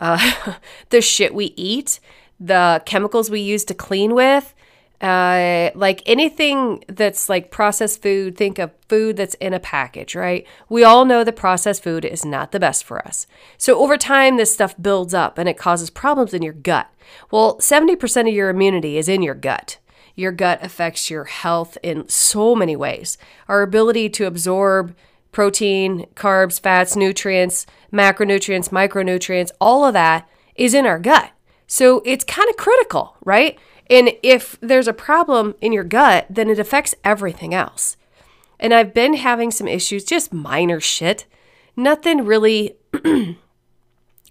uh, 0.00 0.54
the 0.90 1.00
shit 1.00 1.34
we 1.34 1.54
eat, 1.56 1.98
the 2.38 2.82
chemicals 2.84 3.30
we 3.30 3.40
use 3.40 3.64
to 3.64 3.74
clean 3.74 4.14
with, 4.14 4.54
uh, 5.00 5.70
like 5.74 6.02
anything 6.04 6.84
that's 6.86 7.28
like 7.28 7.50
processed 7.50 8.02
food, 8.02 8.36
think 8.36 8.58
of 8.58 8.70
food 8.88 9.16
that's 9.16 9.34
in 9.34 9.54
a 9.54 9.60
package, 9.60 10.14
right? 10.14 10.46
We 10.68 10.84
all 10.84 11.04
know 11.04 11.24
that 11.24 11.36
processed 11.36 11.82
food 11.82 12.04
is 12.04 12.24
not 12.24 12.52
the 12.52 12.60
best 12.60 12.84
for 12.84 13.04
us. 13.06 13.26
So 13.56 13.78
over 13.78 13.96
time, 13.96 14.36
this 14.36 14.52
stuff 14.52 14.74
builds 14.80 15.14
up 15.14 15.38
and 15.38 15.48
it 15.48 15.56
causes 15.56 15.88
problems 15.88 16.34
in 16.34 16.42
your 16.42 16.52
gut. 16.52 16.88
Well, 17.30 17.58
70% 17.58 18.28
of 18.28 18.34
your 18.34 18.50
immunity 18.50 18.98
is 18.98 19.08
in 19.08 19.22
your 19.22 19.34
gut. 19.34 19.78
Your 20.14 20.32
gut 20.32 20.62
affects 20.62 21.08
your 21.08 21.24
health 21.24 21.78
in 21.82 22.08
so 22.08 22.54
many 22.54 22.76
ways. 22.76 23.16
Our 23.48 23.62
ability 23.62 24.10
to 24.10 24.26
absorb 24.26 24.94
protein, 25.32 26.06
carbs, 26.14 26.60
fats, 26.60 26.94
nutrients, 26.94 27.64
macronutrients, 27.90 28.68
micronutrients, 28.68 29.50
all 29.60 29.86
of 29.86 29.94
that 29.94 30.28
is 30.56 30.74
in 30.74 30.84
our 30.84 30.98
gut. 30.98 31.30
So 31.66 32.02
it's 32.04 32.24
kind 32.24 32.50
of 32.50 32.56
critical, 32.56 33.16
right? 33.24 33.58
And 33.90 34.12
if 34.22 34.56
there's 34.60 34.86
a 34.86 34.92
problem 34.92 35.56
in 35.60 35.72
your 35.72 35.84
gut, 35.84 36.26
then 36.30 36.48
it 36.48 36.60
affects 36.60 36.94
everything 37.02 37.52
else. 37.52 37.96
And 38.60 38.72
I've 38.72 38.94
been 38.94 39.14
having 39.14 39.50
some 39.50 39.66
issues, 39.66 40.04
just 40.04 40.32
minor 40.32 40.80
shit, 40.80 41.26
nothing 41.76 42.24
really, 42.24 42.76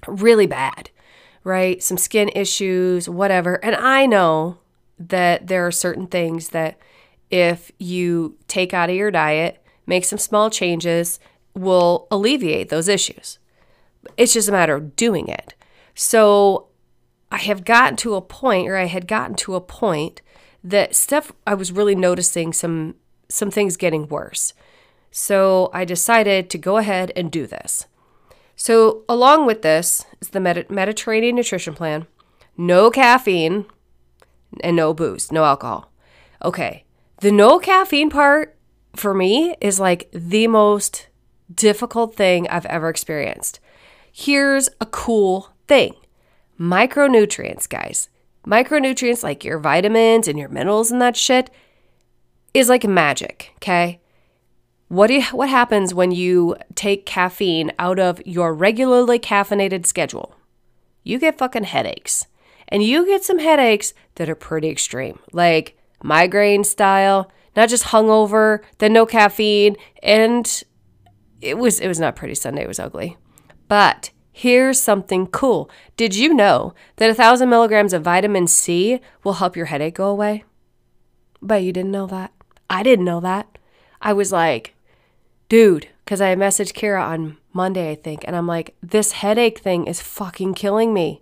really 0.08 0.48
bad, 0.48 0.90
right? 1.44 1.84
Some 1.84 1.98
skin 1.98 2.30
issues, 2.30 3.10
whatever. 3.10 3.56
And 3.56 3.76
I 3.76 4.06
know 4.06 4.60
that 4.98 5.48
there 5.48 5.68
are 5.68 5.72
certain 5.72 6.08
things 6.08 6.50
that 6.50 6.78
if 7.30 7.72
you 7.80 8.38
take 8.48 8.74
out 8.74 8.90
of 8.90 8.96
your 8.96 9.12
diet, 9.12 9.62
make 9.86 10.06
some 10.06 10.20
small 10.20 10.50
changes, 10.50 11.20
will 11.54 12.08
alleviate 12.10 12.70
those 12.70 12.88
issues. 12.88 13.40
It's 14.16 14.34
just 14.34 14.48
a 14.48 14.54
matter 14.54 14.76
of 14.76 14.96
doing 14.96 15.28
it. 15.28 15.54
So 15.96 16.69
I 17.32 17.38
have 17.38 17.66
gotten 17.66 17.96
to 17.98 18.16
a 18.16 18.22
point, 18.22 18.68
or 18.68 18.76
I 18.76 18.86
had 18.86 19.08
gotten 19.08 19.36
to 19.38 19.56
a 19.56 19.62
point 19.62 20.22
that 20.64 20.96
stuff 20.96 21.32
I 21.46 21.54
was 21.54 21.72
really 21.72 21.96
noticing 21.96 22.54
some 22.54 22.96
some 23.30 23.52
things 23.52 23.78
getting 23.78 24.08
worse. 24.08 24.54
So 25.12 25.70
I 25.74 25.86
decided 25.86 26.50
to 26.50 26.58
go 26.58 26.78
ahead 26.78 27.12
and 27.16 27.32
do 27.32 27.48
this. 27.48 27.86
So 28.56 29.04
along 29.08 29.46
with 29.46 29.62
this 29.62 30.06
is 30.20 30.30
the 30.30 30.40
Mediterranean 30.40 31.36
nutrition 31.36 31.74
plan, 31.74 32.08
no 32.58 32.92
caffeine 32.92 33.66
and 34.62 34.76
no 34.76 34.94
booze, 34.94 35.32
no 35.32 35.46
alcohol. 35.46 35.92
Okay. 36.44 36.84
The 37.22 37.32
no 37.32 37.60
caffeine 37.60 38.10
part 38.10 38.58
for 38.96 39.14
me 39.14 39.56
is 39.62 39.80
like 39.80 40.10
the 40.12 40.48
most 40.48 41.08
difficult 41.54 42.16
thing 42.16 42.48
I've 42.48 42.66
ever 42.66 42.90
experienced. 42.90 43.60
Here's 44.12 44.70
a 44.82 44.86
cool 44.86 45.50
thing 45.68 45.94
micronutrients, 46.60 47.68
guys. 47.68 48.10
Micronutrients 48.46 49.24
like 49.24 49.44
your 49.44 49.60
vitamins 49.60 50.28
and 50.28 50.38
your 50.38 50.50
minerals 50.50 50.92
and 50.92 51.02
that 51.02 51.16
shit 51.16 51.50
is 52.54 52.70
like 52.70 52.84
magic, 52.84 53.52
okay? 53.58 54.00
What 54.88 55.10
you, 55.12 55.22
what 55.24 55.50
happens 55.50 55.94
when 55.94 56.12
you 56.12 56.56
take 56.74 57.06
caffeine 57.06 57.72
out 57.78 58.00
of 58.00 58.22
your 58.26 58.54
regularly 58.54 59.20
caffeinated 59.20 59.86
schedule? 59.86 60.36
You 61.04 61.20
get 61.20 61.38
fucking 61.38 61.66
headaches. 61.66 62.26
And 62.68 62.84
you 62.84 63.06
get 63.06 63.24
some 63.24 63.40
headaches 63.40 63.94
that 64.16 64.30
are 64.30 64.36
pretty 64.36 64.70
extreme, 64.70 65.20
like 65.32 65.78
migraine 66.04 66.64
style, 66.64 67.32
not 67.56 67.70
just 67.70 67.86
hungover, 67.86 68.60
then 68.78 68.94
no 68.94 69.06
caffeine, 69.06 69.76
and 70.04 70.64
it 71.42 71.58
was 71.58 71.80
it 71.80 71.88
was 71.88 72.00
not 72.00 72.16
pretty 72.16 72.36
Sunday, 72.36 72.62
it 72.62 72.68
was 72.68 72.80
ugly. 72.80 73.18
But 73.68 74.12
here's 74.40 74.80
something 74.80 75.28
cool. 75.28 75.70
Did 75.98 76.16
you 76.16 76.34
know 76.34 76.74
that 76.96 77.10
a 77.10 77.14
thousand 77.14 77.50
milligrams 77.50 77.92
of 77.92 78.04
vitamin 78.04 78.48
C 78.48 79.02
will 79.22 79.34
help 79.34 79.58
your 79.58 79.66
headache 79.66 79.96
go 79.96 80.08
away? 80.08 80.46
But 81.42 81.64
you 81.64 81.74
didn't 81.74 81.92
know 81.92 82.08
that. 82.08 82.32
I 82.70 82.82
didn't 82.82 83.04
know 83.04 83.20
that. 83.20 83.58
I 84.02 84.14
was 84.14 84.32
like, 84.32 84.76
dude, 85.50 85.90
because 86.06 86.22
I 86.22 86.36
messaged 86.36 86.72
Kira 86.72 87.04
on 87.04 87.36
Monday, 87.52 87.92
I 87.92 87.96
think, 87.96 88.24
and 88.26 88.34
I'm 88.34 88.48
like, 88.48 88.76
this 88.82 89.12
headache 89.12 89.60
thing 89.60 89.88
is 89.88 90.02
fucking 90.02 90.54
killing 90.54 90.94
me. 90.94 91.22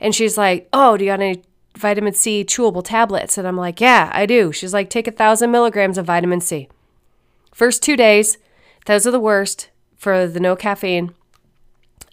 And 0.00 0.14
she's 0.14 0.38
like, 0.38 0.66
oh, 0.72 0.96
do 0.96 1.04
you 1.04 1.10
want 1.10 1.20
any 1.20 1.42
vitamin 1.76 2.14
C 2.14 2.44
chewable 2.44 2.82
tablets? 2.82 3.36
And 3.36 3.46
I'm 3.46 3.58
like, 3.58 3.78
yeah, 3.78 4.10
I 4.14 4.24
do. 4.24 4.52
She's 4.52 4.72
like, 4.72 4.88
take 4.88 5.06
a 5.06 5.12
thousand 5.12 5.50
milligrams 5.50 5.98
of 5.98 6.06
vitamin 6.06 6.40
C. 6.40 6.68
First 7.52 7.82
two 7.82 7.96
days, 7.96 8.38
those 8.86 9.06
are 9.06 9.10
the 9.10 9.20
worst 9.20 9.68
for 9.98 10.26
the 10.26 10.40
no 10.40 10.56
caffeine. 10.56 11.12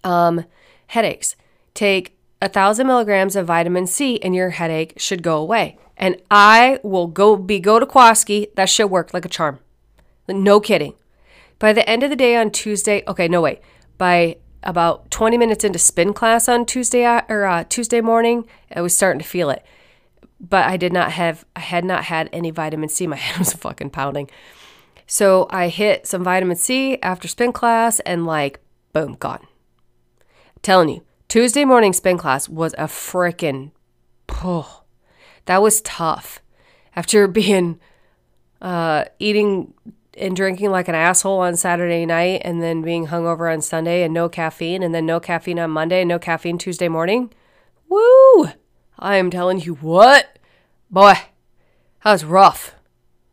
Um, 0.03 0.45
headaches. 0.87 1.35
Take 1.73 2.17
a 2.41 2.49
thousand 2.49 2.87
milligrams 2.87 3.35
of 3.35 3.47
vitamin 3.47 3.87
C 3.87 4.19
and 4.21 4.35
your 4.35 4.51
headache 4.51 4.93
should 4.97 5.23
go 5.23 5.37
away. 5.37 5.77
And 5.95 6.17
I 6.31 6.79
will 6.83 7.07
go 7.07 7.37
be 7.37 7.59
go 7.59 7.79
to 7.79 7.85
Kwaski. 7.85 8.53
That 8.55 8.69
should 8.69 8.87
work 8.87 9.13
like 9.13 9.25
a 9.25 9.29
charm. 9.29 9.59
No 10.27 10.59
kidding. 10.59 10.95
By 11.59 11.73
the 11.73 11.87
end 11.87 12.01
of 12.01 12.09
the 12.09 12.15
day 12.15 12.35
on 12.35 12.49
Tuesday, 12.49 13.03
okay, 13.07 13.27
no 13.27 13.41
way. 13.41 13.61
By 13.97 14.37
about 14.63 15.11
20 15.11 15.37
minutes 15.37 15.63
into 15.63 15.77
spin 15.77 16.13
class 16.13 16.49
on 16.49 16.65
Tuesday 16.65 17.05
uh, 17.05 17.21
or 17.29 17.45
uh, 17.45 17.63
Tuesday 17.69 18.01
morning, 18.01 18.45
I 18.75 18.81
was 18.81 18.95
starting 18.95 19.19
to 19.21 19.27
feel 19.27 19.49
it. 19.51 19.63
But 20.39 20.65
I 20.65 20.77
did 20.77 20.91
not 20.91 21.11
have 21.11 21.45
I 21.55 21.59
had 21.59 21.85
not 21.85 22.05
had 22.05 22.29
any 22.33 22.49
vitamin 22.49 22.89
C. 22.89 23.05
My 23.07 23.15
head 23.15 23.37
was 23.37 23.53
fucking 23.53 23.91
pounding. 23.91 24.29
So 25.05 25.47
I 25.51 25.67
hit 25.67 26.07
some 26.07 26.23
vitamin 26.23 26.55
C 26.55 26.97
after 27.03 27.27
spin 27.27 27.53
class 27.53 27.99
and 28.01 28.25
like 28.25 28.59
boom, 28.93 29.13
gone. 29.19 29.45
Telling 30.61 30.89
you, 30.89 31.03
Tuesday 31.27 31.65
morning 31.65 31.91
spin 31.91 32.17
class 32.17 32.47
was 32.47 32.73
a 32.73 32.85
freaking 32.85 33.71
oh, 34.43 34.83
that 35.45 35.61
was 35.61 35.81
tough. 35.81 36.41
After 36.95 37.27
being 37.41 37.79
uh, 38.61 39.05
eating 39.17 39.73
and 40.17 40.35
drinking 40.35 40.71
like 40.71 40.87
an 40.87 40.95
asshole 40.95 41.39
on 41.39 41.55
Saturday 41.55 42.05
night 42.05 42.41
and 42.43 42.61
then 42.61 42.81
being 42.81 43.07
hungover 43.07 43.51
on 43.51 43.61
Sunday 43.61 44.03
and 44.03 44.13
no 44.13 44.29
caffeine 44.29 44.83
and 44.83 44.93
then 44.93 45.05
no 45.05 45.19
caffeine 45.19 45.57
on 45.57 45.71
Monday 45.71 46.01
and 46.01 46.09
no 46.09 46.19
caffeine 46.19 46.57
Tuesday 46.57 46.89
morning. 46.89 47.33
Woo! 47.89 48.49
I 48.99 49.15
am 49.15 49.31
telling 49.31 49.61
you 49.61 49.75
what, 49.75 50.37
boy, 50.91 51.13
that 52.03 52.11
was 52.11 52.23
rough. 52.23 52.75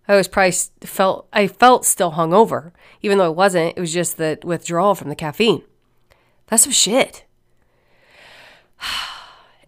I 0.06 0.16
was 0.16 0.28
probably 0.28 0.52
felt 0.80 1.28
I 1.32 1.46
felt 1.46 1.84
still 1.84 2.12
hungover, 2.12 2.72
even 3.02 3.18
though 3.18 3.30
it 3.30 3.36
wasn't. 3.36 3.76
It 3.76 3.80
was 3.80 3.92
just 3.92 4.16
the 4.16 4.38
withdrawal 4.42 4.94
from 4.94 5.10
the 5.10 5.14
caffeine. 5.14 5.62
That's 6.48 6.64
some 6.64 6.72
shit. 6.72 7.24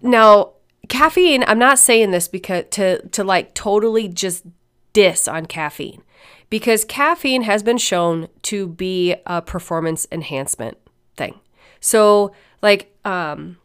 Now, 0.03 0.53
caffeine. 0.89 1.45
I'm 1.47 1.59
not 1.59 1.79
saying 1.79 2.11
this 2.11 2.27
because 2.27 2.65
to 2.71 3.07
to 3.09 3.23
like 3.23 3.53
totally 3.53 4.09
just 4.09 4.47
diss 4.95 5.29
on 5.29 5.45
caffeine 5.45 6.03
because 6.51 6.85
caffeine 6.85 7.43
has 7.43 7.63
been 7.63 7.79
shown 7.79 8.29
to 8.43 8.67
be 8.67 9.15
a 9.25 9.41
performance 9.41 10.07
enhancement 10.13 10.77
thing. 11.17 11.39
So, 11.79 12.33
like, 12.61 12.95
um, 13.05 13.57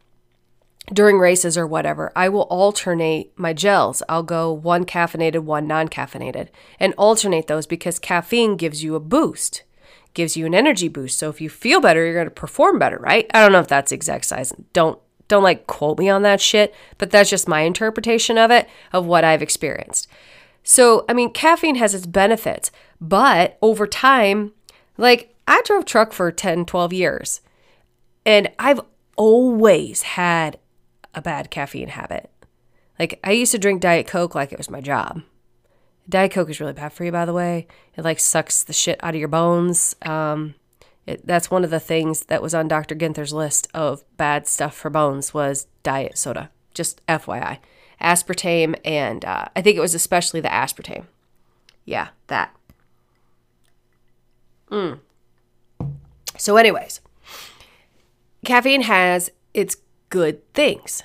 during 0.92 1.18
races 1.18 1.58
or 1.58 1.66
whatever, 1.66 2.12
I 2.14 2.28
will 2.28 2.42
alternate 2.42 3.36
my 3.36 3.52
gels. 3.52 4.02
I'll 4.08 4.22
go 4.22 4.52
one 4.52 4.84
caffeinated, 4.86 5.40
one 5.40 5.66
non 5.66 5.88
caffeinated, 5.88 6.48
and 6.78 6.94
alternate 6.96 7.48
those 7.48 7.66
because 7.66 7.98
caffeine 7.98 8.56
gives 8.56 8.84
you 8.84 8.94
a 8.94 9.00
boost, 9.00 9.64
gives 10.16 10.36
you 10.36 10.46
an 10.46 10.54
energy 10.54 10.88
boost. 10.88 11.18
So 11.18 11.28
if 11.28 11.40
you 11.40 11.48
feel 11.48 11.80
better, 11.80 12.04
you're 12.04 12.14
going 12.14 12.26
to 12.26 12.30
perform 12.30 12.80
better, 12.80 12.96
right? 12.98 13.30
I 13.32 13.40
don't 13.40 13.52
know 13.52 13.60
if 13.60 13.68
that's 13.68 13.92
exact 13.92 14.24
size. 14.24 14.52
Don't 14.72 14.98
don't 15.28 15.42
like 15.42 15.66
quote 15.66 15.98
me 15.98 16.08
on 16.08 16.22
that 16.22 16.40
shit, 16.40 16.72
but 16.98 17.10
that's 17.10 17.30
just 17.30 17.48
my 17.48 17.62
interpretation 17.62 18.38
of 18.38 18.50
it, 18.50 18.68
of 18.92 19.06
what 19.06 19.24
I've 19.24 19.42
experienced. 19.42 20.08
So, 20.62 21.04
I 21.08 21.14
mean, 21.14 21.32
caffeine 21.32 21.74
has 21.76 21.94
its 21.94 22.06
benefits, 22.06 22.70
but 23.00 23.58
over 23.60 23.88
time, 23.88 24.52
like 24.96 25.34
I 25.48 25.62
drove 25.64 25.84
truck 25.84 26.12
for 26.12 26.30
10, 26.30 26.64
12 26.64 26.92
years, 26.92 27.40
and 28.24 28.50
I've 28.58 28.80
always 29.16 30.02
had 30.02 30.58
a 31.12 31.20
bad 31.20 31.50
caffeine 31.50 31.88
habit. 31.88 32.30
Like 32.98 33.18
I 33.24 33.32
used 33.32 33.52
to 33.52 33.58
drink 33.58 33.80
Diet 33.80 34.06
Coke 34.06 34.34
like 34.34 34.52
it 34.52 34.58
was 34.58 34.70
my 34.70 34.80
job. 34.80 35.22
Diet 36.08 36.32
Coke 36.32 36.50
is 36.50 36.60
really 36.60 36.72
bad 36.72 36.92
for 36.92 37.04
you, 37.04 37.12
by 37.12 37.24
the 37.24 37.32
way. 37.32 37.66
It 37.96 38.04
like 38.04 38.20
sucks 38.20 38.62
the 38.62 38.72
shit 38.72 39.02
out 39.02 39.14
of 39.14 39.18
your 39.18 39.28
bones. 39.28 39.96
Um, 40.02 40.54
it, 41.06 41.26
that's 41.26 41.50
one 41.50 41.64
of 41.64 41.70
the 41.70 41.80
things 41.80 42.26
that 42.26 42.42
was 42.42 42.54
on 42.54 42.68
Dr. 42.68 42.94
Ginther's 42.94 43.32
list 43.32 43.68
of 43.74 44.04
bad 44.16 44.46
stuff 44.46 44.74
for 44.76 44.90
bones 44.90 45.34
was 45.34 45.66
diet 45.82 46.18
soda. 46.18 46.50
Just 46.74 47.04
FYI 47.06 47.58
aspartame, 48.00 48.78
and 48.84 49.24
uh, 49.24 49.46
I 49.54 49.62
think 49.62 49.76
it 49.76 49.80
was 49.80 49.94
especially 49.94 50.40
the 50.40 50.48
aspartame. 50.48 51.04
Yeah, 51.84 52.08
that. 52.26 52.54
Mm. 54.70 55.00
So, 56.36 56.56
anyways, 56.56 57.00
caffeine 58.44 58.82
has 58.82 59.30
its 59.54 59.76
good 60.10 60.52
things. 60.52 61.02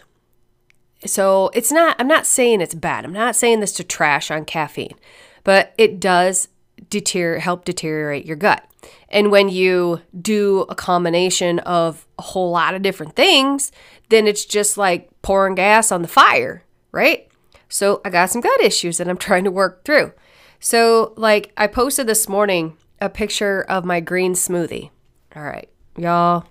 So, 1.05 1.49
it's 1.53 1.71
not, 1.71 1.95
I'm 1.99 2.07
not 2.07 2.27
saying 2.27 2.61
it's 2.61 2.75
bad. 2.75 3.05
I'm 3.05 3.13
not 3.13 3.35
saying 3.35 3.59
this 3.59 3.73
to 3.73 3.83
trash 3.83 4.29
on 4.29 4.45
caffeine, 4.45 4.95
but 5.43 5.73
it 5.77 5.99
does 5.99 6.47
deter- 6.89 7.39
help 7.39 7.65
deteriorate 7.65 8.25
your 8.25 8.37
gut. 8.37 8.63
And 9.09 9.31
when 9.31 9.49
you 9.49 10.01
do 10.19 10.61
a 10.69 10.75
combination 10.75 11.59
of 11.59 12.07
a 12.17 12.23
whole 12.23 12.51
lot 12.51 12.73
of 12.75 12.81
different 12.81 13.15
things, 13.15 13.71
then 14.09 14.27
it's 14.27 14.45
just 14.45 14.77
like 14.77 15.09
pouring 15.21 15.55
gas 15.55 15.91
on 15.91 16.01
the 16.01 16.07
fire 16.07 16.63
right? 16.91 17.27
So 17.69 18.01
I 18.03 18.09
got 18.09 18.29
some 18.29 18.41
gut 18.41 18.61
issues 18.61 18.97
that 18.97 19.07
I'm 19.07 19.17
trying 19.17 19.43
to 19.45 19.51
work 19.51 19.83
through. 19.83 20.13
So, 20.59 21.13
like, 21.17 21.51
I 21.57 21.67
posted 21.67 22.05
this 22.05 22.29
morning 22.29 22.77
a 22.99 23.09
picture 23.09 23.63
of 23.63 23.83
my 23.83 23.99
green 23.99 24.33
smoothie. 24.33 24.91
All 25.35 25.41
right, 25.43 25.69
y'all. 25.97 26.45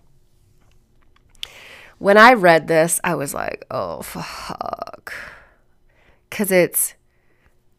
When 2.01 2.17
I 2.17 2.33
read 2.33 2.67
this, 2.67 2.99
I 3.05 3.15
was 3.15 3.35
like, 3.35 3.67
oh, 3.71 4.01
fuck. 4.01 5.13
Because 6.31 6.51
it's 6.51 6.95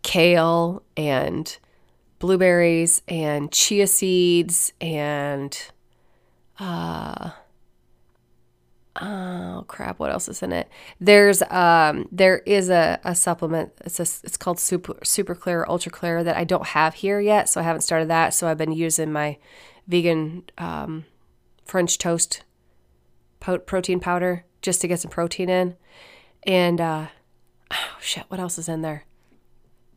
kale 0.03 0.83
and 0.95 1.57
blueberries 2.19 3.01
and 3.07 3.51
chia 3.51 3.87
seeds 3.87 4.73
and 4.79 5.57
uh, 6.59 7.31
oh 9.01 9.65
crap 9.67 9.97
what 9.97 10.11
else 10.11 10.29
is 10.29 10.43
in 10.43 10.51
it? 10.53 10.69
There's 10.99 11.41
um 11.49 12.07
there 12.11 12.43
is 12.45 12.69
a, 12.69 12.99
a 13.03 13.15
supplement. 13.15 13.71
It's 13.85 13.99
a, 13.99 14.03
it's 14.03 14.37
called 14.37 14.59
super 14.59 14.97
super 15.03 15.33
clear 15.33 15.65
ultra 15.67 15.91
clear 15.91 16.23
that 16.23 16.37
i 16.37 16.43
don't 16.43 16.67
have 16.67 16.93
here 16.93 17.19
yet 17.19 17.49
so 17.49 17.59
i 17.59 17.63
haven't 17.63 17.81
started 17.81 18.07
that. 18.09 18.35
So 18.35 18.47
i've 18.47 18.57
been 18.59 18.71
using 18.71 19.11
my 19.11 19.39
vegan 19.87 20.43
um, 20.59 21.05
french 21.65 21.97
toast 21.97 22.43
protein 23.41 23.99
powder 23.99 24.45
just 24.61 24.79
to 24.81 24.87
get 24.87 24.99
some 24.99 25.11
protein 25.11 25.49
in 25.49 25.75
and 26.43 26.79
uh 26.79 27.07
oh 27.71 27.97
shit 27.99 28.23
what 28.29 28.39
else 28.39 28.57
is 28.57 28.69
in 28.69 28.81
there 28.81 29.05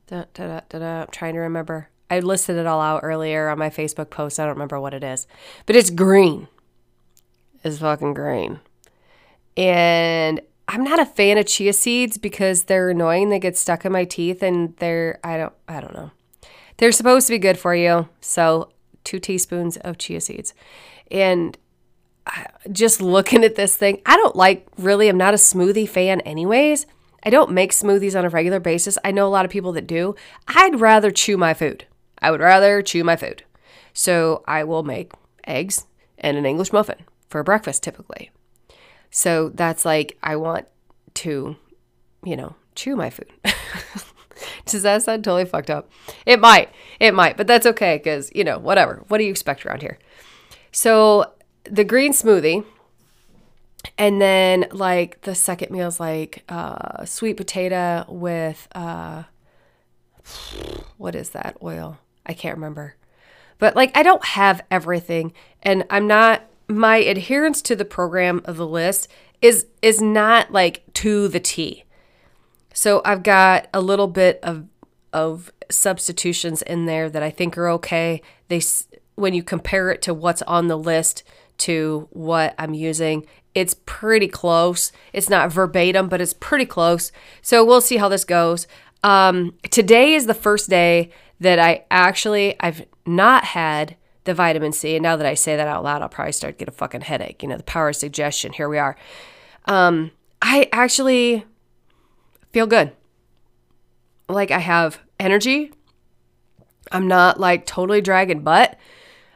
da, 0.09 0.24
da, 0.35 0.61
da, 0.68 1.02
i'm 1.02 1.09
trying 1.11 1.35
to 1.35 1.40
remember 1.40 1.88
i 2.11 2.18
listed 2.18 2.57
it 2.57 2.66
all 2.66 2.80
out 2.80 3.00
earlier 3.02 3.48
on 3.48 3.59
my 3.59 3.70
facebook 3.70 4.11
post 4.11 4.40
i 4.40 4.44
don't 4.44 4.54
remember 4.54 4.80
what 4.80 4.94
it 4.94 5.04
is 5.04 5.26
but 5.66 5.76
it's 5.76 5.90
green 5.90 6.48
it's 7.62 7.78
fucking 7.78 8.14
green 8.14 8.61
and 9.57 10.40
I'm 10.66 10.83
not 10.83 10.98
a 10.98 11.07
fan 11.07 11.38
of 11.38 11.46
chia 11.46 11.72
seeds 11.72 12.18
because 12.18 12.64
they're 12.64 12.90
annoying. 12.90 13.28
They 13.28 13.38
get 13.38 13.57
stuck 13.57 13.85
in 13.85 13.92
my 13.92 14.04
teeth 14.04 14.42
and 14.42 14.76
they're 14.78 15.18
I 15.22 15.37
don't 15.37 15.52
I 15.68 15.80
don't 15.80 15.94
know. 15.94 16.11
They're 16.78 16.92
supposed 16.92 17.26
to 17.28 17.35
be 17.35 17.38
good 17.38 17.59
for 17.59 17.74
you. 17.74 18.09
So, 18.20 18.70
2 19.04 19.20
teaspoons 19.20 19.76
of 19.78 19.96
chia 19.98 20.20
seeds. 20.20 20.54
And 21.11 21.57
just 22.73 23.01
looking 23.01 23.45
at 23.45 23.57
this 23.57 23.77
thing, 23.77 24.01
I 24.07 24.17
don't 24.17 24.37
like 24.37 24.67
really 24.79 25.09
I'm 25.09 25.17
not 25.17 25.35
a 25.35 25.39
smoothie 25.39 25.89
fan 25.89 26.21
anyways. 26.23 26.87
I 27.23 27.31
don't 27.31 27.53
make 27.53 27.73
smoothies 27.73 28.19
on 28.19 28.25
a 28.25 28.29
regular 28.29 28.61
basis. 28.61 28.99
I 29.05 29.11
know 29.11 29.27
a 29.27 29.31
lot 29.31 29.45
of 29.45 29.51
people 29.51 29.73
that 29.73 29.87
do. 29.87 30.15
I'd 30.47 30.81
rather 30.81 31.11
chew 31.11 31.37
my 31.37 31.55
food. 31.55 31.87
I 32.21 32.31
would 32.31 32.41
rather 32.41 32.83
chew 32.83 33.03
my 33.03 33.17
food. 33.17 33.45
So 33.93 34.43
I 34.47 34.65
will 34.65 34.83
make 34.83 35.13
eggs 35.47 35.87
and 36.19 36.37
an 36.37 36.47
English 36.47 36.73
muffin 36.73 36.99
for 37.29 37.43
breakfast 37.43 37.83
typically. 37.83 38.31
So 39.11 39.51
that's 39.51 39.85
like, 39.85 40.19
I 40.23 40.37
want 40.37 40.67
to, 41.15 41.57
you 42.25 42.37
know, 42.37 42.57
chew 42.75 42.97
my 42.97 43.11
food. 43.11 43.31
Does 44.67 44.83
that 44.83 45.03
sound 45.03 45.25
totally 45.25 45.45
fucked 45.45 45.71
up? 45.71 45.91
It 46.27 46.41
might. 46.41 46.71
It 46.99 47.15
might, 47.15 47.37
but 47.37 47.47
that's 47.47 47.67
okay 47.67 47.97
because, 47.97 48.31
you 48.35 48.45
know, 48.45 48.59
whatever. 48.59 49.05
What 49.09 49.19
do 49.19 49.25
you 49.25 49.31
expect 49.31 49.65
around 49.65 49.83
here? 49.83 49.99
So 50.73 51.33
the 51.64 51.85
green 51.85 52.12
smoothie. 52.12 52.64
And 53.98 54.20
then 54.20 54.66
like 54.72 55.20
the 55.22 55.35
second 55.35 55.70
meal 55.70 55.88
is 55.88 56.00
like 56.00 56.42
uh, 56.48 57.05
sweet 57.05 57.37
potato 57.37 58.07
with 58.09 58.66
uh, 58.74 59.24
what 60.96 61.14
is 61.14 61.31
that 61.31 61.59
oil? 61.62 61.98
I 62.24 62.33
can't 62.33 62.57
remember. 62.57 62.94
But 63.59 63.77
like 63.77 63.96
I 63.96 64.03
don't 64.03 64.24
have 64.24 64.62
everything 64.70 65.33
and 65.62 65.85
I'm 65.90 66.07
not 66.07 66.44
my 66.66 66.96
adherence 66.96 67.61
to 67.62 67.77
the 67.77 67.85
program 67.85 68.40
of 68.46 68.57
the 68.57 68.66
list 68.66 69.09
is 69.42 69.66
is 69.83 70.00
not 70.00 70.50
like 70.50 70.83
to 70.94 71.29
the 71.29 71.40
T. 71.40 71.85
So 72.72 73.03
I've 73.05 73.22
got 73.22 73.68
a 73.74 73.81
little 73.81 74.09
bit 74.09 74.40
of 74.42 74.66
of 75.12 75.53
substitutions 75.70 76.62
in 76.62 76.87
there 76.87 77.09
that 77.09 77.22
I 77.22 77.31
think 77.31 77.57
are 77.57 77.68
okay. 77.70 78.22
They 78.48 78.62
when 79.14 79.35
you 79.35 79.42
compare 79.42 79.90
it 79.90 80.03
to 80.03 80.14
what's 80.14 80.42
on 80.42 80.68
the 80.68 80.79
list 80.79 81.22
to 81.59 82.09
what 82.11 82.55
I'm 82.59 82.75
using, 82.75 83.27
it's 83.55 83.77
pretty 83.87 84.29
close. 84.29 84.93
It's 85.12 85.29
not 85.29 85.53
verbatim, 85.53 86.09
but 86.09 86.21
it's 86.21 86.33
pretty 86.33 86.67
close. 86.67 87.12
So 87.40 87.64
we'll 87.64 87.81
see 87.81 87.97
how 87.97 88.09
this 88.09 88.25
goes. 88.25 88.67
Um, 89.03 89.55
today 89.71 90.14
is 90.14 90.27
the 90.27 90.35
first 90.35 90.69
day 90.69 91.11
that 91.40 91.59
I 91.59 91.85
actually 91.90 92.57
I've 92.61 92.85
not 93.07 93.45
had 93.45 93.97
the 94.25 94.35
vitamin 94.35 94.73
C, 94.73 94.97
and 94.97 95.03
now 95.03 95.17
that 95.17 95.27
I 95.27 95.35
say 95.35 95.57
that 95.57 95.69
out 95.69 95.85
loud, 95.85 96.01
I'll 96.01 96.09
probably 96.09 96.33
start 96.33 96.59
get 96.59 96.69
a 96.69 96.73
fucking 96.73 97.03
headache. 97.03 97.43
You 97.43 97.49
know, 97.51 97.59
the 97.59 97.62
power 97.62 97.90
of 97.90 97.97
suggestion. 97.97 98.53
Here 98.53 98.69
we 98.69 98.79
are. 98.79 98.97
Um, 99.67 100.11
I 100.40 100.69
actually 100.73 101.45
feel 102.53 102.67
good. 102.67 102.93
Like 104.29 104.51
I 104.51 104.59
have 104.59 104.99
energy. 105.21 105.73
I'm 106.90 107.09
not 107.09 107.38
like 107.38 107.67
totally 107.67 108.01
dragging 108.01 108.40
butt. 108.40 108.79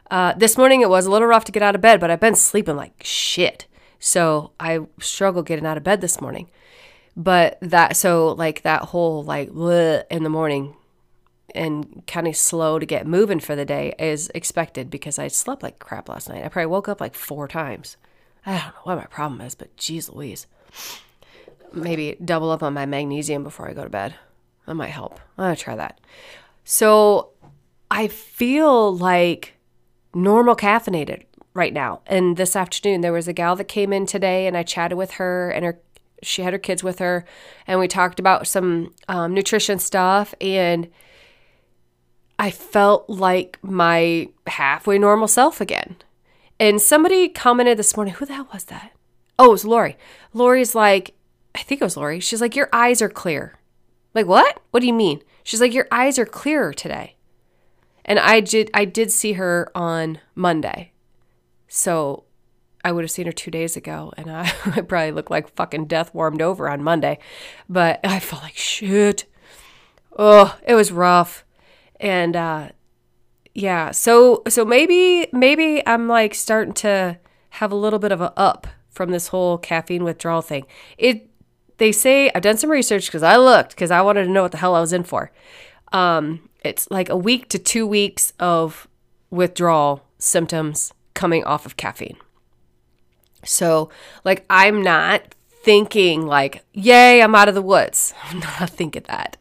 Uh, 0.09 0.33
this 0.33 0.57
morning 0.57 0.81
it 0.81 0.89
was 0.89 1.05
a 1.05 1.11
little 1.11 1.27
rough 1.27 1.45
to 1.45 1.51
get 1.51 1.63
out 1.63 1.75
of 1.75 1.81
bed, 1.81 1.99
but 1.99 2.09
I've 2.09 2.19
been 2.19 2.35
sleeping 2.35 2.75
like 2.75 3.03
shit. 3.03 3.67
So 3.99 4.51
I 4.59 4.79
struggled 4.99 5.45
getting 5.45 5.65
out 5.65 5.77
of 5.77 5.83
bed 5.83 6.01
this 6.01 6.19
morning. 6.21 6.49
But 7.15 7.57
that, 7.61 7.95
so 7.95 8.29
like 8.29 8.61
that 8.63 8.83
whole 8.83 9.23
like 9.23 9.49
in 9.49 10.23
the 10.23 10.29
morning 10.29 10.75
and 11.53 12.03
kind 12.07 12.27
of 12.27 12.35
slow 12.35 12.79
to 12.79 12.85
get 12.85 13.07
moving 13.07 13.39
for 13.39 13.55
the 13.55 13.65
day 13.65 13.93
is 13.99 14.31
expected 14.33 14.89
because 14.89 15.19
I 15.19 15.27
slept 15.27 15.63
like 15.63 15.79
crap 15.79 16.09
last 16.09 16.29
night. 16.29 16.43
I 16.43 16.49
probably 16.49 16.67
woke 16.67 16.87
up 16.87 17.01
like 17.01 17.15
four 17.15 17.47
times. 17.47 17.97
I 18.45 18.51
don't 18.51 18.65
know 18.65 18.81
what 18.83 18.97
my 18.97 19.05
problem 19.05 19.41
is, 19.41 19.55
but 19.55 19.75
geez 19.75 20.09
Louise 20.09 20.47
maybe 21.73 22.17
double 22.23 22.51
up 22.51 22.63
on 22.63 22.73
my 22.73 22.85
magnesium 22.85 23.43
before 23.43 23.69
I 23.69 23.73
go 23.73 23.83
to 23.83 23.89
bed. 23.89 24.15
That 24.65 24.75
might 24.75 24.89
help. 24.89 25.19
I'm 25.37 25.45
gonna 25.45 25.55
try 25.55 25.75
that. 25.75 25.99
So 26.63 27.29
I 27.89 28.07
feel 28.07 28.95
like 28.95 29.55
normal 30.13 30.55
caffeinated 30.55 31.23
right 31.53 31.73
now. 31.73 32.01
And 32.07 32.37
this 32.37 32.55
afternoon 32.55 33.01
there 33.01 33.13
was 33.13 33.27
a 33.27 33.33
gal 33.33 33.55
that 33.55 33.65
came 33.65 33.93
in 33.93 34.05
today 34.05 34.47
and 34.47 34.55
I 34.57 34.63
chatted 34.63 34.97
with 34.97 35.11
her 35.11 35.49
and 35.51 35.65
her 35.65 35.79
she 36.21 36.41
had 36.41 36.51
her 36.51 36.59
kids 36.59 36.83
with 36.83 36.99
her 36.99 37.23
and 37.65 37.79
we 37.79 37.87
talked 37.87 38.19
about 38.19 38.45
some 38.45 38.93
um, 39.07 39.33
nutrition 39.33 39.79
stuff 39.79 40.33
and 40.41 40.89
I 42.37 42.51
felt 42.51 43.09
like 43.09 43.59
my 43.61 44.29
halfway 44.47 44.97
normal 44.97 45.27
self 45.27 45.59
again. 45.59 45.97
And 46.59 46.81
somebody 46.81 47.29
commented 47.29 47.77
this 47.77 47.95
morning, 47.95 48.13
who 48.15 48.25
the 48.25 48.33
hell 48.33 48.47
was 48.53 48.65
that? 48.65 48.93
Oh, 49.37 49.47
it 49.47 49.51
was 49.51 49.65
Lori. 49.65 49.97
Lori's 50.33 50.75
like, 50.75 51.13
I 51.55 51.59
think 51.59 51.81
it 51.81 51.83
was 51.83 51.97
Lori. 51.97 52.19
She's 52.19 52.41
like, 52.41 52.55
Your 52.55 52.69
eyes 52.71 53.01
are 53.01 53.09
clear. 53.09 53.59
Like, 54.13 54.25
what? 54.25 54.61
What 54.71 54.79
do 54.79 54.87
you 54.87 54.93
mean? 54.93 55.21
She's 55.43 55.61
like, 55.61 55.73
Your 55.73 55.87
eyes 55.91 56.19
are 56.19 56.25
clearer 56.25 56.73
today. 56.73 57.15
And 58.09 58.17
I 58.17 58.39
did 58.39 58.71
I 58.73 58.85
did 58.85 59.11
see 59.11 59.33
her 59.33 59.71
on 59.75 60.19
Monday. 60.33 60.91
So 61.67 62.23
I 62.83 62.91
would 62.91 63.03
have 63.03 63.11
seen 63.11 63.27
her 63.27 63.31
two 63.31 63.51
days 63.51 63.77
ago 63.77 64.11
and 64.17 64.31
I, 64.31 64.51
I 64.65 64.81
probably 64.81 65.11
looked 65.11 65.29
like 65.29 65.55
fucking 65.55 65.85
death 65.85 66.13
warmed 66.13 66.41
over 66.41 66.67
on 66.67 66.83
Monday. 66.83 67.19
But 67.69 67.99
I 68.03 68.19
felt 68.19 68.41
like 68.41 68.57
shit. 68.57 69.25
Oh, 70.17 70.57
it 70.67 70.73
was 70.73 70.91
rough. 70.91 71.45
And 71.99 72.35
uh 72.35 72.69
yeah, 73.53 73.91
so 73.91 74.41
so 74.47 74.65
maybe 74.65 75.27
maybe 75.31 75.85
I'm 75.85 76.07
like 76.07 76.33
starting 76.33 76.73
to 76.75 77.19
have 77.51 77.71
a 77.71 77.75
little 77.75 77.99
bit 77.99 78.11
of 78.11 78.21
a 78.21 78.33
up 78.37 78.65
from 78.89 79.11
this 79.11 79.27
whole 79.27 79.59
caffeine 79.59 80.03
withdrawal 80.03 80.41
thing. 80.41 80.65
It 80.97 81.29
they 81.77 81.91
say 81.91 82.31
I've 82.33 82.41
done 82.41 82.57
some 82.57 82.71
research 82.71 83.05
because 83.05 83.23
I 83.23 83.37
looked 83.37 83.71
because 83.71 83.91
I 83.91 84.01
wanted 84.01 84.23
to 84.23 84.31
know 84.31 84.41
what 84.41 84.51
the 84.51 84.57
hell 84.57 84.73
I 84.73 84.81
was 84.81 84.93
in 84.93 85.03
for. 85.03 85.31
Um, 85.91 86.48
it's 86.63 86.89
like 86.91 87.09
a 87.09 87.17
week 87.17 87.49
to 87.49 87.59
two 87.59 87.87
weeks 87.87 88.33
of 88.39 88.87
withdrawal 89.29 90.03
symptoms 90.17 90.93
coming 91.13 91.43
off 91.43 91.65
of 91.65 91.77
caffeine. 91.77 92.17
So, 93.43 93.89
like, 94.25 94.45
I'm 94.49 94.81
not 94.81 95.35
thinking 95.63 96.25
like, 96.25 96.63
"Yay, 96.73 97.21
I'm 97.21 97.35
out 97.35 97.47
of 97.47 97.55
the 97.55 97.61
woods." 97.61 98.13
I'm 98.23 98.39
not 98.39 98.69
thinking 98.69 99.03
that. 99.07 99.37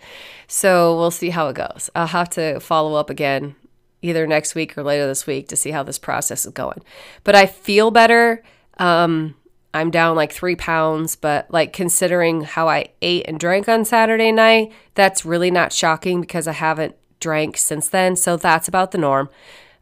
So 0.46 0.96
we'll 0.96 1.10
see 1.10 1.30
how 1.30 1.48
it 1.48 1.56
goes. 1.56 1.90
I'll 1.94 2.06
have 2.06 2.30
to 2.30 2.58
follow 2.60 2.94
up 2.94 3.10
again 3.10 3.54
either 4.00 4.26
next 4.26 4.54
week 4.54 4.78
or 4.78 4.82
later 4.82 5.06
this 5.06 5.26
week 5.26 5.48
to 5.48 5.56
see 5.56 5.70
how 5.72 5.82
this 5.82 5.98
process 5.98 6.46
is 6.46 6.52
going. 6.52 6.82
But 7.24 7.34
I 7.34 7.46
feel 7.46 7.90
better. 7.90 8.42
Um, 8.78 9.34
I'm 9.74 9.90
down 9.90 10.16
like 10.16 10.32
three 10.32 10.56
pounds, 10.56 11.16
but 11.16 11.50
like 11.50 11.72
considering 11.72 12.42
how 12.42 12.68
I 12.68 12.88
ate 13.02 13.26
and 13.28 13.38
drank 13.38 13.68
on 13.68 13.84
Saturday 13.84 14.32
night, 14.32 14.72
that's 14.94 15.24
really 15.24 15.50
not 15.50 15.72
shocking 15.72 16.20
because 16.20 16.48
I 16.48 16.52
haven't 16.52 16.96
drank 17.20 17.56
since 17.56 17.88
then. 17.88 18.16
So 18.16 18.36
that's 18.36 18.68
about 18.68 18.90
the 18.90 18.98
norm. 18.98 19.28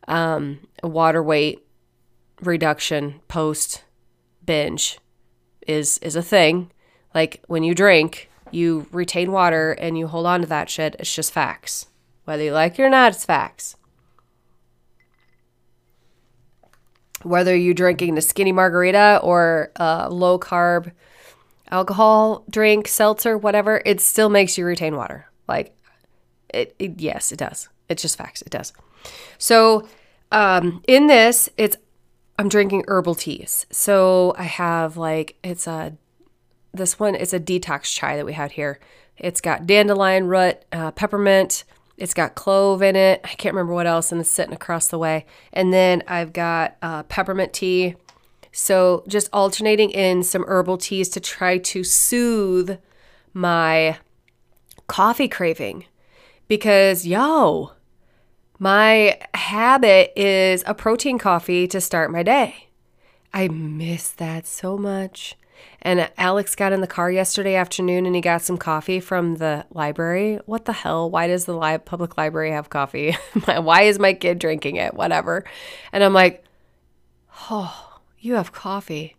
Um, 0.09 0.61
water 0.83 1.23
weight 1.23 1.67
reduction 2.43 3.21
post 3.29 3.85
binge 4.45 4.99
is 5.67 5.99
is 5.99 6.17
a 6.17 6.23
thing. 6.23 6.71
Like 7.15 7.43
when 7.47 7.63
you 7.65 7.75
drink, 7.75 8.31
you 8.51 8.87
retain 8.93 9.33
water 9.33 9.73
and 9.73 9.99
you 9.99 10.07
hold 10.07 10.27
on 10.27 10.43
to 10.43 10.47
that 10.47 10.71
shit. 10.71 10.97
It's 10.99 11.15
just 11.15 11.33
facts. 11.33 11.87
Whether 12.25 12.45
you 12.45 12.53
like 12.53 12.79
it 12.79 12.83
or 12.83 12.91
not, 12.91 13.13
it's 13.13 13.25
facts. 13.25 13.77
whether 17.27 17.57
you're 17.57 17.75
drinking 17.75 18.15
the 18.15 18.21
skinny 18.21 18.53
margarita 18.53 19.21
or 19.23 19.71
a 19.77 20.09
low 20.11 20.39
carb 20.39 20.93
alcohol 21.71 22.45
drink, 22.49 22.87
seltzer, 22.87 23.37
whatever, 23.37 23.83
it 23.85 24.01
still 24.01 24.29
makes 24.29 24.57
you 24.57 24.65
retain 24.65 24.97
water. 24.97 25.27
Like, 25.49 25.76
it, 26.49 26.75
it 26.79 27.01
yes, 27.01 27.33
it 27.33 27.39
does. 27.39 27.69
It's 27.89 28.03
just 28.03 28.19
facts. 28.19 28.43
It 28.43 28.51
does. 28.51 28.73
So, 29.39 29.87
um, 30.33 30.83
in 30.89 31.07
this, 31.07 31.49
it's 31.57 31.77
I'm 32.39 32.49
drinking 32.49 32.85
herbal 32.89 33.15
teas. 33.15 33.67
So 33.71 34.35
I 34.37 34.45
have 34.45 34.97
like 34.97 35.37
it's 35.43 35.67
a 35.67 35.97
this 36.75 36.99
one 36.99 37.15
is 37.15 37.33
a 37.33 37.41
detox 37.41 37.85
chai 37.95 38.17
that 38.17 38.27
we 38.27 38.35
had 38.35 38.53
here. 38.53 38.79
It's 39.17 39.41
got 39.41 39.67
dandelion 39.67 40.27
root, 40.27 40.63
uh, 40.73 40.91
peppermint, 40.91 41.65
it's 41.97 42.13
got 42.13 42.35
clove 42.35 42.83
in 42.83 42.97
it. 42.97 43.21
I 43.25 43.29
can't 43.29 43.55
remember 43.55 43.73
what 43.73 43.87
else, 43.87 44.13
and 44.13 44.21
it's 44.21 44.31
sitting 44.31 44.53
across 44.53 44.89
the 44.89 44.99
way. 44.99 45.25
And 45.53 45.73
then 45.73 46.03
I've 46.07 46.33
got 46.33 46.77
uh, 46.83 47.05
peppermint 47.05 47.53
tea. 47.53 47.95
So 48.53 49.05
just 49.09 49.29
alternating 49.33 49.91
in 49.91 50.23
some 50.23 50.45
herbal 50.47 50.79
teas 50.79 51.09
to 51.11 51.21
try 51.21 51.59
to 51.59 51.85
soothe 51.85 52.79
my 53.33 53.99
coffee 54.87 55.29
craving. 55.29 55.87
Because, 56.49 57.07
yo, 57.07 57.73
my 58.59 59.19
habit 59.35 60.13
is 60.17 60.63
a 60.67 60.75
protein 60.75 61.19
coffee 61.19 61.67
to 61.69 61.81
start 61.81 62.11
my 62.11 62.23
day. 62.23 62.69
I 63.33 63.49
miss 63.49 64.11
that 64.13 64.47
so 64.47 64.79
much. 64.79 65.37
And 65.83 66.11
Alex 66.17 66.55
got 66.55 66.73
in 66.73 66.81
the 66.81 66.87
car 66.87 67.11
yesterday 67.11 67.55
afternoon 67.55 68.07
and 68.07 68.15
he 68.15 68.21
got 68.21 68.43
some 68.43 68.57
coffee 68.57 68.99
from 68.99 69.37
the 69.37 69.67
library. 69.71 70.41
What 70.47 70.65
the 70.65 70.73
hell? 70.73 71.11
Why 71.11 71.27
does 71.27 71.45
the 71.45 71.57
li- 71.57 71.79
public 71.79 72.17
library 72.17 72.51
have 72.51 72.71
coffee? 72.71 73.13
Why 73.45 73.83
is 73.83 73.99
my 73.99 74.13
kid 74.15 74.39
drinking 74.39 74.77
it? 74.77 74.95
Whatever. 74.95 75.45
And 75.93 76.03
I'm 76.03 76.15
like, 76.15 76.45
oh, 77.51 78.01
you 78.19 78.35
have 78.35 78.53
coffee. 78.53 79.17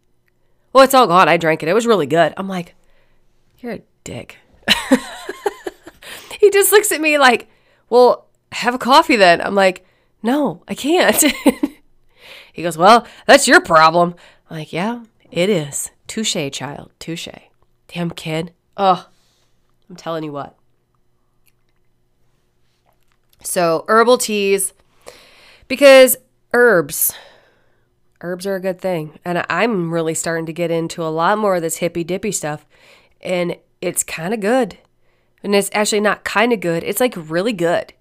Well, 0.74 0.84
it's 0.84 0.94
all 0.94 1.08
gone. 1.08 1.30
I 1.30 1.38
drank 1.38 1.64
it. 1.64 1.70
It 1.70 1.74
was 1.74 1.88
really 1.88 2.08
good. 2.08 2.34
I'm 2.38 2.48
like, 2.48 2.76
you're 3.60 3.74
a 3.74 3.82
dick. 4.04 4.38
he 6.40 6.50
just 6.50 6.72
looks 6.72 6.92
at 6.92 7.02
me 7.02 7.18
like, 7.18 7.48
well, 7.90 8.28
have 8.52 8.76
a 8.76 8.80
coffee 8.80 9.16
then. 9.16 9.42
I'm 9.42 9.56
like, 9.56 9.86
no, 10.24 10.64
I 10.68 10.76
can't. 10.76 11.24
he 12.54 12.64
goes, 12.64 12.78
well, 12.78 13.06
that's 13.26 13.48
your 13.48 13.62
problem. 13.62 14.16
I'm 14.50 14.58
like, 14.58 14.74
yeah, 14.74 15.04
it 15.32 15.50
is. 15.50 15.92
Touche, 16.08 16.52
child. 16.52 16.92
Touche. 17.00 17.28
Damn 17.88 18.12
kid. 18.12 18.54
Oh, 18.76 19.08
I'm 19.90 19.96
telling 19.96 20.24
you 20.24 20.32
what. 20.32 20.58
So, 23.44 23.86
herbal 23.88 24.18
teas, 24.18 24.74
because 25.68 26.18
herbs, 26.54 27.14
herbs 28.22 28.46
are 28.48 28.56
a 28.56 28.62
good 28.62 28.82
thing. 28.82 29.20
And 29.24 29.46
I'm 29.50 29.94
really 29.94 30.14
starting 30.14 30.46
to 30.48 30.54
get 30.54 30.72
into 30.72 31.04
a 31.04 31.10
lot 31.10 31.38
more 31.38 31.56
of 31.56 31.62
this 31.62 31.78
hippy 31.78 32.04
dippy 32.04 32.32
stuff. 32.32 32.66
And 33.22 33.58
it's 33.80 34.04
kind 34.04 34.34
of 34.34 34.40
good. 34.40 34.78
And 35.44 35.56
it's 35.56 35.70
actually 35.74 36.02
not 36.02 36.24
kind 36.24 36.52
of 36.52 36.60
good, 36.60 36.84
it's 36.84 37.00
like 37.00 37.14
really 37.16 37.54
good. 37.54 37.94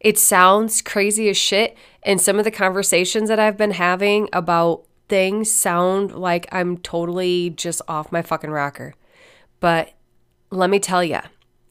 It 0.00 0.18
sounds 0.18 0.82
crazy 0.82 1.28
as 1.28 1.36
shit. 1.36 1.76
And 2.02 2.20
some 2.20 2.38
of 2.38 2.44
the 2.44 2.50
conversations 2.50 3.28
that 3.28 3.38
I've 3.38 3.56
been 3.56 3.70
having 3.70 4.28
about 4.32 4.84
things 5.08 5.50
sound 5.50 6.12
like 6.12 6.48
I'm 6.50 6.78
totally 6.78 7.50
just 7.50 7.82
off 7.86 8.10
my 8.10 8.22
fucking 8.22 8.50
rocker. 8.50 8.94
But 9.60 9.92
let 10.50 10.70
me 10.70 10.80
tell 10.80 11.04
you, 11.04 11.20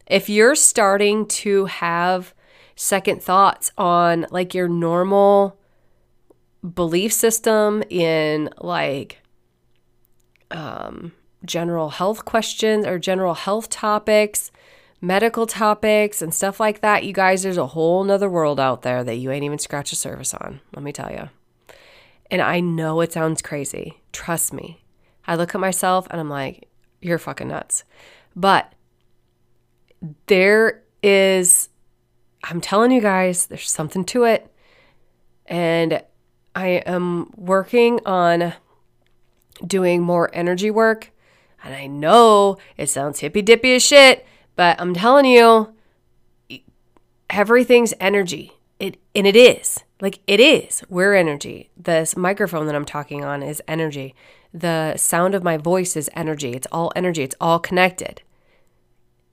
if 0.07 0.29
you're 0.29 0.55
starting 0.55 1.25
to 1.27 1.65
have 1.65 2.33
second 2.75 3.21
thoughts 3.21 3.71
on 3.77 4.25
like 4.31 4.53
your 4.53 4.67
normal 4.67 5.57
belief 6.73 7.11
system 7.11 7.83
in 7.89 8.49
like 8.59 9.21
um, 10.51 11.11
general 11.45 11.89
health 11.89 12.25
questions 12.25 12.85
or 12.85 12.99
general 12.99 13.33
health 13.33 13.69
topics, 13.69 14.51
medical 15.01 15.47
topics, 15.47 16.21
and 16.21 16.33
stuff 16.33 16.59
like 16.59 16.81
that, 16.81 17.03
you 17.03 17.11
guys, 17.11 17.43
there's 17.43 17.57
a 17.57 17.67
whole 17.67 18.03
nother 18.03 18.29
world 18.29 18.59
out 18.59 18.83
there 18.83 19.03
that 19.03 19.15
you 19.15 19.31
ain't 19.31 19.43
even 19.43 19.57
scratched 19.57 19.91
a 19.91 19.95
surface 19.95 20.33
on. 20.33 20.61
Let 20.75 20.83
me 20.83 20.91
tell 20.91 21.11
you. 21.11 21.29
And 22.29 22.41
I 22.41 22.59
know 22.59 23.01
it 23.01 23.11
sounds 23.11 23.41
crazy. 23.41 23.99
Trust 24.13 24.53
me. 24.53 24.83
I 25.27 25.35
look 25.35 25.53
at 25.53 25.61
myself 25.61 26.07
and 26.09 26.19
I'm 26.19 26.29
like, 26.29 26.69
you're 27.01 27.17
fucking 27.17 27.47
nuts. 27.49 27.83
But 28.35 28.73
there 30.27 30.83
is, 31.03 31.69
I'm 32.43 32.61
telling 32.61 32.91
you 32.91 33.01
guys, 33.01 33.47
there's 33.47 33.69
something 33.69 34.05
to 34.05 34.23
it. 34.23 34.47
And 35.47 36.01
I 36.55 36.67
am 36.85 37.31
working 37.35 37.99
on 38.05 38.53
doing 39.65 40.01
more 40.01 40.29
energy 40.33 40.71
work. 40.71 41.11
And 41.63 41.75
I 41.75 41.87
know 41.87 42.57
it 42.77 42.87
sounds 42.89 43.19
hippy 43.19 43.41
dippy 43.41 43.75
as 43.75 43.83
shit, 43.83 44.25
but 44.61 44.79
I'm 44.79 44.93
telling 44.93 45.25
you, 45.25 45.73
everything's 47.31 47.95
energy. 47.99 48.51
It 48.79 48.97
and 49.15 49.25
it 49.25 49.35
is. 49.35 49.79
Like 49.99 50.19
it 50.27 50.39
is. 50.39 50.83
We're 50.87 51.15
energy. 51.15 51.71
This 51.75 52.15
microphone 52.15 52.67
that 52.67 52.75
I'm 52.75 52.85
talking 52.85 53.25
on 53.25 53.41
is 53.41 53.59
energy. 53.67 54.13
The 54.53 54.97
sound 54.97 55.33
of 55.33 55.43
my 55.43 55.57
voice 55.57 55.97
is 55.97 56.11
energy. 56.15 56.51
It's 56.51 56.67
all 56.71 56.91
energy. 56.95 57.23
It's 57.23 57.33
all 57.41 57.57
connected. 57.57 58.21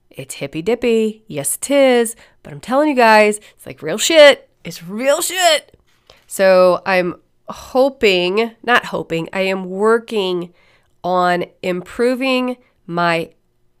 It's 0.09 0.33
hippy 0.33 0.63
dippy. 0.63 1.25
Yes, 1.27 1.57
it 1.57 1.69
is. 1.69 2.15
But 2.41 2.51
I'm 2.51 2.59
telling 2.59 2.89
you 2.89 2.95
guys, 2.95 3.39
it's 3.55 3.67
like 3.67 3.83
real 3.83 3.99
shit. 3.99 4.49
It's 4.63 4.81
real 4.81 5.21
shit. 5.21 5.77
So 6.25 6.81
I'm 6.87 7.21
hoping, 7.49 8.55
not 8.63 8.85
hoping, 8.85 9.29
I 9.31 9.41
am 9.41 9.65
working 9.65 10.55
on 11.03 11.45
improving 11.61 12.57
my 12.87 13.29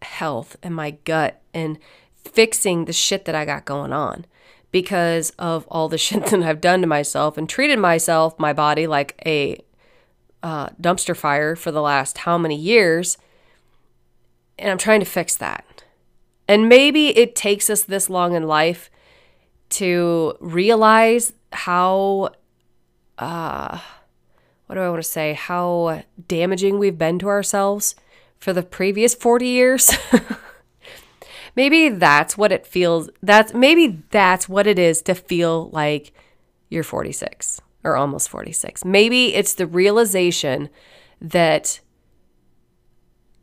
health 0.03 0.55
and 0.61 0.75
my 0.75 0.91
gut 0.91 1.38
and 1.53 1.77
fixing 2.15 2.85
the 2.85 2.93
shit 2.93 3.25
that 3.25 3.35
I 3.35 3.45
got 3.45 3.65
going 3.65 3.93
on 3.93 4.25
because 4.71 5.31
of 5.31 5.65
all 5.69 5.89
the 5.89 5.97
shit 6.05 6.25
that 6.27 6.43
I've 6.43 6.61
done 6.61 6.81
to 6.81 6.87
myself 6.87 7.37
and 7.37 7.47
treated 7.47 7.79
myself, 7.79 8.37
my 8.39 8.53
body, 8.53 8.87
like 8.87 9.21
a 9.25 9.59
uh, 10.41 10.69
dumpster 10.81 11.15
fire 11.15 11.55
for 11.55 11.71
the 11.71 11.81
last 11.81 12.19
how 12.19 12.37
many 12.37 12.55
years. 12.55 13.17
And 14.57 14.69
I'm 14.69 14.77
trying 14.77 14.99
to 14.99 15.05
fix 15.05 15.35
that. 15.37 15.83
And 16.47 16.67
maybe 16.67 17.09
it 17.17 17.35
takes 17.35 17.69
us 17.69 17.83
this 17.83 18.09
long 18.09 18.33
in 18.35 18.47
life 18.47 18.89
to 19.69 20.35
realize 20.39 21.33
how 21.51 22.31
uh, 23.19 23.79
what 24.65 24.75
do 24.75 24.81
I 24.81 24.89
want 24.89 25.01
to 25.01 25.09
say? 25.09 25.33
How 25.33 26.03
damaging 26.27 26.79
we've 26.79 26.97
been 26.97 27.19
to 27.19 27.27
ourselves 27.27 27.95
for 28.39 28.53
the 28.53 28.63
previous 28.63 29.13
40 29.13 29.47
years. 29.47 29.91
maybe 31.59 31.89
that's 31.89 32.37
what 32.37 32.53
it 32.53 32.65
feels. 32.65 33.09
That's 33.21 33.53
maybe 33.53 34.01
that's 34.11 34.47
what 34.47 34.65
it 34.65 34.79
is 34.79 35.01
to 35.01 35.13
feel 35.13 35.69
like 35.71 36.13
you're 36.69 36.83
46 36.85 37.59
or 37.83 37.97
almost 37.97 38.29
46. 38.29 38.85
Maybe 38.85 39.35
it's 39.35 39.55
the 39.55 39.67
realization 39.67 40.69
that 41.19 41.81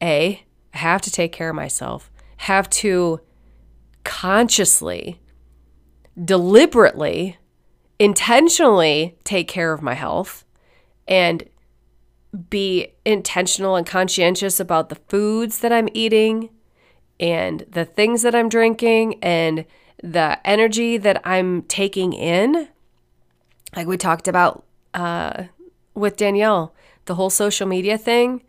A, 0.00 0.46
I 0.72 0.78
have 0.78 1.02
to 1.02 1.10
take 1.10 1.30
care 1.32 1.50
of 1.50 1.56
myself, 1.56 2.10
have 2.38 2.70
to 2.70 3.20
consciously, 4.02 5.20
deliberately 6.24 7.36
intentionally 7.98 9.18
take 9.24 9.46
care 9.46 9.74
of 9.74 9.82
my 9.82 9.94
health 9.94 10.46
and 11.06 11.44
be 12.48 12.94
intentional 13.04 13.76
and 13.76 13.86
conscientious 13.86 14.58
about 14.58 14.88
the 14.88 15.00
foods 15.08 15.58
that 15.58 15.70
I'm 15.72 15.90
eating 15.92 16.48
and 17.18 17.64
the 17.70 17.84
things 17.84 18.22
that 18.22 18.34
I'm 18.34 18.48
drinking 18.48 19.22
and 19.22 19.64
the 20.02 20.38
energy 20.46 20.96
that 20.98 21.20
I'm 21.26 21.62
taking 21.62 22.12
in. 22.12 22.68
Like 23.74 23.86
we 23.86 23.96
talked 23.96 24.28
about 24.28 24.64
uh, 24.94 25.44
with 25.94 26.16
Danielle, 26.16 26.74
the 27.06 27.14
whole 27.14 27.30
social 27.30 27.66
media 27.66 27.98
thing, 27.98 28.42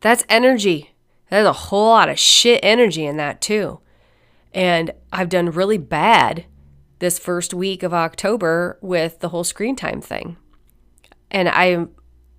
that's 0.00 0.24
energy. 0.28 0.92
There's 1.30 1.46
a 1.46 1.52
whole 1.52 1.88
lot 1.88 2.08
of 2.08 2.18
shit 2.18 2.60
energy 2.62 3.04
in 3.04 3.16
that 3.18 3.40
too. 3.40 3.80
And 4.52 4.92
I've 5.12 5.28
done 5.28 5.50
really 5.50 5.78
bad 5.78 6.46
this 6.98 7.18
first 7.18 7.54
week 7.54 7.82
of 7.82 7.94
October 7.94 8.78
with 8.80 9.20
the 9.20 9.28
whole 9.28 9.44
screen 9.44 9.76
time 9.76 10.00
thing. 10.00 10.36
And 11.30 11.48
I 11.48 11.86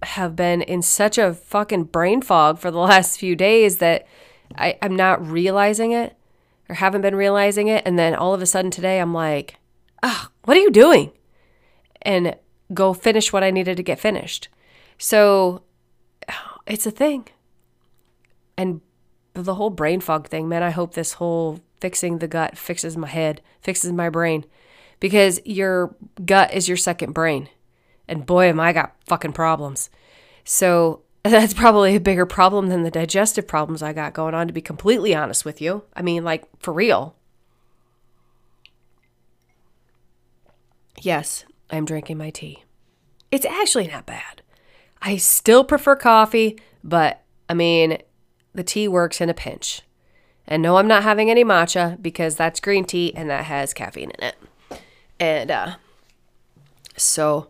have 0.03 0.35
been 0.35 0.61
in 0.61 0.81
such 0.81 1.17
a 1.17 1.33
fucking 1.33 1.85
brain 1.85 2.21
fog 2.21 2.59
for 2.59 2.71
the 2.71 2.77
last 2.79 3.19
few 3.19 3.35
days 3.35 3.77
that 3.77 4.05
I, 4.57 4.77
I'm 4.81 4.95
not 4.95 5.25
realizing 5.25 5.91
it 5.91 6.15
or 6.69 6.75
haven't 6.75 7.01
been 7.01 7.15
realizing 7.15 7.67
it. 7.67 7.83
And 7.85 7.97
then 7.97 8.15
all 8.15 8.33
of 8.33 8.41
a 8.41 8.45
sudden 8.45 8.71
today, 8.71 8.99
I'm 8.99 9.13
like, 9.13 9.57
oh, 10.03 10.27
what 10.45 10.57
are 10.57 10.61
you 10.61 10.71
doing? 10.71 11.11
And 12.01 12.35
go 12.73 12.93
finish 12.93 13.33
what 13.33 13.43
I 13.43 13.51
needed 13.51 13.77
to 13.77 13.83
get 13.83 13.99
finished. 13.99 14.47
So 14.97 15.63
it's 16.67 16.85
a 16.85 16.91
thing. 16.91 17.27
And 18.57 18.81
the 19.33 19.55
whole 19.55 19.69
brain 19.69 20.01
fog 20.01 20.27
thing, 20.27 20.47
man, 20.49 20.63
I 20.63 20.71
hope 20.71 20.93
this 20.93 21.13
whole 21.13 21.59
fixing 21.79 22.19
the 22.19 22.27
gut 22.27 22.57
fixes 22.57 22.95
my 22.95 23.07
head, 23.07 23.41
fixes 23.61 23.91
my 23.91 24.09
brain, 24.09 24.45
because 24.99 25.39
your 25.45 25.95
gut 26.25 26.53
is 26.53 26.67
your 26.67 26.77
second 26.77 27.13
brain. 27.13 27.49
And 28.07 28.25
boy, 28.25 28.49
am 28.49 28.59
I 28.59 28.73
got 28.73 28.95
fucking 29.07 29.33
problems. 29.33 29.89
So 30.43 31.01
that's 31.23 31.53
probably 31.53 31.95
a 31.95 31.99
bigger 31.99 32.25
problem 32.25 32.67
than 32.67 32.83
the 32.83 32.91
digestive 32.91 33.47
problems 33.47 33.83
I 33.83 33.93
got 33.93 34.13
going 34.13 34.33
on, 34.33 34.47
to 34.47 34.53
be 34.53 34.61
completely 34.61 35.13
honest 35.13 35.45
with 35.45 35.61
you. 35.61 35.83
I 35.95 36.01
mean, 36.01 36.23
like, 36.23 36.45
for 36.59 36.73
real. 36.73 37.15
Yes, 40.99 41.45
I'm 41.69 41.85
drinking 41.85 42.17
my 42.17 42.29
tea. 42.29 42.63
It's 43.31 43.45
actually 43.45 43.87
not 43.87 44.05
bad. 44.05 44.41
I 45.01 45.17
still 45.17 45.63
prefer 45.63 45.95
coffee, 45.95 46.59
but 46.83 47.23
I 47.49 47.53
mean, 47.53 47.99
the 48.53 48.63
tea 48.63 48.87
works 48.87 49.21
in 49.21 49.29
a 49.29 49.33
pinch. 49.33 49.81
And 50.47 50.61
no, 50.61 50.77
I'm 50.77 50.87
not 50.87 51.03
having 51.03 51.29
any 51.29 51.43
matcha 51.43 52.01
because 52.01 52.35
that's 52.35 52.59
green 52.59 52.83
tea 52.83 53.13
and 53.15 53.29
that 53.29 53.45
has 53.45 53.73
caffeine 53.73 54.11
in 54.11 54.23
it. 54.23 54.35
And 55.19 55.51
uh, 55.51 55.75
so, 56.97 57.47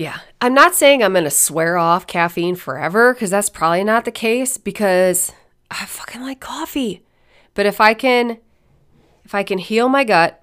yeah, 0.00 0.20
I'm 0.40 0.54
not 0.54 0.74
saying 0.74 1.02
I'm 1.02 1.12
going 1.12 1.24
to 1.24 1.30
swear 1.30 1.76
off 1.76 2.06
caffeine 2.06 2.54
forever 2.54 3.12
because 3.12 3.28
that's 3.28 3.50
probably 3.50 3.84
not 3.84 4.06
the 4.06 4.10
case 4.10 4.56
because 4.56 5.30
I 5.70 5.84
fucking 5.84 6.22
like 6.22 6.40
coffee. 6.40 7.04
But 7.52 7.66
if 7.66 7.82
I 7.82 7.92
can, 7.92 8.38
if 9.26 9.34
I 9.34 9.42
can 9.42 9.58
heal 9.58 9.90
my 9.90 10.04
gut 10.04 10.42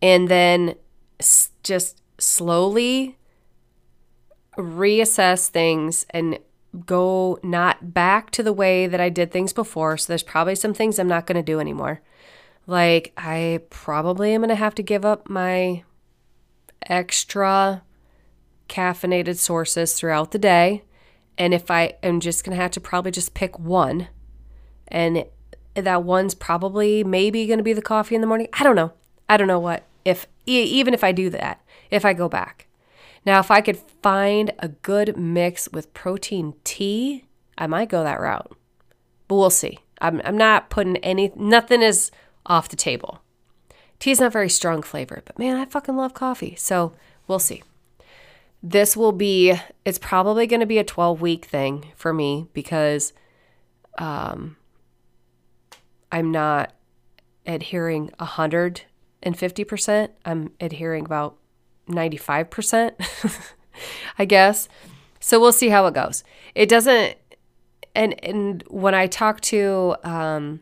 and 0.00 0.28
then 0.28 0.76
s- 1.18 1.50
just 1.62 2.00
slowly 2.16 3.18
reassess 4.56 5.48
things 5.50 6.06
and 6.08 6.38
go 6.86 7.38
not 7.42 7.92
back 7.92 8.30
to 8.30 8.42
the 8.42 8.54
way 8.54 8.86
that 8.86 9.02
I 9.02 9.10
did 9.10 9.30
things 9.30 9.52
before. 9.52 9.98
So 9.98 10.06
there's 10.10 10.22
probably 10.22 10.54
some 10.54 10.72
things 10.72 10.98
I'm 10.98 11.06
not 11.06 11.26
going 11.26 11.36
to 11.36 11.42
do 11.42 11.60
anymore. 11.60 12.00
Like, 12.66 13.12
I 13.18 13.60
probably 13.68 14.32
am 14.32 14.40
going 14.40 14.48
to 14.48 14.54
have 14.54 14.76
to 14.76 14.82
give 14.82 15.04
up 15.04 15.28
my 15.28 15.84
extra 16.88 17.82
caffeinated 18.70 19.36
sources 19.36 19.92
throughout 19.92 20.30
the 20.30 20.38
day. 20.38 20.82
And 21.36 21.52
if 21.52 21.70
I 21.70 21.94
am 22.02 22.20
just 22.20 22.44
going 22.44 22.56
to 22.56 22.62
have 22.62 22.70
to 22.72 22.80
probably 22.80 23.10
just 23.10 23.34
pick 23.34 23.58
one, 23.58 24.08
and 24.88 25.24
that 25.74 26.04
one's 26.04 26.34
probably 26.34 27.04
maybe 27.04 27.46
going 27.46 27.58
to 27.58 27.64
be 27.64 27.72
the 27.72 27.82
coffee 27.82 28.14
in 28.14 28.20
the 28.20 28.26
morning. 28.26 28.48
I 28.52 28.64
don't 28.64 28.76
know. 28.76 28.92
I 29.28 29.36
don't 29.36 29.48
know 29.48 29.60
what, 29.60 29.84
if 30.04 30.26
even 30.46 30.94
if 30.94 31.04
I 31.04 31.12
do 31.12 31.30
that, 31.30 31.60
if 31.90 32.04
I 32.04 32.12
go 32.12 32.28
back. 32.28 32.66
Now, 33.24 33.38
if 33.38 33.50
I 33.50 33.60
could 33.60 33.76
find 34.02 34.52
a 34.58 34.68
good 34.68 35.16
mix 35.16 35.68
with 35.70 35.94
protein 35.94 36.54
tea, 36.64 37.26
I 37.56 37.66
might 37.66 37.88
go 37.88 38.02
that 38.02 38.20
route. 38.20 38.50
But 39.28 39.36
we'll 39.36 39.50
see. 39.50 39.78
I'm, 40.00 40.20
I'm 40.24 40.36
not 40.36 40.70
putting 40.70 40.96
any, 40.98 41.30
nothing 41.36 41.82
is 41.82 42.10
off 42.46 42.68
the 42.68 42.76
table. 42.76 43.20
Tea 43.98 44.10
is 44.10 44.20
not 44.20 44.32
very 44.32 44.48
strong 44.48 44.82
flavored, 44.82 45.22
but 45.26 45.38
man, 45.38 45.56
I 45.56 45.66
fucking 45.66 45.96
love 45.96 46.14
coffee. 46.14 46.54
So 46.56 46.94
we'll 47.28 47.38
see. 47.38 47.62
This 48.62 48.96
will 48.96 49.12
be, 49.12 49.54
it's 49.84 49.98
probably 49.98 50.46
going 50.46 50.60
to 50.60 50.66
be 50.66 50.78
a 50.78 50.84
12 50.84 51.20
week 51.20 51.46
thing 51.46 51.92
for 51.96 52.12
me 52.12 52.48
because 52.52 53.12
um, 53.98 54.56
I'm 56.12 56.30
not 56.30 56.72
adhering 57.46 58.10
150%. 58.20 60.08
I'm 60.24 60.52
adhering 60.60 61.04
about 61.04 61.36
95%, 61.88 63.44
I 64.18 64.24
guess. 64.24 64.68
So 65.20 65.40
we'll 65.40 65.52
see 65.52 65.68
how 65.68 65.86
it 65.86 65.94
goes. 65.94 66.24
It 66.54 66.68
doesn't, 66.68 67.16
and, 67.94 68.24
and 68.24 68.64
when 68.68 68.94
I 68.94 69.06
talk 69.06 69.40
to 69.42 69.96
um, 70.04 70.60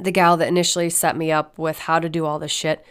the 0.00 0.12
gal 0.12 0.36
that 0.36 0.48
initially 0.48 0.90
set 0.90 1.16
me 1.16 1.32
up 1.32 1.58
with 1.58 1.80
how 1.80 1.98
to 1.98 2.08
do 2.08 2.26
all 2.26 2.38
this 2.38 2.52
shit, 2.52 2.84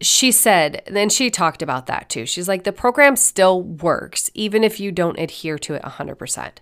she 0.00 0.30
said, 0.30 0.82
then 0.86 1.08
she 1.08 1.30
talked 1.30 1.62
about 1.62 1.86
that 1.86 2.08
too. 2.08 2.26
She's 2.26 2.48
like, 2.48 2.64
the 2.64 2.72
program 2.72 3.16
still 3.16 3.62
works, 3.62 4.30
even 4.34 4.62
if 4.62 4.78
you 4.78 4.92
don't 4.92 5.18
adhere 5.18 5.58
to 5.58 5.74
it 5.74 5.82
100% 5.82 6.52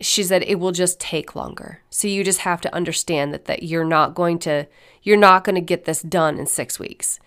she 0.00 0.22
said 0.24 0.42
it 0.42 0.58
will 0.58 0.72
just 0.72 0.98
take 0.98 1.36
longer. 1.36 1.80
So 1.90 2.08
you 2.08 2.24
just 2.24 2.40
have 2.40 2.60
to 2.62 2.74
understand 2.74 3.32
that 3.32 3.44
that 3.46 3.62
you're 3.62 3.84
not 3.84 4.14
going 4.14 4.38
to 4.40 4.66
you're 5.02 5.16
not 5.16 5.44
going 5.44 5.54
to 5.54 5.60
get 5.60 5.84
this 5.84 6.02
done 6.02 6.38
in 6.38 6.46
6 6.46 6.78
weeks. 6.78 7.20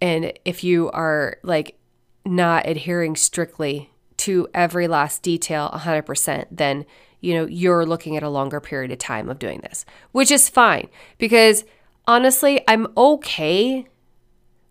And 0.00 0.32
if 0.44 0.64
you 0.64 0.90
are 0.90 1.38
like 1.42 1.78
not 2.24 2.66
adhering 2.66 3.16
strictly 3.16 3.90
to 4.18 4.48
every 4.52 4.88
last 4.88 5.22
detail 5.22 5.70
100%, 5.74 6.46
then 6.50 6.84
you 7.20 7.34
know 7.34 7.46
you're 7.46 7.86
looking 7.86 8.16
at 8.16 8.22
a 8.22 8.28
longer 8.28 8.60
period 8.60 8.90
of 8.90 8.98
time 8.98 9.28
of 9.28 9.38
doing 9.38 9.60
this, 9.60 9.84
which 10.12 10.30
is 10.30 10.48
fine 10.48 10.88
because 11.18 11.64
honestly, 12.06 12.62
I'm 12.68 12.86
okay 12.96 13.86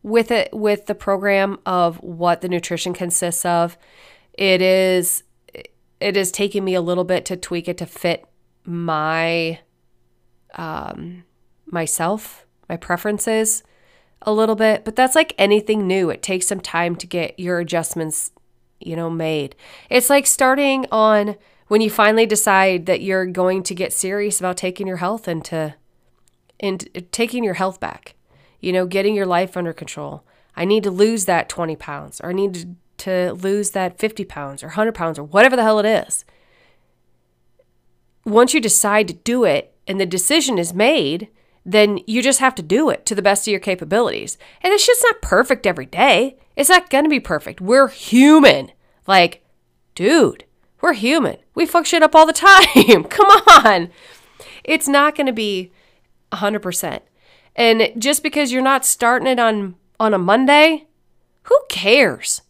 with 0.04 0.30
it 0.32 0.54
with 0.54 0.86
the 0.86 0.96
program 0.96 1.60
of 1.66 1.98
what 1.98 2.42
the 2.42 2.50
nutrition 2.50 2.94
consists 2.94 3.46
of. 3.46 3.78
It 4.34 4.62
is 4.62 5.24
it 6.00 6.16
has 6.16 6.32
taken 6.32 6.64
me 6.64 6.76
a 6.76 6.82
little 6.82 7.04
bit 7.04 7.26
to 7.26 7.38
tweak 7.38 7.68
it 7.68 7.78
to 7.80 7.86
fit 7.86 8.26
my 8.66 9.60
um 10.54 11.24
myself, 11.66 12.46
my 12.70 12.78
preferences 12.78 13.64
a 14.22 14.34
little 14.34 14.56
bit, 14.56 14.86
but 14.86 14.96
that's 14.96 15.16
like 15.16 15.34
anything 15.38 15.88
new. 15.88 16.10
It 16.10 16.24
takes 16.24 16.48
some 16.48 16.60
time 16.60 16.96
to 16.98 17.08
get 17.08 17.40
your 17.40 17.60
adjustments, 17.60 18.32
you 18.80 18.96
know, 18.96 19.10
made. 19.10 19.56
It's 19.90 20.10
like 20.10 20.26
starting 20.26 20.86
on 20.92 21.36
when 21.68 21.82
you 21.82 21.90
finally 21.90 22.26
decide 22.26 22.86
that 22.86 23.02
you're 23.02 23.26
going 23.26 23.64
to 23.64 23.76
get 23.76 23.94
serious 23.94 24.40
about 24.40 24.58
taking 24.58 24.88
your 24.88 24.98
health 24.98 25.28
into 25.28 25.76
and 26.60 26.88
taking 27.12 27.44
your 27.44 27.56
health 27.56 27.80
back. 27.80 28.16
You 28.60 28.74
know, 28.74 28.86
getting 28.86 29.16
your 29.16 29.26
life 29.26 29.56
under 29.56 29.74
control. 29.74 30.24
I 30.56 30.66
need 30.66 30.84
to 30.84 30.92
lose 30.92 31.26
that 31.26 31.50
20 31.50 31.76
pounds 31.76 32.22
or 32.22 32.30
I 32.30 32.34
need 32.34 32.76
to 32.98 33.34
lose 33.34 33.72
that 33.72 34.00
50 34.00 34.26
pounds 34.26 34.64
or 34.64 34.68
100 34.68 34.94
pounds 34.96 35.20
or 35.20 35.24
whatever 35.24 35.56
the 35.56 35.64
hell 35.64 35.80
it 35.80 35.86
is. 35.86 36.26
Once 38.24 38.54
you 38.54 38.60
decide 38.62 39.08
to 39.08 39.14
do 39.14 39.44
it 39.44 39.76
and 39.88 40.00
the 40.00 40.06
decision 40.06 40.58
is 40.58 40.74
made, 40.74 41.28
then 41.66 42.00
you 42.08 42.22
just 42.22 42.40
have 42.40 42.56
to 42.56 42.62
do 42.62 42.90
it 42.90 43.06
to 43.06 43.16
the 43.16 43.22
best 43.22 43.48
of 43.48 43.52
your 43.52 43.60
capabilities. 43.60 44.38
And 44.62 44.72
this 44.72 44.84
shit's 44.84 45.04
not 45.04 45.22
perfect 45.22 45.68
every 45.68 45.86
day. 45.86 46.38
It's 46.56 46.70
not 46.70 46.90
gonna 46.90 47.10
be 47.10 47.20
perfect. 47.20 47.60
We're 47.60 47.88
human. 47.88 48.72
Like, 49.08 49.44
dude, 49.94 50.46
we're 50.82 50.94
human. 50.94 51.38
We 51.54 51.66
fuck 51.66 51.86
shit 51.86 52.04
up 52.04 52.16
all 52.16 52.26
the 52.26 52.34
time. 52.34 53.04
Come 53.06 53.28
on. 53.48 53.90
It's 54.64 54.88
not 54.88 55.16
gonna 55.16 55.34
be 55.34 55.72
100%. 56.36 57.02
And 57.56 57.92
just 57.98 58.24
because 58.24 58.52
you're 58.52 58.62
not 58.62 58.86
starting 58.86 59.28
it 59.28 59.40
on 59.40 59.76
on 60.00 60.14
a 60.14 60.18
Monday, 60.18 60.88
who 61.44 61.58
cares? 61.70 62.42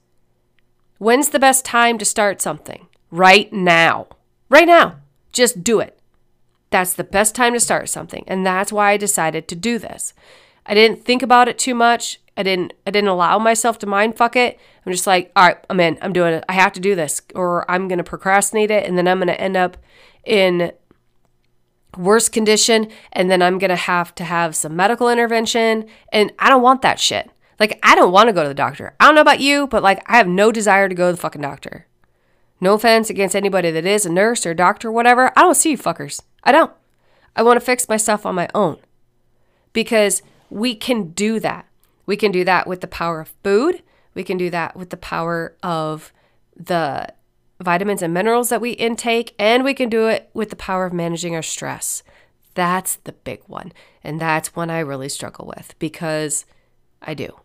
When's 0.97 1.29
the 1.29 1.39
best 1.39 1.65
time 1.65 1.97
to 1.99 2.05
start 2.05 2.41
something? 2.41 2.87
Right 3.11 3.51
now. 3.53 4.07
Right 4.49 4.67
now. 4.67 4.97
Just 5.31 5.63
do 5.63 5.79
it. 5.79 5.99
That's 6.69 6.93
the 6.93 7.03
best 7.03 7.35
time 7.35 7.53
to 7.53 7.59
start 7.59 7.89
something. 7.89 8.23
And 8.27 8.45
that's 8.45 8.71
why 8.71 8.91
I 8.91 8.97
decided 8.97 9.47
to 9.47 9.55
do 9.55 9.77
this. 9.77 10.13
I 10.65 10.73
didn't 10.73 11.05
think 11.05 11.21
about 11.21 11.47
it 11.47 11.57
too 11.57 11.75
much. 11.75 12.19
I 12.37 12.43
didn't 12.43 12.73
I 12.85 12.91
didn't 12.91 13.09
allow 13.09 13.37
myself 13.39 13.77
to 13.79 13.85
mind 13.85 14.17
fuck 14.17 14.35
it. 14.35 14.59
I'm 14.85 14.91
just 14.91 15.07
like, 15.07 15.31
all 15.35 15.47
right, 15.47 15.57
I'm 15.69 15.79
in. 15.79 15.97
I'm 16.01 16.13
doing 16.13 16.33
it. 16.33 16.43
I 16.49 16.53
have 16.53 16.73
to 16.73 16.79
do 16.79 16.95
this. 16.95 17.21
Or 17.35 17.69
I'm 17.69 17.87
gonna 17.87 18.03
procrastinate 18.03 18.71
it 18.71 18.85
and 18.85 18.97
then 18.97 19.07
I'm 19.07 19.19
gonna 19.19 19.33
end 19.33 19.55
up 19.55 19.77
in 20.23 20.71
worse 21.97 22.29
condition 22.29 22.89
and 23.11 23.29
then 23.29 23.41
I'm 23.41 23.57
gonna 23.57 23.75
have 23.75 24.13
to 24.15 24.23
have 24.23 24.55
some 24.55 24.75
medical 24.75 25.09
intervention. 25.09 25.85
And 26.11 26.31
I 26.39 26.49
don't 26.49 26.61
want 26.61 26.81
that 26.81 26.99
shit. 26.99 27.29
Like, 27.59 27.79
I 27.83 27.95
don't 27.95 28.11
want 28.11 28.27
to 28.27 28.33
go 28.33 28.43
to 28.43 28.49
the 28.49 28.53
doctor. 28.53 28.95
I 28.99 29.05
don't 29.05 29.15
know 29.15 29.21
about 29.21 29.39
you, 29.39 29.67
but 29.67 29.81
like, 29.81 30.03
I 30.07 30.17
have 30.17 30.27
no 30.27 30.51
desire 30.51 30.89
to 30.89 30.95
go 30.95 31.07
to 31.07 31.15
the 31.15 31.21
fucking 31.21 31.41
doctor. 31.41 31.87
No 32.59 32.73
offense 32.73 33.09
against 33.09 33.35
anybody 33.35 33.71
that 33.71 33.85
is 33.85 34.05
a 34.05 34.11
nurse 34.11 34.45
or 34.45 34.51
a 34.51 34.55
doctor 34.55 34.89
or 34.89 34.91
whatever. 34.91 35.31
I 35.37 35.41
don't 35.41 35.55
see 35.55 35.71
you 35.71 35.77
fuckers. 35.77 36.21
I 36.43 36.51
don't. 36.51 36.71
I 37.35 37.43
want 37.43 37.57
to 37.59 37.65
fix 37.65 37.89
myself 37.89 38.25
on 38.25 38.35
my 38.35 38.47
own 38.55 38.77
because 39.73 40.21
we 40.49 40.75
can 40.75 41.11
do 41.11 41.39
that. 41.41 41.65
We 42.05 42.15
can 42.15 42.31
do 42.31 42.43
that 42.45 42.67
with 42.67 42.81
the 42.81 42.87
power 42.87 43.21
of 43.21 43.33
food. 43.43 43.81
We 44.13 44.23
can 44.23 44.37
do 44.37 44.49
that 44.49 44.75
with 44.75 44.89
the 44.89 44.97
power 44.97 45.55
of 45.61 46.13
the 46.55 47.13
vitamins 47.65 48.01
and 48.01 48.13
minerals 48.13 48.49
that 48.49 48.61
we 48.61 48.71
intake. 48.71 49.35
And 49.37 49.63
we 49.63 49.73
can 49.73 49.89
do 49.89 50.07
it 50.07 50.29
with 50.33 50.51
the 50.51 50.55
power 50.55 50.85
of 50.85 50.93
managing 50.93 51.35
our 51.35 51.41
stress. 51.41 52.03
That's 52.53 52.95
the 52.97 53.11
big 53.11 53.41
one. 53.47 53.73
And 54.03 54.21
that's 54.21 54.55
one 54.55 54.69
I 54.69 54.79
really 54.79 55.09
struggle 55.09 55.51
with 55.55 55.75
because 55.79 56.45
I 57.01 57.13
do. 57.13 57.39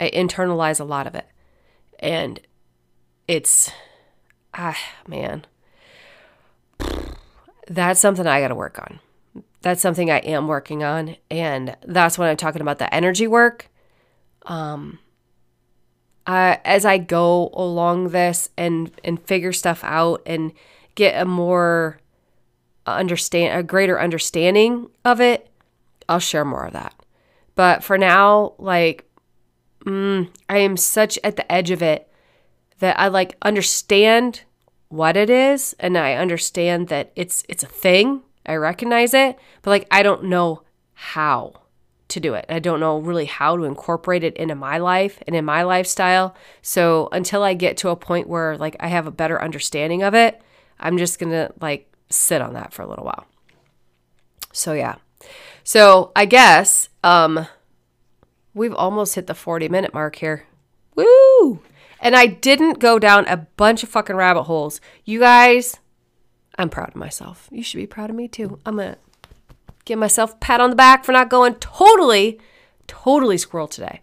I 0.00 0.10
internalize 0.10 0.80
a 0.80 0.84
lot 0.84 1.06
of 1.06 1.14
it. 1.14 1.26
And 2.00 2.40
it's, 3.28 3.70
ah, 4.54 4.76
man, 5.06 5.46
that's 7.68 8.00
something 8.00 8.26
I 8.26 8.40
got 8.40 8.48
to 8.48 8.54
work 8.56 8.78
on. 8.80 8.98
That's 9.60 9.80
something 9.80 10.10
I 10.10 10.18
am 10.18 10.48
working 10.48 10.82
on. 10.82 11.16
And 11.30 11.76
that's 11.86 12.18
when 12.18 12.28
I'm 12.28 12.36
talking 12.36 12.62
about 12.62 12.78
the 12.78 12.92
energy 12.92 13.28
work. 13.28 13.68
Um, 14.46 14.98
I, 16.26 16.60
as 16.64 16.84
I 16.84 16.98
go 16.98 17.50
along 17.54 18.10
this 18.10 18.48
and, 18.56 18.90
and 19.04 19.20
figure 19.20 19.52
stuff 19.52 19.82
out 19.82 20.22
and 20.24 20.52
get 20.94 21.20
a 21.20 21.24
more 21.24 21.98
understand, 22.86 23.58
a 23.58 23.62
greater 23.62 24.00
understanding 24.00 24.88
of 25.04 25.20
it, 25.20 25.48
I'll 26.08 26.18
share 26.18 26.44
more 26.44 26.66
of 26.66 26.72
that. 26.72 26.94
But 27.54 27.84
for 27.84 27.98
now, 27.98 28.54
like, 28.58 29.04
mm, 29.84 30.28
I 30.48 30.58
am 30.58 30.76
such 30.76 31.18
at 31.22 31.36
the 31.36 31.50
edge 31.50 31.70
of 31.70 31.82
it 31.82 32.08
that 32.78 32.98
I 32.98 33.08
like 33.08 33.36
understand 33.42 34.42
what 34.88 35.16
it 35.16 35.30
is 35.30 35.74
and 35.78 35.96
I 35.96 36.14
understand 36.14 36.88
that 36.88 37.12
it's 37.16 37.44
it's 37.48 37.62
a 37.62 37.68
thing. 37.68 38.22
I 38.44 38.56
recognize 38.56 39.14
it, 39.14 39.38
but 39.62 39.70
like 39.70 39.86
I 39.90 40.02
don't 40.02 40.24
know 40.24 40.62
how 40.94 41.61
to 42.12 42.20
do 42.20 42.34
it. 42.34 42.46
I 42.48 42.58
don't 42.58 42.80
know 42.80 42.98
really 42.98 43.26
how 43.26 43.56
to 43.56 43.64
incorporate 43.64 44.24
it 44.24 44.36
into 44.36 44.54
my 44.54 44.78
life 44.78 45.22
and 45.26 45.36
in 45.36 45.44
my 45.44 45.62
lifestyle. 45.62 46.34
So 46.62 47.08
until 47.12 47.42
I 47.42 47.54
get 47.54 47.76
to 47.78 47.90
a 47.90 47.96
point 47.96 48.28
where 48.28 48.56
like 48.56 48.76
I 48.80 48.88
have 48.88 49.06
a 49.06 49.10
better 49.10 49.40
understanding 49.42 50.02
of 50.02 50.14
it, 50.14 50.40
I'm 50.80 50.98
just 50.98 51.18
going 51.18 51.32
to 51.32 51.52
like 51.60 51.92
sit 52.10 52.40
on 52.40 52.54
that 52.54 52.72
for 52.72 52.82
a 52.82 52.88
little 52.88 53.04
while. 53.04 53.26
So 54.52 54.72
yeah. 54.72 54.96
So 55.64 56.12
I 56.16 56.24
guess 56.24 56.88
um 57.04 57.46
We've 58.54 58.74
almost 58.74 59.14
hit 59.14 59.26
the 59.26 59.34
40 59.34 59.68
minute 59.68 59.94
mark 59.94 60.16
here. 60.16 60.46
Woo! 60.94 61.62
And 62.00 62.14
I 62.14 62.26
didn't 62.26 62.80
go 62.80 62.98
down 62.98 63.26
a 63.26 63.36
bunch 63.36 63.82
of 63.82 63.88
fucking 63.88 64.16
rabbit 64.16 64.42
holes. 64.42 64.80
You 65.04 65.20
guys, 65.20 65.78
I'm 66.58 66.68
proud 66.68 66.90
of 66.90 66.96
myself. 66.96 67.48
You 67.50 67.62
should 67.62 67.78
be 67.78 67.86
proud 67.86 68.10
of 68.10 68.16
me 68.16 68.28
too. 68.28 68.58
I'm 68.66 68.76
going 68.76 68.92
to 68.92 68.98
give 69.84 69.98
myself 69.98 70.34
a 70.34 70.36
pat 70.36 70.60
on 70.60 70.70
the 70.70 70.76
back 70.76 71.04
for 71.04 71.12
not 71.12 71.28
going 71.28 71.54
totally, 71.56 72.38
totally 72.86 73.38
squirrel 73.38 73.68
today. 73.68 74.00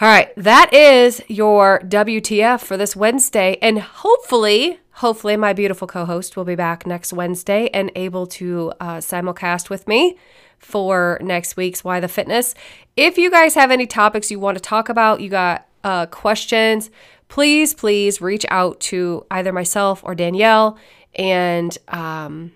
All 0.00 0.08
right, 0.08 0.32
that 0.36 0.72
is 0.74 1.22
your 1.28 1.80
WTF 1.80 2.60
for 2.60 2.76
this 2.76 2.96
Wednesday. 2.96 3.58
And 3.62 3.78
hopefully, 3.78 4.80
hopefully, 4.94 5.36
my 5.36 5.52
beautiful 5.52 5.86
co 5.86 6.04
host 6.04 6.36
will 6.36 6.44
be 6.44 6.56
back 6.56 6.86
next 6.86 7.12
Wednesday 7.12 7.68
and 7.72 7.92
able 7.94 8.26
to 8.28 8.72
uh, 8.80 8.96
simulcast 8.96 9.70
with 9.70 9.86
me 9.86 10.16
for 10.58 11.18
next 11.20 11.56
week's 11.56 11.84
Why 11.84 12.00
the 12.00 12.08
Fitness. 12.08 12.54
If 12.96 13.18
you 13.18 13.30
guys 13.30 13.54
have 13.54 13.70
any 13.70 13.86
topics 13.86 14.30
you 14.30 14.40
want 14.40 14.56
to 14.56 14.62
talk 14.62 14.88
about, 14.88 15.20
you 15.20 15.28
got 15.28 15.68
uh, 15.84 16.06
questions, 16.06 16.90
please, 17.28 17.74
please 17.74 18.20
reach 18.20 18.46
out 18.48 18.80
to 18.80 19.26
either 19.30 19.52
myself 19.52 20.02
or 20.04 20.14
Danielle 20.14 20.78
and, 21.14 21.76
um, 21.88 22.52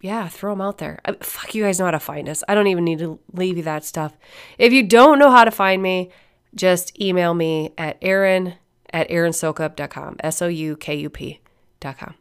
yeah, 0.00 0.28
throw 0.28 0.52
them 0.52 0.60
out 0.60 0.78
there. 0.78 1.00
Uh, 1.04 1.14
fuck, 1.20 1.54
you 1.54 1.62
guys 1.64 1.78
know 1.78 1.86
how 1.86 1.90
to 1.90 2.00
find 2.00 2.28
us. 2.28 2.44
I 2.48 2.54
don't 2.54 2.66
even 2.66 2.84
need 2.84 2.98
to 3.00 3.18
leave 3.32 3.56
you 3.56 3.62
that 3.64 3.84
stuff. 3.84 4.16
If 4.58 4.72
you 4.72 4.82
don't 4.82 5.18
know 5.18 5.30
how 5.30 5.44
to 5.44 5.50
find 5.50 5.82
me, 5.82 6.10
just 6.54 6.98
email 7.00 7.34
me 7.34 7.72
at 7.76 7.98
Erin 8.02 8.54
at 8.92 9.08
erinsoukup.com, 9.08 10.16
S 10.20 10.40
O 10.42 10.48
U 10.48 10.76
K 10.76 10.94
U 10.94 11.10
P.com. 11.10 12.14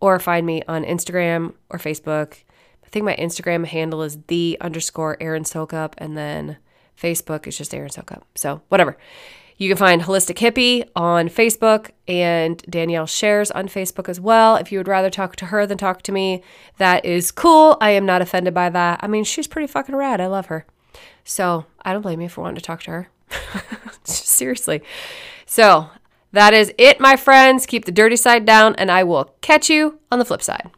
or 0.00 0.18
find 0.18 0.46
me 0.46 0.62
on 0.68 0.84
Instagram 0.84 1.54
or 1.70 1.78
Facebook. 1.78 2.42
I 2.84 2.88
think 2.88 3.04
my 3.04 3.16
Instagram 3.16 3.66
handle 3.66 4.02
is 4.02 4.18
the 4.28 4.56
underscore 4.60 5.16
Erin 5.20 5.44
Soukup, 5.44 5.92
and 5.98 6.16
then 6.16 6.56
Facebook 7.00 7.46
is 7.46 7.58
just 7.58 7.74
Erin 7.74 7.90
Soukup. 7.90 8.22
So 8.34 8.62
whatever. 8.68 8.96
You 9.58 9.68
can 9.68 9.76
find 9.76 10.02
Holistic 10.02 10.36
Hippie 10.36 10.88
on 10.94 11.28
Facebook 11.28 11.90
and 12.06 12.58
Danielle 12.70 13.06
Shares 13.06 13.50
on 13.50 13.66
Facebook 13.66 14.08
as 14.08 14.20
well. 14.20 14.54
If 14.54 14.70
you 14.70 14.78
would 14.78 14.86
rather 14.86 15.10
talk 15.10 15.34
to 15.36 15.46
her 15.46 15.66
than 15.66 15.76
talk 15.76 16.02
to 16.02 16.12
me, 16.12 16.44
that 16.76 17.04
is 17.04 17.32
cool. 17.32 17.76
I 17.80 17.90
am 17.90 18.06
not 18.06 18.22
offended 18.22 18.54
by 18.54 18.70
that. 18.70 19.00
I 19.02 19.08
mean, 19.08 19.24
she's 19.24 19.48
pretty 19.48 19.66
fucking 19.66 19.96
rad. 19.96 20.20
I 20.20 20.26
love 20.26 20.46
her. 20.46 20.64
So 21.24 21.66
I 21.82 21.92
don't 21.92 22.02
blame 22.02 22.20
you 22.20 22.28
for 22.28 22.42
wanting 22.42 22.56
to 22.56 22.62
talk 22.62 22.82
to 22.84 22.92
her. 22.92 23.08
Seriously. 24.04 24.80
So 25.44 25.90
that 26.30 26.54
is 26.54 26.72
it, 26.78 27.00
my 27.00 27.16
friends. 27.16 27.66
Keep 27.66 27.84
the 27.84 27.92
dirty 27.92 28.16
side 28.16 28.44
down, 28.44 28.76
and 28.76 28.92
I 28.92 29.02
will 29.02 29.34
catch 29.40 29.68
you 29.68 29.98
on 30.12 30.20
the 30.20 30.24
flip 30.24 30.42
side. 30.42 30.70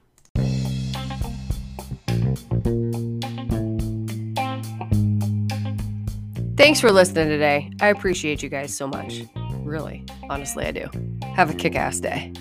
Thanks 6.61 6.79
for 6.79 6.93
listening 6.93 7.29
today. 7.29 7.73
I 7.81 7.89
appreciate 7.89 8.43
you 8.43 8.51
guys 8.51 8.77
so 8.77 8.87
much. 8.87 9.23
Really, 9.63 10.05
honestly, 10.29 10.67
I 10.67 10.73
do. 10.73 10.91
Have 11.35 11.49
a 11.49 11.55
kick 11.55 11.75
ass 11.75 12.01
day. 12.01 12.35